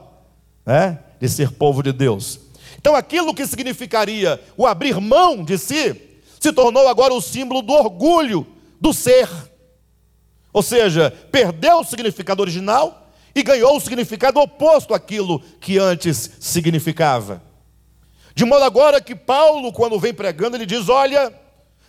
né, 0.66 0.98
de 1.18 1.30
ser 1.30 1.52
povo 1.52 1.82
de 1.82 1.94
Deus. 1.94 2.40
Então, 2.76 2.94
aquilo 2.94 3.34
que 3.34 3.46
significaria 3.46 4.38
o 4.54 4.66
abrir 4.66 5.00
mão 5.00 5.42
de 5.42 5.56
si, 5.56 5.98
se 6.38 6.52
tornou 6.52 6.86
agora 6.86 7.14
o 7.14 7.22
símbolo 7.22 7.62
do 7.62 7.72
orgulho 7.72 8.46
do 8.78 8.92
ser. 8.92 9.30
Ou 10.52 10.62
seja, 10.62 11.10
perdeu 11.32 11.78
o 11.78 11.84
significado 11.84 12.42
original 12.42 13.10
e 13.34 13.42
ganhou 13.42 13.74
o 13.74 13.80
significado 13.80 14.38
oposto 14.40 14.92
àquilo 14.92 15.40
que 15.58 15.78
antes 15.78 16.32
significava. 16.38 17.42
De 18.34 18.44
modo 18.44 18.64
agora 18.64 19.00
que 19.00 19.14
Paulo, 19.14 19.72
quando 19.72 19.98
vem 19.98 20.12
pregando, 20.12 20.54
ele 20.54 20.66
diz: 20.66 20.90
Olha, 20.90 21.32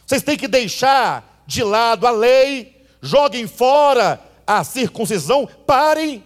vocês 0.06 0.24
têm 0.24 0.38
que 0.38 0.48
deixar 0.48 1.35
de 1.46 1.64
lado 1.64 2.08
a 2.08 2.12
lei, 2.12 2.86
joguem 3.02 3.48
fora 3.48 4.20
a 4.46 4.64
circuncisão, 4.64 5.48
parem, 5.66 6.24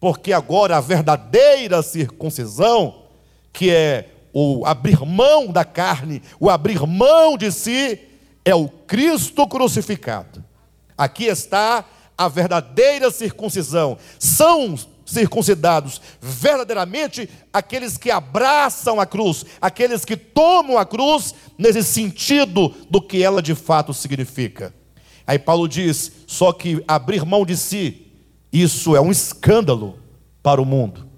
porque 0.00 0.32
agora 0.32 0.76
a 0.76 0.80
verdadeira 0.80 1.82
circuncisão, 1.82 3.02
que 3.52 3.70
é 3.70 4.08
o 4.32 4.64
abrir 4.66 5.04
mão 5.04 5.48
da 5.48 5.64
carne, 5.64 6.22
o 6.40 6.48
abrir 6.48 6.86
mão 6.86 7.36
de 7.36 7.52
si, 7.52 8.00
é 8.44 8.54
o 8.54 8.68
Cristo 8.68 9.46
crucificado. 9.46 10.42
Aqui 10.96 11.24
está 11.24 11.84
a 12.16 12.28
verdadeira 12.28 13.10
circuncisão. 13.10 13.98
São 14.18 14.76
circuncidados 15.12 16.00
verdadeiramente 16.20 17.28
aqueles 17.52 17.96
que 17.96 18.10
abraçam 18.10 19.00
a 19.00 19.06
cruz, 19.06 19.44
aqueles 19.60 20.04
que 20.04 20.16
tomam 20.16 20.78
a 20.78 20.84
cruz 20.84 21.34
nesse 21.56 21.84
sentido 21.84 22.74
do 22.90 23.00
que 23.00 23.22
ela 23.22 23.42
de 23.42 23.54
fato 23.54 23.92
significa. 23.94 24.74
Aí 25.26 25.38
Paulo 25.38 25.68
diz: 25.68 26.10
só 26.26 26.52
que 26.52 26.82
abrir 26.88 27.24
mão 27.24 27.46
de 27.46 27.56
si, 27.56 28.06
isso 28.52 28.96
é 28.96 29.00
um 29.00 29.10
escândalo 29.10 29.98
para 30.42 30.60
o 30.60 30.66
mundo. 30.66 31.08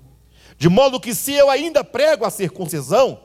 De 0.59 0.69
modo 0.69 1.01
que 1.01 1.15
se 1.15 1.33
eu 1.33 1.51
ainda 1.51 1.83
prego 1.83 2.25
a 2.25 2.31
circuncisão, 2.31 3.21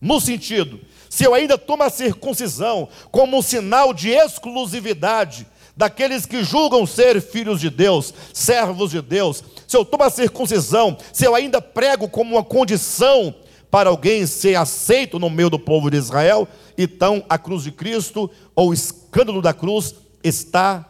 no 0.00 0.20
sentido, 0.20 0.80
se 1.10 1.24
eu 1.24 1.34
ainda 1.34 1.58
tomo 1.58 1.82
a 1.82 1.90
circuncisão 1.90 2.88
como 3.10 3.36
um 3.36 3.42
sinal 3.42 3.92
de 3.92 4.08
exclusividade 4.08 5.46
daqueles 5.76 6.26
que 6.26 6.42
julgam 6.42 6.86
ser 6.86 7.20
filhos 7.20 7.60
de 7.60 7.70
Deus, 7.70 8.12
servos 8.32 8.90
de 8.90 9.00
Deus, 9.00 9.42
se 9.66 9.76
eu 9.76 9.84
tomo 9.84 10.04
a 10.04 10.10
circuncisão, 10.10 10.96
se 11.12 11.24
eu 11.24 11.34
ainda 11.34 11.60
prego 11.60 12.08
como 12.08 12.36
uma 12.36 12.44
condição 12.44 13.34
para 13.70 13.88
alguém 13.88 14.26
ser 14.26 14.56
aceito 14.56 15.18
no 15.18 15.30
meio 15.30 15.48
do 15.48 15.58
povo 15.58 15.90
de 15.90 15.96
Israel, 15.96 16.48
então 16.76 17.24
a 17.28 17.38
cruz 17.38 17.62
de 17.62 17.70
Cristo 17.70 18.30
ou 18.54 18.70
o 18.70 18.74
escândalo 18.74 19.40
da 19.40 19.54
cruz 19.54 19.94
está 20.24 20.86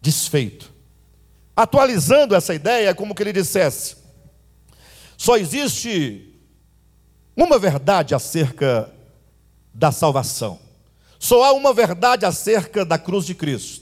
desfeito. 0.00 0.72
Atualizando 1.56 2.34
essa 2.34 2.54
ideia, 2.54 2.90
é 2.90 2.94
como 2.94 3.14
que 3.14 3.22
ele 3.22 3.32
dissesse: 3.32 3.96
só 5.16 5.36
existe 5.36 6.34
uma 7.36 7.58
verdade 7.58 8.14
acerca 8.14 8.90
da 9.74 9.92
salvação. 9.92 10.58
Só 11.18 11.44
há 11.44 11.52
uma 11.52 11.74
verdade 11.74 12.24
acerca 12.24 12.84
da 12.84 12.98
cruz 12.98 13.26
de 13.26 13.34
Cristo. 13.34 13.79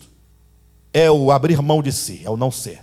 É 0.93 1.11
o 1.11 1.31
abrir 1.31 1.61
mão 1.61 1.83
de 1.83 1.93
si, 1.93 2.23
é 2.25 2.31
o 2.31 2.37
não 2.37 2.51
ser. 2.51 2.81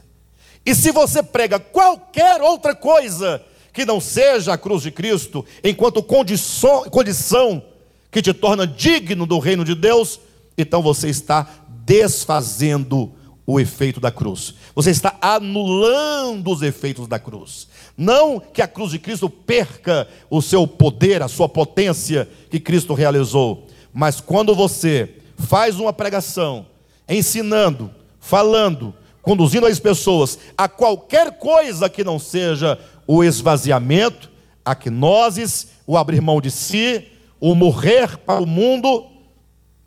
E 0.65 0.73
se 0.73 0.91
você 0.91 1.21
prega 1.21 1.59
qualquer 1.59 2.41
outra 2.41 2.73
coisa 2.75 3.41
que 3.71 3.85
não 3.85 3.99
seja 3.99 4.53
a 4.53 4.57
cruz 4.57 4.81
de 4.81 4.89
Cristo, 4.89 5.45
enquanto 5.63 6.01
condição, 6.01 7.63
que 8.09 8.21
te 8.21 8.33
torna 8.33 8.65
digno 8.65 9.25
do 9.25 9.37
reino 9.37 9.65
de 9.65 9.75
Deus, 9.75 10.19
então 10.57 10.81
você 10.81 11.09
está 11.09 11.47
desfazendo 11.85 13.11
o 13.45 13.59
efeito 13.59 13.99
da 13.99 14.11
cruz. 14.11 14.55
Você 14.73 14.89
está 14.89 15.15
anulando 15.21 16.51
os 16.51 16.61
efeitos 16.61 17.07
da 17.07 17.19
cruz. 17.19 17.67
Não 17.97 18.39
que 18.39 18.61
a 18.61 18.67
cruz 18.67 18.91
de 18.91 18.99
Cristo 18.99 19.29
perca 19.29 20.07
o 20.29 20.41
seu 20.41 20.65
poder, 20.65 21.21
a 21.21 21.27
sua 21.27 21.47
potência 21.47 22.27
que 22.49 22.59
Cristo 22.59 22.93
realizou, 22.93 23.67
mas 23.93 24.19
quando 24.19 24.55
você 24.55 25.15
faz 25.37 25.79
uma 25.79 25.93
pregação, 25.93 26.65
ensinando, 27.07 27.91
falando, 28.19 28.93
conduzindo 29.21 29.65
as 29.65 29.79
pessoas 29.79 30.37
a 30.57 30.67
qualquer 30.67 31.37
coisa 31.37 31.89
que 31.89 32.03
não 32.03 32.19
seja 32.19 32.79
o 33.07 33.23
esvaziamento, 33.23 34.29
a 34.63 34.73
quinoses, 34.73 35.67
o 35.85 35.97
abrir 35.97 36.21
mão 36.21 36.41
de 36.41 36.49
si, 36.49 37.07
o 37.39 37.53
morrer 37.53 38.17
para 38.17 38.41
o 38.41 38.47
mundo, 38.47 39.05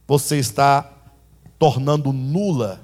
você 0.07 0.37
está 0.37 0.91
tornando 1.59 2.13
nula 2.13 2.81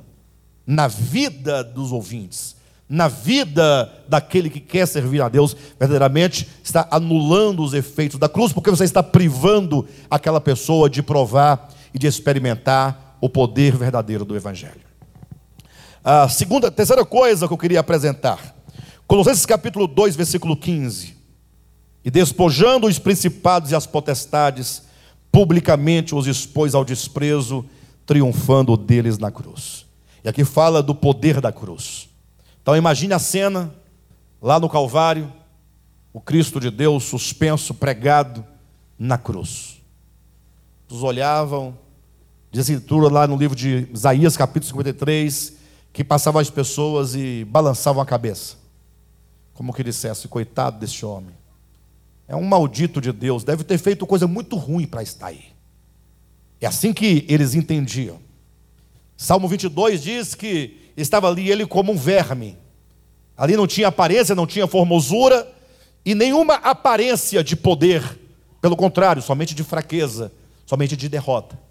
na 0.67 0.89
vida 0.89 1.63
dos 1.63 1.93
ouvintes, 1.93 2.57
na 2.89 3.07
vida 3.07 3.93
daquele 4.09 4.51
que 4.51 4.61
quer 4.61 4.87
servir 4.87 5.23
a 5.23 5.29
Deus, 5.29 5.57
verdadeiramente 5.79 6.49
está 6.63 6.89
anulando 6.91 7.63
os 7.63 7.75
efeitos 7.75 8.19
da 8.19 8.29
cruz, 8.29 8.53
porque 8.53 8.71
você 8.71 8.85
está 8.85 9.03
privando 9.03 9.87
aquela 10.11 10.41
pessoa 10.41 10.91
de 10.91 11.03
provar 11.03 11.69
e 11.93 11.99
de 11.99 12.07
experimentar 12.07 13.04
o 13.25 13.29
poder 13.31 13.75
verdadeiro 13.75 14.23
do 14.23 14.37
Evangelho. 14.37 14.83
A 16.05 16.29
segunda, 16.29 16.71
terceira 16.71 17.07
coisa 17.07 17.49
que 17.49 17.55
eu 17.55 17.57
queria 17.57 17.81
apresentar, 17.81 18.55
Colossenses 19.07 19.47
capítulo 19.47 19.87
2, 19.87 20.15
versículo 20.15 20.55
15. 20.55 21.17
E 22.05 22.11
despojando 22.11 22.87
os 22.87 22.99
principados 22.99 23.71
e 23.71 23.75
as 23.75 23.87
potestades, 23.87 24.83
publicamente 25.33 26.15
os 26.15 26.27
expôs 26.27 26.75
ao 26.75 26.85
desprezo, 26.85 27.65
triunfando 28.05 28.77
deles 28.77 29.17
na 29.17 29.31
cruz. 29.31 29.87
E 30.23 30.29
aqui 30.29 30.45
fala 30.45 30.83
do 30.83 30.95
poder 30.95 31.41
da 31.41 31.51
cruz. 31.51 32.11
Então 32.61 32.77
imagine 32.77 33.15
a 33.15 33.19
cena 33.19 33.75
lá 34.39 34.61
no 34.61 34.69
Calvário, 34.69 35.33
o 36.13 36.21
Cristo 36.21 36.61
de 36.61 36.71
Deus 36.71 37.05
suspenso, 37.05 37.73
pregado 37.73 38.45
na 38.99 39.17
cruz. 39.17 39.81
Os 40.91 41.03
olhavam, 41.03 41.75
diz 42.55 42.71
a 42.71 42.73
escritura 42.75 43.13
lá 43.13 43.27
no 43.27 43.37
livro 43.37 43.57
de 43.57 43.89
Isaías, 43.93 44.37
capítulo 44.37 44.69
53, 44.69 45.55
que 45.93 46.05
passavam 46.05 46.41
as 46.41 46.49
pessoas 46.49 47.17
e 47.17 47.45
balançavam 47.45 48.01
a 48.01 48.07
cabeça. 48.07 48.55
Como 49.53 49.75
que 49.75 49.83
dissesse, 49.83 50.29
coitado 50.29 50.79
desse 50.79 51.05
homem. 51.05 51.35
É 52.29 52.37
um 52.37 52.45
maldito 52.45 53.01
de 53.01 53.11
Deus, 53.11 53.43
deve 53.43 53.65
ter 53.65 53.77
feito 53.77 54.07
coisa 54.07 54.29
muito 54.29 54.55
ruim 54.55 54.87
para 54.87 55.03
estar 55.03 55.27
aí. 55.27 55.47
É 56.61 56.67
assim 56.69 56.93
que 56.93 57.27
eles 57.29 57.57
entendiam. 57.57 58.21
Salmo 59.17 59.49
22 59.49 60.01
diz 60.01 60.37
que 60.37 60.93
estava 60.97 61.27
ali 61.29 61.51
ele 61.51 61.67
como 61.67 61.91
um 61.91 61.97
verme. 61.97 62.57
Ali 63.37 63.57
não 63.57 63.67
tinha 63.67 63.89
aparência, 63.89 64.33
não 64.33 64.47
tinha 64.47 64.69
formosura 64.69 65.45
e 66.05 66.15
nenhuma 66.15 66.55
aparência 66.55 67.43
de 67.43 67.57
poder. 67.57 68.21
Pelo 68.61 68.77
contrário, 68.77 69.21
somente 69.21 69.57
de 69.57 69.65
fraqueza, 69.65 70.31
somente 70.65 70.97
de 70.97 71.09
derrota. 71.09 71.64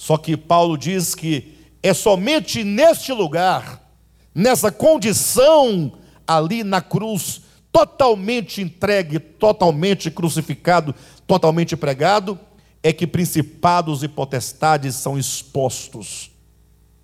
Só 0.00 0.16
que 0.16 0.34
Paulo 0.34 0.78
diz 0.78 1.14
que 1.14 1.58
é 1.82 1.92
somente 1.92 2.64
neste 2.64 3.12
lugar, 3.12 3.86
nessa 4.34 4.72
condição 4.72 5.92
ali 6.26 6.64
na 6.64 6.80
cruz, 6.80 7.42
totalmente 7.70 8.62
entregue, 8.62 9.18
totalmente 9.18 10.10
crucificado, 10.10 10.94
totalmente 11.26 11.76
pregado, 11.76 12.40
é 12.82 12.94
que 12.94 13.06
principados 13.06 14.02
e 14.02 14.08
potestades 14.08 14.94
são 14.94 15.18
expostos 15.18 16.30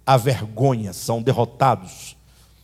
à 0.06 0.16
vergonha, 0.16 0.94
são 0.94 1.20
derrotados. 1.20 2.16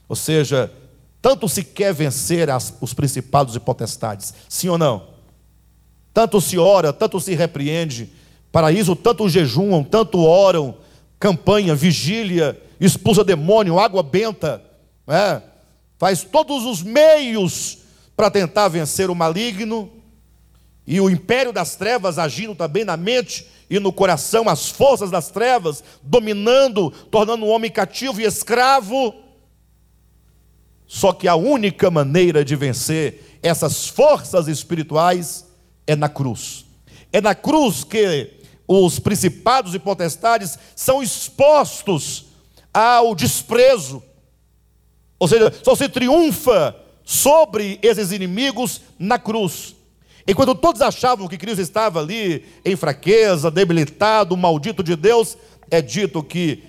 Ou 0.09 0.17
seja, 0.17 0.73
tanto 1.21 1.47
se 1.47 1.63
quer 1.63 1.93
vencer 1.93 2.49
as, 2.49 2.73
os 2.81 2.95
principados 2.95 3.55
e 3.55 3.61
potestades, 3.61 4.33
sim 4.49 4.71
ou 4.71 4.79
não? 4.79 5.09
Tanto 6.15 6.41
se 6.41 6.57
ora, 6.57 6.91
tanto 6.91 7.21
se 7.21 7.35
repreende, 7.35 8.22
para 8.53 8.71
isso 8.71 8.95
tanto 8.95 9.29
jejumam, 9.29 9.83
tanto 9.83 10.23
oram, 10.23 10.77
campanha, 11.19 11.75
vigília, 11.75 12.61
expulsa 12.79 13.25
demônio, 13.25 13.79
água 13.79 14.03
benta, 14.03 14.63
é? 15.09 15.41
faz 15.99 16.23
todos 16.23 16.65
os 16.65 16.83
meios 16.83 17.79
para 18.15 18.31
tentar 18.31 18.69
vencer 18.69 19.09
o 19.09 19.15
maligno, 19.15 19.91
e 20.87 21.01
o 21.01 21.09
império 21.09 21.53
das 21.53 21.77
trevas 21.77 22.19
agindo 22.19 22.55
também 22.55 22.85
na 22.85 22.97
mente 22.97 23.47
e 23.71 23.79
no 23.79 23.93
coração, 23.93 24.49
as 24.49 24.69
forças 24.69 25.11
das 25.11 25.31
trevas 25.31 25.83
dominando, 26.03 26.91
tornando 27.11 27.47
o 27.47 27.49
homem 27.49 27.71
cativo 27.71 28.21
e 28.21 28.25
escravo. 28.25 29.15
Só 30.87 31.13
que 31.13 31.27
a 31.27 31.37
única 31.37 31.91
maneira 31.91 32.45
de 32.45 32.55
vencer 32.55 33.39
essas 33.43 33.87
forças 33.87 34.47
espirituais 34.47 35.47
é 35.87 35.97
na 35.97 36.09
cruz. 36.09 36.67
É 37.13 37.21
na 37.21 37.35
cruz 37.35 37.85
que 37.85 38.42
os 38.73 38.99
principados 38.99 39.75
e 39.75 39.79
potestades 39.79 40.59
são 40.75 41.03
expostos 41.03 42.27
ao 42.73 43.15
desprezo. 43.15 44.03
Ou 45.19 45.29
seja, 45.29 45.53
só 45.63 45.75
se 45.75 45.89
triunfa 45.89 46.75
sobre 47.05 47.79
esses 47.83 48.13
inimigos 48.13 48.81
na 48.99 49.19
cruz. 49.19 49.75
Enquanto 50.27 50.55
todos 50.55 50.81
achavam 50.81 51.29
que 51.29 51.37
Cristo 51.37 51.61
estava 51.61 52.01
ali 52.01 52.45
em 52.65 52.77
fraqueza, 52.77 53.51
debilitado, 53.51 54.37
maldito 54.37 54.83
de 54.83 54.95
Deus, 54.95 55.37
é 55.71 55.83
dito 55.83 56.23
que, 56.23 56.63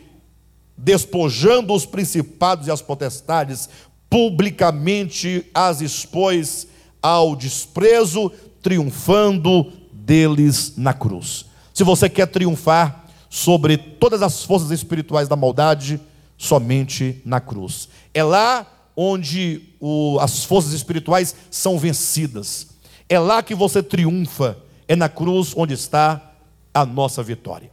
despojando 0.78 1.74
os 1.74 1.86
principados 1.86 2.68
e 2.68 2.72
as 2.72 2.82
potestades, 2.82 3.70
publicamente 4.10 5.46
as 5.54 5.82
expôs 5.82 6.68
ao 7.02 7.36
desprezo, 7.36 8.32
triunfando 8.62 9.72
deles 9.92 10.74
na 10.78 10.94
cruz. 10.94 11.46
Se 11.74 11.84
você 11.84 12.08
quer 12.08 12.28
triunfar 12.28 13.06
sobre 13.30 13.78
todas 13.78 14.22
as 14.22 14.44
forças 14.44 14.70
espirituais 14.70 15.28
da 15.28 15.36
maldade, 15.36 16.00
somente 16.38 17.22
na 17.26 17.40
cruz. 17.42 17.90
É 18.14 18.24
lá 18.24 18.68
onde 18.96 19.70
o, 19.80 20.20
as 20.20 20.44
forças 20.44 20.74
espirituais 20.74 21.36
são 21.50 21.80
vencidas. 21.80 22.68
É 23.10 23.18
lá 23.18 23.42
que 23.42 23.56
você 23.56 23.82
triunfa, 23.82 24.58
é 24.88 24.96
na 24.96 25.10
cruz 25.10 25.54
onde 25.56 25.74
está 25.74 26.34
a 26.74 26.86
nossa 26.86 27.24
vitória. 27.24 27.72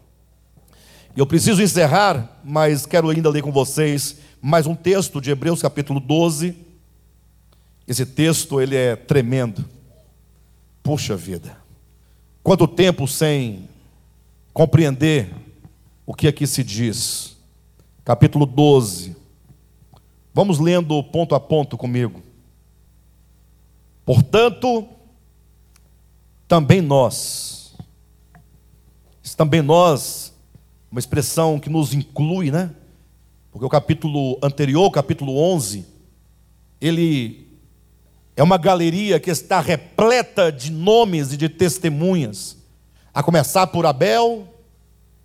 Eu 1.17 1.27
preciso 1.27 1.63
encerrar, 1.63 2.41
mas 2.45 2.87
quero 2.87 3.11
ainda 3.11 3.29
ler 3.29 3.43
com 3.43 3.53
vocês 3.53 4.17
mais 4.41 4.67
um 4.67 4.75
texto 4.75 5.21
de 5.21 5.31
Hebreus 5.31 5.61
capítulo 5.61 6.01
12. 6.01 6.57
Esse 7.87 8.07
texto 8.07 8.61
ele 8.61 8.77
é 8.77 8.97
tremendo. 8.97 9.65
Puxa 10.83 11.17
vida. 11.17 11.57
Quanto 12.43 12.67
tempo 12.67 13.07
sem 13.07 13.69
compreender 14.53 15.35
o 16.07 16.15
que 16.15 16.29
aqui 16.29 16.47
se 16.47 16.63
diz. 16.65 17.37
Capítulo 18.05 18.47
12. 18.47 19.17
Vamos 20.33 20.59
lendo 20.59 21.03
ponto 21.05 21.35
a 21.35 21.41
ponto 21.41 21.77
comigo. 21.77 22.23
Portanto, 24.05 24.89
também 26.49 26.81
nós, 26.81 27.77
também 29.37 29.63
nós, 29.63 30.35
uma 30.91 30.99
expressão 30.99 31.59
que 31.59 31.71
nos 31.71 31.95
inclui, 31.95 32.51
né? 32.51 32.75
Porque 33.51 33.65
o 33.65 33.71
capítulo 33.71 34.39
anterior, 34.43 34.85
o 34.85 34.91
capítulo 34.91 35.39
11, 35.39 35.87
ele 36.81 37.49
é 38.37 38.43
uma 38.43 38.59
galeria 38.59 39.19
que 39.19 39.31
está 39.31 39.61
repleta 39.61 40.51
de 40.51 40.71
nomes 40.71 41.33
e 41.33 41.37
de 41.37 41.49
testemunhas, 41.49 42.57
a 43.13 43.23
começar 43.23 43.67
por 43.67 43.87
Abel, 43.87 44.49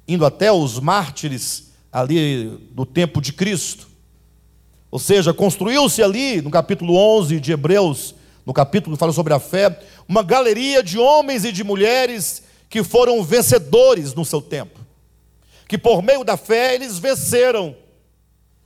indo 0.08 0.26
até 0.26 0.52
os 0.52 0.80
mártires 0.80 1.72
ali 1.92 2.48
do 2.72 2.86
tempo 2.86 3.22
de 3.22 3.32
Cristo. 3.32 3.88
Ou 4.92 5.00
seja, 5.00 5.34
construiu-se 5.34 6.02
ali, 6.02 6.42
no 6.42 6.50
capítulo 6.50 6.96
11 6.96 7.40
de 7.40 7.52
Hebreus, 7.52 8.16
no 8.46 8.54
capítulo 8.54 8.96
que 8.96 9.00
fala 9.00 9.12
sobre 9.12 9.34
a 9.34 9.40
fé, 9.40 9.80
uma 10.08 10.24
galeria 10.24 10.84
de 10.84 10.98
homens 10.98 11.44
e 11.44 11.52
de 11.52 11.64
mulheres 11.64 12.44
que 12.70 12.84
foram 12.84 13.24
vencedores 13.24 14.14
no 14.14 14.26
seu 14.26 14.42
tempo. 14.42 14.80
Que 15.68 15.78
por 15.78 16.02
meio 16.02 16.24
da 16.24 16.38
fé 16.38 16.76
eles 16.76 17.00
venceram. 17.00 17.76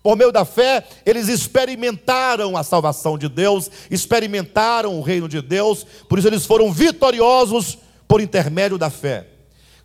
Por 0.02 0.16
meio 0.16 0.32
da 0.32 0.46
fé, 0.46 0.86
eles 1.06 1.28
experimentaram 1.28 2.56
a 2.56 2.64
salvação 2.64 3.18
de 3.18 3.28
Deus, 3.28 3.70
experimentaram 3.92 4.98
o 4.98 5.02
reino 5.02 5.28
de 5.28 5.42
Deus, 5.42 5.86
por 6.08 6.18
isso 6.18 6.28
eles 6.28 6.46
foram 6.46 6.72
vitoriosos 6.72 7.78
por 8.10 8.20
intermédio 8.20 8.76
da 8.76 8.90
fé. 8.90 9.28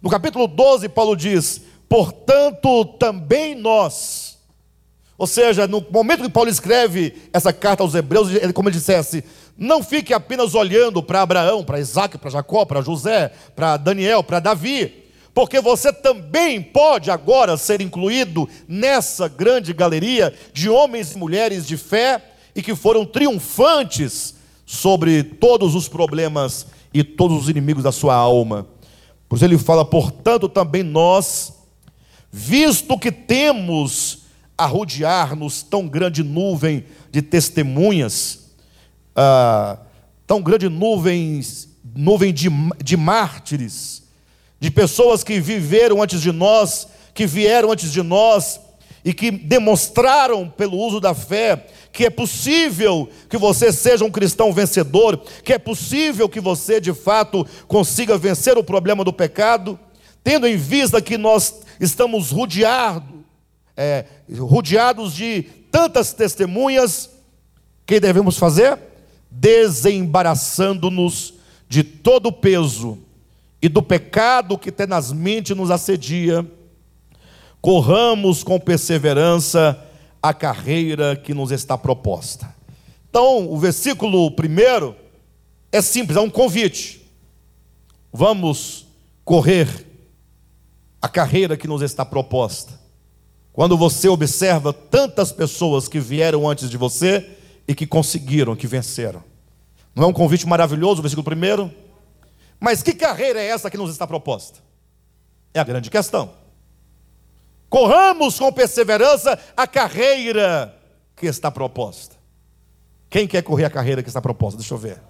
No 0.01 0.09
capítulo 0.09 0.49
12, 0.49 0.89
Paulo 0.89 1.14
diz: 1.14 1.61
Portanto, 1.87 2.87
também 2.99 3.55
nós. 3.55 4.39
Ou 5.18 5.27
seja, 5.27 5.68
no 5.68 5.85
momento 5.91 6.22
que 6.22 6.31
Paulo 6.31 6.49
escreve 6.49 7.29
essa 7.33 7.53
carta 7.53 7.83
aos 7.83 7.95
Hebreus, 7.95 8.31
ele, 8.31 8.53
como 8.53 8.68
ele 8.68 8.77
dissesse, 8.77 9.22
não 9.57 9.83
fique 9.83 10.12
apenas 10.12 10.55
olhando 10.55 11.03
para 11.03 11.20
Abraão, 11.20 11.62
para 11.62 11.79
Isaac, 11.79 12.16
para 12.18 12.31
Jacó, 12.31 12.64
para 12.64 12.81
José, 12.81 13.31
para 13.55 13.77
Daniel, 13.77 14.25
para 14.25 14.41
Davi, 14.41 15.05
porque 15.33 15.61
você 15.61 15.93
também 15.93 16.61
pode 16.61 17.11
agora 17.11 17.57
ser 17.57 17.81
incluído 17.81 18.49
nessa 18.66 19.29
grande 19.29 19.72
galeria 19.72 20.35
de 20.53 20.68
homens 20.68 21.12
e 21.12 21.18
mulheres 21.18 21.66
de 21.66 21.77
fé 21.77 22.20
e 22.57 22.62
que 22.62 22.75
foram 22.75 23.05
triunfantes 23.05 24.35
sobre 24.66 25.22
todos 25.22 25.75
os 25.75 25.89
problemas 25.89 26.66
e 26.95 27.03
todos 27.03 27.42
os 27.42 27.49
inimigos 27.49 27.82
da 27.82 27.90
sua 27.90 28.14
alma. 28.14 28.66
Por 29.28 29.34
isso 29.34 29.45
ele 29.45 29.59
fala, 29.59 29.84
portanto, 29.84 30.49
também 30.49 30.84
nós, 30.84 31.53
visto 32.30 32.97
que 32.97 33.11
temos 33.11 34.20
a 34.57 34.64
rodear-nos 34.64 35.64
tão 35.64 35.88
grande 35.88 36.22
nuvem 36.22 36.84
de 37.11 37.20
testemunhas, 37.20 38.53
ah, 39.16 39.78
tão 40.24 40.40
grande 40.40 40.68
nuvem, 40.68 41.40
nuvem 41.97 42.32
de, 42.32 42.49
de 42.82 42.97
mártires, 42.97 44.05
de 44.61 44.70
pessoas 44.70 45.24
que 45.24 45.40
viveram 45.40 46.01
antes 46.01 46.20
de 46.20 46.30
nós, 46.30 46.86
que 47.12 47.26
vieram 47.26 47.72
antes 47.72 47.90
de 47.90 48.03
nós 48.03 48.61
e 49.05 49.12
que 49.12 49.30
demonstraram 49.30 50.49
pelo 50.49 50.78
uso 50.78 51.01
da 51.01 51.12
fé 51.12 51.66
que 51.95 52.05
é 52.05 52.11
possível 52.11 53.09
que 53.30 53.38
você 53.38 53.72
seja 53.72 54.05
um 54.05 54.11
cristão 54.11 54.53
vencedor, 54.53 55.16
que 55.45 55.53
é 55.53 55.59
possível 55.59 56.28
que 56.28 56.40
você 56.40 56.80
de 56.80 56.92
fato 56.92 57.47
consiga 57.68 58.18
vencer 58.18 58.59
o 58.59 58.64
problema 58.64 59.05
do 59.05 59.12
pecado, 59.12 59.78
tendo 60.24 60.49
em 60.49 60.57
vista 60.57 61.01
que 61.01 61.16
nós 61.16 61.61
estamos 61.78 62.32
rodeados, 62.32 63.09
é, 63.76 64.07
rodeados 64.36 65.14
de 65.14 65.45
tantas 65.70 66.12
testemunhas, 66.12 67.11
que 67.86 68.01
devemos 68.01 68.38
fazer? 68.38 68.76
Desembaraçando-nos 69.30 71.34
de 71.68 71.84
todo 71.84 72.26
o 72.26 72.32
peso 72.32 72.99
e 73.62 73.68
do 73.68 73.82
pecado 73.82 74.59
que 74.59 74.72
tenazmente 74.72 75.55
nos 75.55 75.70
assedia, 75.70 76.45
corramos 77.61 78.42
com 78.42 78.59
perseverança 78.59 79.80
a 80.25 80.33
carreira 80.33 81.14
que 81.14 81.35
nos 81.35 81.53
está 81.53 81.77
proposta. 81.77 82.49
Então, 83.11 83.47
o 83.53 83.59
versículo 83.59 84.31
primeiro 84.31 84.97
é 85.70 85.83
simples, 85.83 86.16
é 86.16 86.20
um 86.22 86.31
convite. 86.31 87.07
Vamos 88.11 88.87
correr 89.22 89.68
a 91.03 91.11
carreira 91.11 91.59
que 91.59 91.68
nos 91.68 91.83
está 91.83 92.07
proposta. 92.07 92.72
Quando 93.53 93.77
você 93.77 94.09
observa 94.09 94.72
tantas 94.72 95.31
pessoas 95.31 95.89
que 95.89 96.01
vieram 96.01 96.49
antes 96.49 96.70
de 96.70 96.79
você 96.79 97.37
e 97.68 97.75
que 97.75 97.87
conseguiram, 97.87 98.57
que 98.57 98.66
venceram. 98.66 99.22
Não 99.95 100.05
é 100.05 100.07
um 100.07 100.12
convite 100.14 100.49
maravilhoso, 100.49 101.01
o 101.01 101.03
versículo 101.03 101.22
primeiro? 101.22 101.70
Mas 102.59 102.83
que 102.83 102.95
carreira 102.95 103.43
é 103.43 103.49
essa 103.49 103.70
que 103.70 103.77
nos 103.77 103.91
está 103.91 104.07
proposta? 104.07 104.59
É 105.53 105.61
a 105.61 105.64
grande 105.64 105.91
questão. 105.91 106.33
Corramos 107.69 108.39
com 108.39 108.53
perseverança 108.53 109.39
a 109.57 109.67
carreira 109.67 110.75
que 111.17 111.27
está 111.27 111.51
proposta. 111.51 112.17
Quem 113.11 113.27
quer 113.27 113.43
correr 113.43 113.65
a 113.65 113.71
carreira 113.71 114.03
que 114.03 114.09
está 114.09 114.21
proposta? 114.21 114.59
Deixa 114.59 114.75
eu 114.75 114.79
ver. 114.79 115.01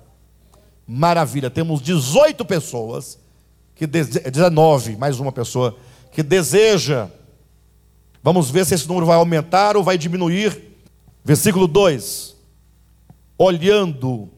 Maravilha, 0.86 1.50
temos 1.50 1.80
18 1.80 2.44
pessoas 2.44 3.18
que 3.74 3.86
19, 3.86 4.96
mais 4.96 5.18
uma 5.18 5.32
pessoa 5.32 5.76
que 6.12 6.22
deseja. 6.22 7.08
Vamos 8.22 8.50
ver 8.50 8.64
se 8.64 8.74
esse 8.74 8.86
número 8.86 9.06
vai 9.06 9.16
aumentar 9.16 9.76
ou 9.76 9.82
vai 9.82 9.98
diminuir. 9.98 10.76
Versículo 11.24 11.66
2. 11.66 12.36
Olhando, 13.36 14.28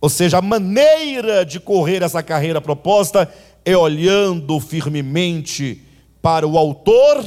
ou 0.00 0.08
seja, 0.08 0.38
a 0.38 0.42
maneira 0.42 1.44
de 1.44 1.58
correr 1.58 2.02
essa 2.02 2.22
carreira 2.22 2.60
proposta 2.60 3.32
é 3.64 3.76
olhando 3.76 4.60
firmemente 4.60 5.82
para 6.22 6.46
o 6.46 6.58
Autor 6.58 7.24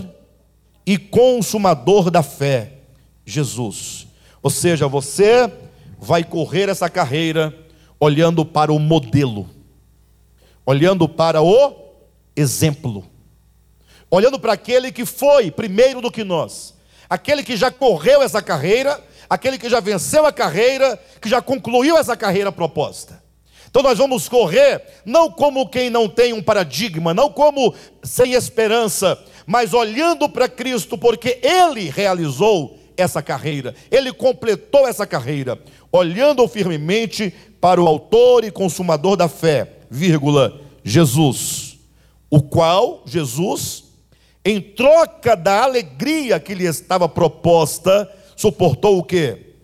e 0.86 0.98
Consumador 0.98 2.12
da 2.12 2.22
fé, 2.22 2.74
Jesus. 3.26 4.08
Ou 4.41 4.50
seja, 4.50 4.88
você 4.88 5.52
vai 5.98 6.24
correr 6.24 6.70
essa 6.70 6.89
carreira 6.89 7.58
olhando 8.00 8.46
para 8.46 8.74
o 8.74 8.80
modelo, 8.80 9.50
olhando 10.66 11.08
para 11.08 11.41
o 11.41 11.74
exemplo, 12.36 13.06
olhando 14.12 14.38
para 14.38 14.54
aquele 14.54 14.91
que 14.91 15.06
foi 15.06 15.50
primeiro 15.50 16.02
do 16.02 16.12
que 16.12 16.24
nós, 16.24 16.74
aquele 17.10 17.44
que 17.44 17.56
já 17.56 17.72
correu 17.72 18.22
essa 18.22 18.41
carreira, 18.41 19.02
aquele 19.30 19.58
que 19.58 19.70
já 19.70 19.80
venceu 19.80 20.26
a 20.26 20.34
carreira, 20.34 21.02
que 21.22 21.30
já 21.30 21.41
concluiu 21.41 21.98
essa 21.98 22.18
carreira 22.18 22.52
proposta. 22.52 23.22
Então 23.74 23.82
nós 23.82 23.97
vamos 23.97 24.30
correr 24.30 24.84
não 25.03 25.32
como 25.32 25.67
quem 25.67 25.89
não 25.89 26.07
tem 26.07 26.32
um 26.32 26.43
paradigma, 26.43 27.11
não 27.11 27.32
como 27.32 27.74
sem 28.03 28.34
esperança, 28.34 29.17
mas 29.47 29.74
olhando 29.74 30.30
para 30.30 30.47
Cristo, 30.47 30.95
porque 30.95 31.39
Ele 31.41 31.89
realizou 31.89 32.78
essa 32.95 33.19
carreira, 33.19 33.74
Ele 33.89 34.13
completou 34.13 34.88
essa 34.88 35.07
carreira, 35.07 35.59
olhando 35.91 36.47
firmemente 36.47 37.34
para 37.59 37.82
o 37.82 37.88
Autor 37.88 38.43
e 38.43 38.51
Consumador 38.51 39.17
da 39.17 39.28
fé, 39.28 39.78
vírgula, 39.89 40.61
Jesus, 40.84 41.80
o 42.30 42.43
qual, 42.43 43.01
Jesus, 43.07 43.86
em 44.45 44.61
troca 44.61 45.36
da 45.36 45.63
alegria 45.63 46.39
que 46.39 46.53
lhe 46.53 46.65
estava 46.65 47.09
proposta, 47.09 48.07
suportou 48.36 48.99
o 48.99 49.03
que? 49.03 49.55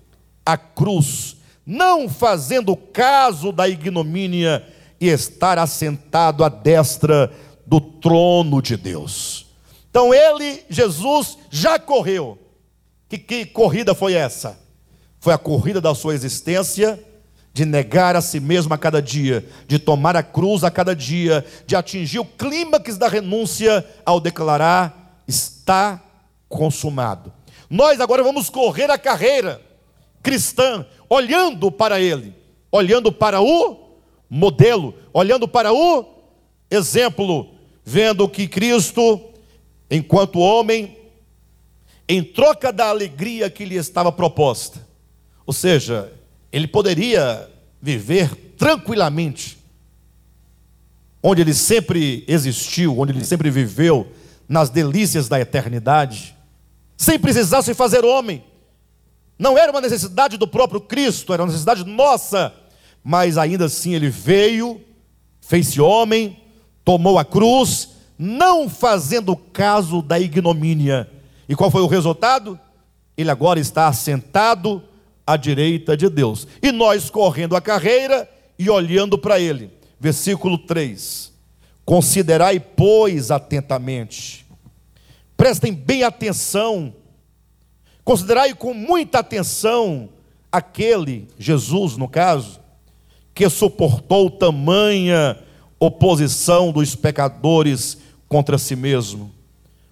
A 0.43 0.57
cruz 0.57 1.37
não 1.69 2.09
fazendo 2.09 2.75
caso 2.75 3.51
da 3.51 3.69
ignomínia 3.69 4.65
e 4.99 5.07
estar 5.07 5.59
assentado 5.59 6.43
à 6.43 6.49
destra 6.49 7.31
do 7.63 7.79
trono 7.79 8.59
de 8.59 8.75
Deus. 8.75 9.45
Então 9.87 10.11
ele, 10.11 10.65
Jesus, 10.67 11.37
já 11.51 11.77
correu. 11.77 12.39
Que, 13.07 13.19
que 13.19 13.45
corrida 13.45 13.93
foi 13.93 14.15
essa? 14.15 14.57
Foi 15.19 15.31
a 15.31 15.37
corrida 15.37 15.79
da 15.79 15.93
sua 15.93 16.15
existência, 16.15 16.99
de 17.53 17.65
negar 17.65 18.15
a 18.15 18.21
si 18.21 18.39
mesmo 18.39 18.73
a 18.73 18.77
cada 18.77 18.99
dia, 18.99 19.47
de 19.67 19.77
tomar 19.77 20.15
a 20.15 20.23
cruz 20.23 20.63
a 20.63 20.71
cada 20.71 20.95
dia, 20.95 21.45
de 21.67 21.75
atingir 21.75 22.17
o 22.17 22.25
clímax 22.25 22.97
da 22.97 23.07
renúncia 23.07 23.85
ao 24.03 24.19
declarar: 24.19 25.21
está 25.27 26.01
consumado. 26.47 27.31
Nós 27.69 27.99
agora 27.99 28.23
vamos 28.23 28.49
correr 28.49 28.89
a 28.89 28.97
carreira 28.97 29.69
cristã, 30.21 30.85
olhando 31.09 31.71
para 31.71 31.99
ele, 31.99 32.33
olhando 32.71 33.11
para 33.11 33.41
o 33.41 33.89
modelo, 34.29 34.93
olhando 35.11 35.47
para 35.47 35.73
o 35.73 36.05
exemplo, 36.69 37.49
vendo 37.83 38.29
que 38.29 38.47
Cristo, 38.47 39.19
enquanto 39.89 40.39
homem, 40.39 40.95
em 42.07 42.23
troca 42.23 42.71
da 42.71 42.89
alegria 42.89 43.49
que 43.49 43.65
lhe 43.65 43.75
estava 43.75 44.11
proposta, 44.11 44.87
ou 45.45 45.53
seja, 45.53 46.11
ele 46.51 46.67
poderia 46.67 47.49
viver 47.81 48.53
tranquilamente, 48.57 49.57
onde 51.23 51.41
ele 51.41 51.53
sempre 51.53 52.23
existiu, 52.27 52.99
onde 52.99 53.13
ele 53.13 53.25
sempre 53.25 53.49
viveu, 53.49 54.07
nas 54.47 54.69
delícias 54.69 55.27
da 55.27 55.39
eternidade, 55.39 56.35
sem 56.97 57.19
precisar 57.19 57.61
se 57.61 57.73
fazer 57.73 58.03
homem, 58.03 58.43
não 59.39 59.57
era 59.57 59.71
uma 59.71 59.79
necessidade 59.79 60.35
do 60.35 60.45
próprio 60.45 60.81
Cristo, 60.81 61.33
era 61.33 61.41
uma 61.41 61.47
necessidade 61.47 61.85
nossa. 61.85 62.53
Mas 63.01 63.37
ainda 63.37 63.65
assim 63.65 63.95
ele 63.95 64.09
veio, 64.09 64.81
fez-se 65.39 65.79
homem, 65.79 66.37
tomou 66.83 67.17
a 67.17 67.23
cruz, 67.23 67.91
não 68.17 68.67
fazendo 68.67 69.33
caso 69.37 70.01
da 70.01 70.19
ignomínia. 70.19 71.09
E 71.47 71.55
qual 71.55 71.71
foi 71.71 71.81
o 71.81 71.87
resultado? 71.87 72.59
Ele 73.17 73.31
agora 73.31 73.61
está 73.61 73.87
assentado 73.87 74.83
à 75.25 75.37
direita 75.37 75.95
de 75.95 76.09
Deus. 76.09 76.45
E 76.61 76.71
nós 76.73 77.09
correndo 77.09 77.55
a 77.55 77.61
carreira 77.61 78.29
e 78.57 78.69
olhando 78.69 79.17
para 79.17 79.39
ele. 79.39 79.71
Versículo 79.99 80.57
3. 80.57 81.31
Considerai, 81.85 82.59
pois, 82.59 83.31
atentamente. 83.31 84.45
Prestem 85.37 85.73
bem 85.73 86.03
atenção. 86.03 86.93
Considerai 88.09 88.55
com 88.55 88.73
muita 88.73 89.19
atenção 89.19 90.09
aquele, 90.51 91.27
Jesus 91.37 91.95
no 91.95 92.07
caso, 92.07 92.59
que 93.35 93.47
suportou 93.47 94.31
tamanha 94.31 95.37
oposição 95.79 96.71
dos 96.71 96.95
pecadores 96.95 97.99
contra 98.27 98.57
si 98.57 98.75
mesmo. 98.75 99.31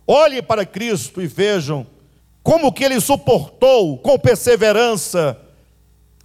Olhem 0.08 0.42
para 0.42 0.66
Cristo 0.66 1.22
e 1.22 1.28
vejam 1.28 1.86
como 2.42 2.74
que 2.74 2.84
ele 2.84 3.00
suportou 3.00 4.00
com 4.00 4.18
perseverança 4.18 5.40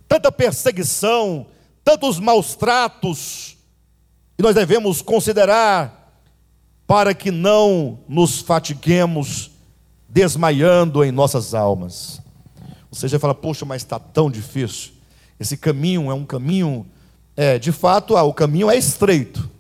tanta 0.09 0.33
perseguição, 0.33 1.45
tantos 1.85 2.19
maus 2.19 2.55
tratos, 2.55 3.59
e 4.39 4.43
nós 4.43 4.55
devemos 4.55 5.03
considerar 5.03 6.23
para 6.87 7.13
que 7.13 7.31
não 7.31 7.99
nos 8.09 8.41
fatiguemos 8.41 9.52
desmaiando 10.13 11.03
em 11.03 11.11
nossas 11.11 11.55
almas. 11.55 12.21
Você 12.91 13.09
já 13.09 13.19
fala, 13.19 13.35
poxa, 13.35 13.65
mas 13.65 13.81
está 13.81 13.99
tão 13.99 14.31
difícil. 14.31 14.93
Esse 15.41 15.57
caminho 15.57 16.11
é 16.11 16.15
um 16.15 16.27
caminho, 16.27 16.87
é, 17.35 17.59
de 17.59 17.73
fato, 17.73 18.15
ah, 18.15 18.23
o 18.23 18.35
caminho 18.35 18.71
é 18.71 18.77
estreito 18.77 19.51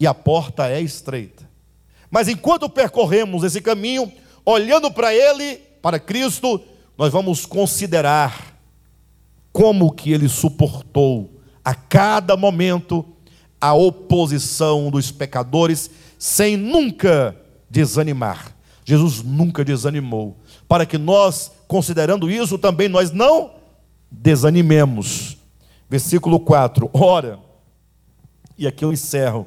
e 0.00 0.08
a 0.08 0.12
porta 0.12 0.68
é 0.68 0.80
estreita. 0.80 1.48
Mas 2.10 2.26
enquanto 2.26 2.68
percorremos 2.68 3.44
esse 3.44 3.60
caminho, 3.60 4.10
olhando 4.44 4.90
para 4.90 5.14
Ele, 5.14 5.58
para 5.80 6.00
Cristo, 6.00 6.60
nós 6.98 7.12
vamos 7.12 7.46
considerar 7.46 8.58
como 9.52 9.92
que 9.92 10.12
Ele 10.12 10.28
suportou 10.28 11.40
a 11.64 11.72
cada 11.72 12.36
momento 12.36 13.06
a 13.60 13.74
oposição 13.74 14.90
dos 14.90 15.12
pecadores, 15.12 15.88
sem 16.18 16.56
nunca 16.56 17.36
desanimar. 17.70 18.59
Jesus 18.90 19.22
nunca 19.22 19.64
desanimou, 19.64 20.36
para 20.66 20.84
que 20.84 20.98
nós, 20.98 21.52
considerando 21.68 22.28
isso, 22.28 22.58
também 22.58 22.88
nós 22.88 23.12
não 23.12 23.52
desanimemos. 24.10 25.36
Versículo 25.88 26.40
4: 26.40 26.90
Ora, 26.92 27.38
e 28.58 28.66
aqui 28.66 28.84
eu 28.84 28.92
encerro 28.92 29.46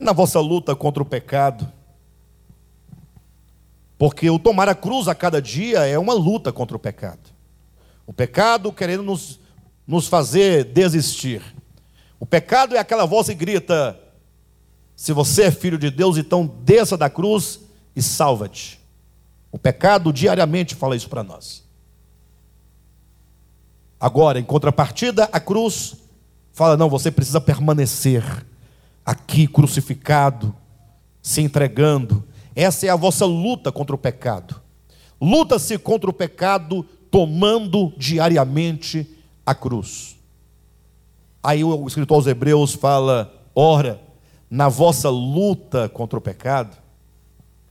na 0.00 0.12
vossa 0.12 0.40
luta 0.40 0.74
contra 0.74 1.00
o 1.00 1.06
pecado. 1.06 1.70
Porque 3.96 4.28
o 4.28 4.36
tomar 4.36 4.68
a 4.68 4.74
cruz 4.74 5.06
a 5.06 5.14
cada 5.14 5.40
dia 5.40 5.86
é 5.86 5.96
uma 5.96 6.12
luta 6.12 6.52
contra 6.52 6.76
o 6.76 6.80
pecado. 6.80 7.30
O 8.04 8.12
pecado 8.12 8.72
querendo 8.72 9.04
nos, 9.04 9.38
nos 9.86 10.08
fazer 10.08 10.64
desistir. 10.64 11.40
O 12.18 12.26
pecado 12.26 12.74
é 12.74 12.80
aquela 12.80 13.06
voz 13.06 13.28
que 13.28 13.34
grita: 13.34 13.96
se 14.96 15.12
você 15.12 15.44
é 15.44 15.50
filho 15.52 15.78
de 15.78 15.88
Deus, 15.88 16.16
então 16.16 16.44
desça 16.64 16.96
da 16.96 17.08
cruz 17.08 17.60
e 17.94 18.02
salva-te. 18.02 18.80
O 19.50 19.58
pecado 19.58 20.12
diariamente 20.12 20.74
fala 20.74 20.96
isso 20.96 21.08
para 21.08 21.22
nós. 21.22 21.62
Agora, 24.00 24.40
em 24.40 24.44
contrapartida, 24.44 25.28
a 25.32 25.38
cruz 25.38 25.94
fala: 26.52 26.76
não, 26.76 26.88
você 26.88 27.10
precisa 27.10 27.40
permanecer 27.40 28.24
aqui 29.04 29.46
crucificado, 29.46 30.54
se 31.20 31.40
entregando. 31.40 32.24
Essa 32.54 32.86
é 32.86 32.88
a 32.88 32.96
vossa 32.96 33.24
luta 33.24 33.70
contra 33.70 33.94
o 33.94 33.98
pecado. 33.98 34.60
Luta-se 35.20 35.78
contra 35.78 36.10
o 36.10 36.12
pecado 36.12 36.82
tomando 37.10 37.92
diariamente 37.96 39.08
a 39.46 39.54
cruz. 39.54 40.16
Aí 41.42 41.62
o 41.62 41.86
escritor 41.86 42.16
aos 42.16 42.26
Hebreus 42.26 42.74
fala: 42.74 43.32
ora, 43.54 44.00
na 44.50 44.68
vossa 44.68 45.08
luta 45.10 45.88
contra 45.88 46.18
o 46.18 46.22
pecado, 46.22 46.76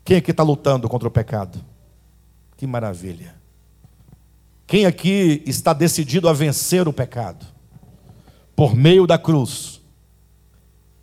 quem 0.04 0.18
aqui 0.18 0.32
está 0.32 0.44
lutando 0.44 0.90
contra 0.90 1.08
o 1.08 1.12
pecado? 1.12 1.64
Que 2.58 2.66
maravilha. 2.66 3.36
Quem 4.66 4.86
aqui 4.86 5.44
está 5.46 5.74
decidido 5.74 6.30
a 6.30 6.34
vencer 6.34 6.88
o 6.88 6.94
pecado? 6.94 7.46
Por 8.56 8.76
meio 8.76 9.06
da 9.06 9.18
cruz. 9.18 9.82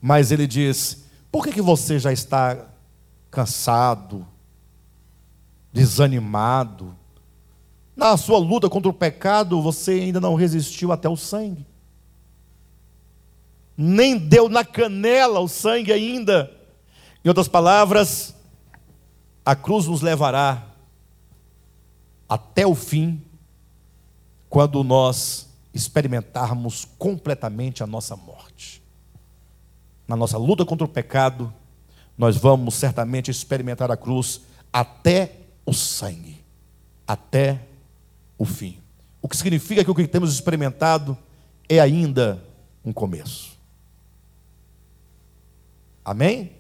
Mas 0.01 0.31
ele 0.31 0.47
diz: 0.47 1.05
por 1.31 1.45
que, 1.45 1.53
que 1.53 1.63
você 1.63 1.99
já 1.99 2.13
está 2.13 2.67
cansado, 3.31 4.27
desanimado? 5.73 6.97
Na 7.95 8.17
sua 8.17 8.39
luta 8.39 8.71
contra 8.71 8.89
o 8.89 8.95
pecado, 8.95 9.61
você 9.61 9.93
ainda 9.93 10.21
não 10.21 10.35
resistiu 10.35 10.93
até 10.93 11.09
o 11.09 11.17
sangue. 11.17 11.67
Nem 13.77 14.17
deu 14.17 14.49
na 14.49 14.65
canela 14.65 15.41
o 15.41 15.49
sangue 15.49 15.93
ainda. 15.93 16.51
Em 17.25 17.29
outras 17.29 17.49
palavras, 17.49 18.35
a 19.49 19.57
cruz 19.57 19.87
nos 19.87 20.03
levará 20.03 20.63
até 22.29 22.67
o 22.67 22.75
fim, 22.75 23.23
quando 24.51 24.85
nós 24.85 25.49
experimentarmos 25.73 26.85
completamente 26.99 27.83
a 27.83 27.87
nossa 27.87 28.15
morte 28.15 28.83
na 30.07 30.15
nossa 30.15 30.37
luta 30.37 30.67
contra 30.67 30.85
o 30.85 30.89
pecado, 30.89 31.51
nós 32.17 32.37
vamos 32.37 32.75
certamente 32.75 33.31
experimentar 33.31 33.91
a 33.91 33.97
cruz 33.97 34.43
até 34.71 35.33
o 35.65 35.73
sangue, 35.73 36.45
até 37.07 37.63
o 38.37 38.45
fim. 38.45 38.77
O 39.23 39.31
que 39.31 39.37
significa 39.37 39.83
que 39.83 39.91
o 39.91 39.95
que 39.95 40.07
temos 40.07 40.31
experimentado 40.31 41.17
é 41.67 41.81
ainda 41.81 42.45
um 42.85 42.93
começo. 42.93 43.57
Amém? 46.05 46.58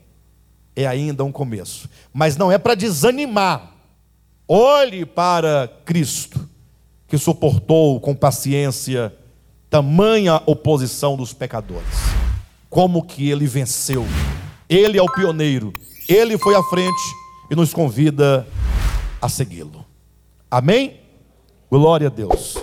É 0.78 0.86
ainda 0.86 1.24
um 1.24 1.32
começo. 1.32 1.88
Mas 2.12 2.36
não 2.36 2.52
é 2.52 2.58
para 2.58 2.74
desanimar. 2.74 3.72
Olhe 4.46 5.04
para 5.04 5.68
Cristo, 5.84 6.48
que 7.06 7.18
suportou 7.18 8.00
com 8.00 8.14
paciência 8.14 9.14
tamanha 9.68 10.42
oposição 10.46 11.16
dos 11.16 11.32
pecadores 11.32 12.18
como 12.68 13.02
que 13.02 13.30
ele 13.30 13.46
venceu. 13.46 14.04
Ele 14.68 14.98
é 14.98 15.02
o 15.02 15.10
pioneiro, 15.10 15.72
ele 16.08 16.36
foi 16.36 16.54
à 16.54 16.62
frente 16.62 17.02
e 17.50 17.56
nos 17.56 17.72
convida 17.72 18.46
a 19.20 19.28
segui-lo. 19.28 19.84
Amém? 20.50 21.00
Glória 21.70 22.08
a 22.08 22.10
Deus. 22.10 22.56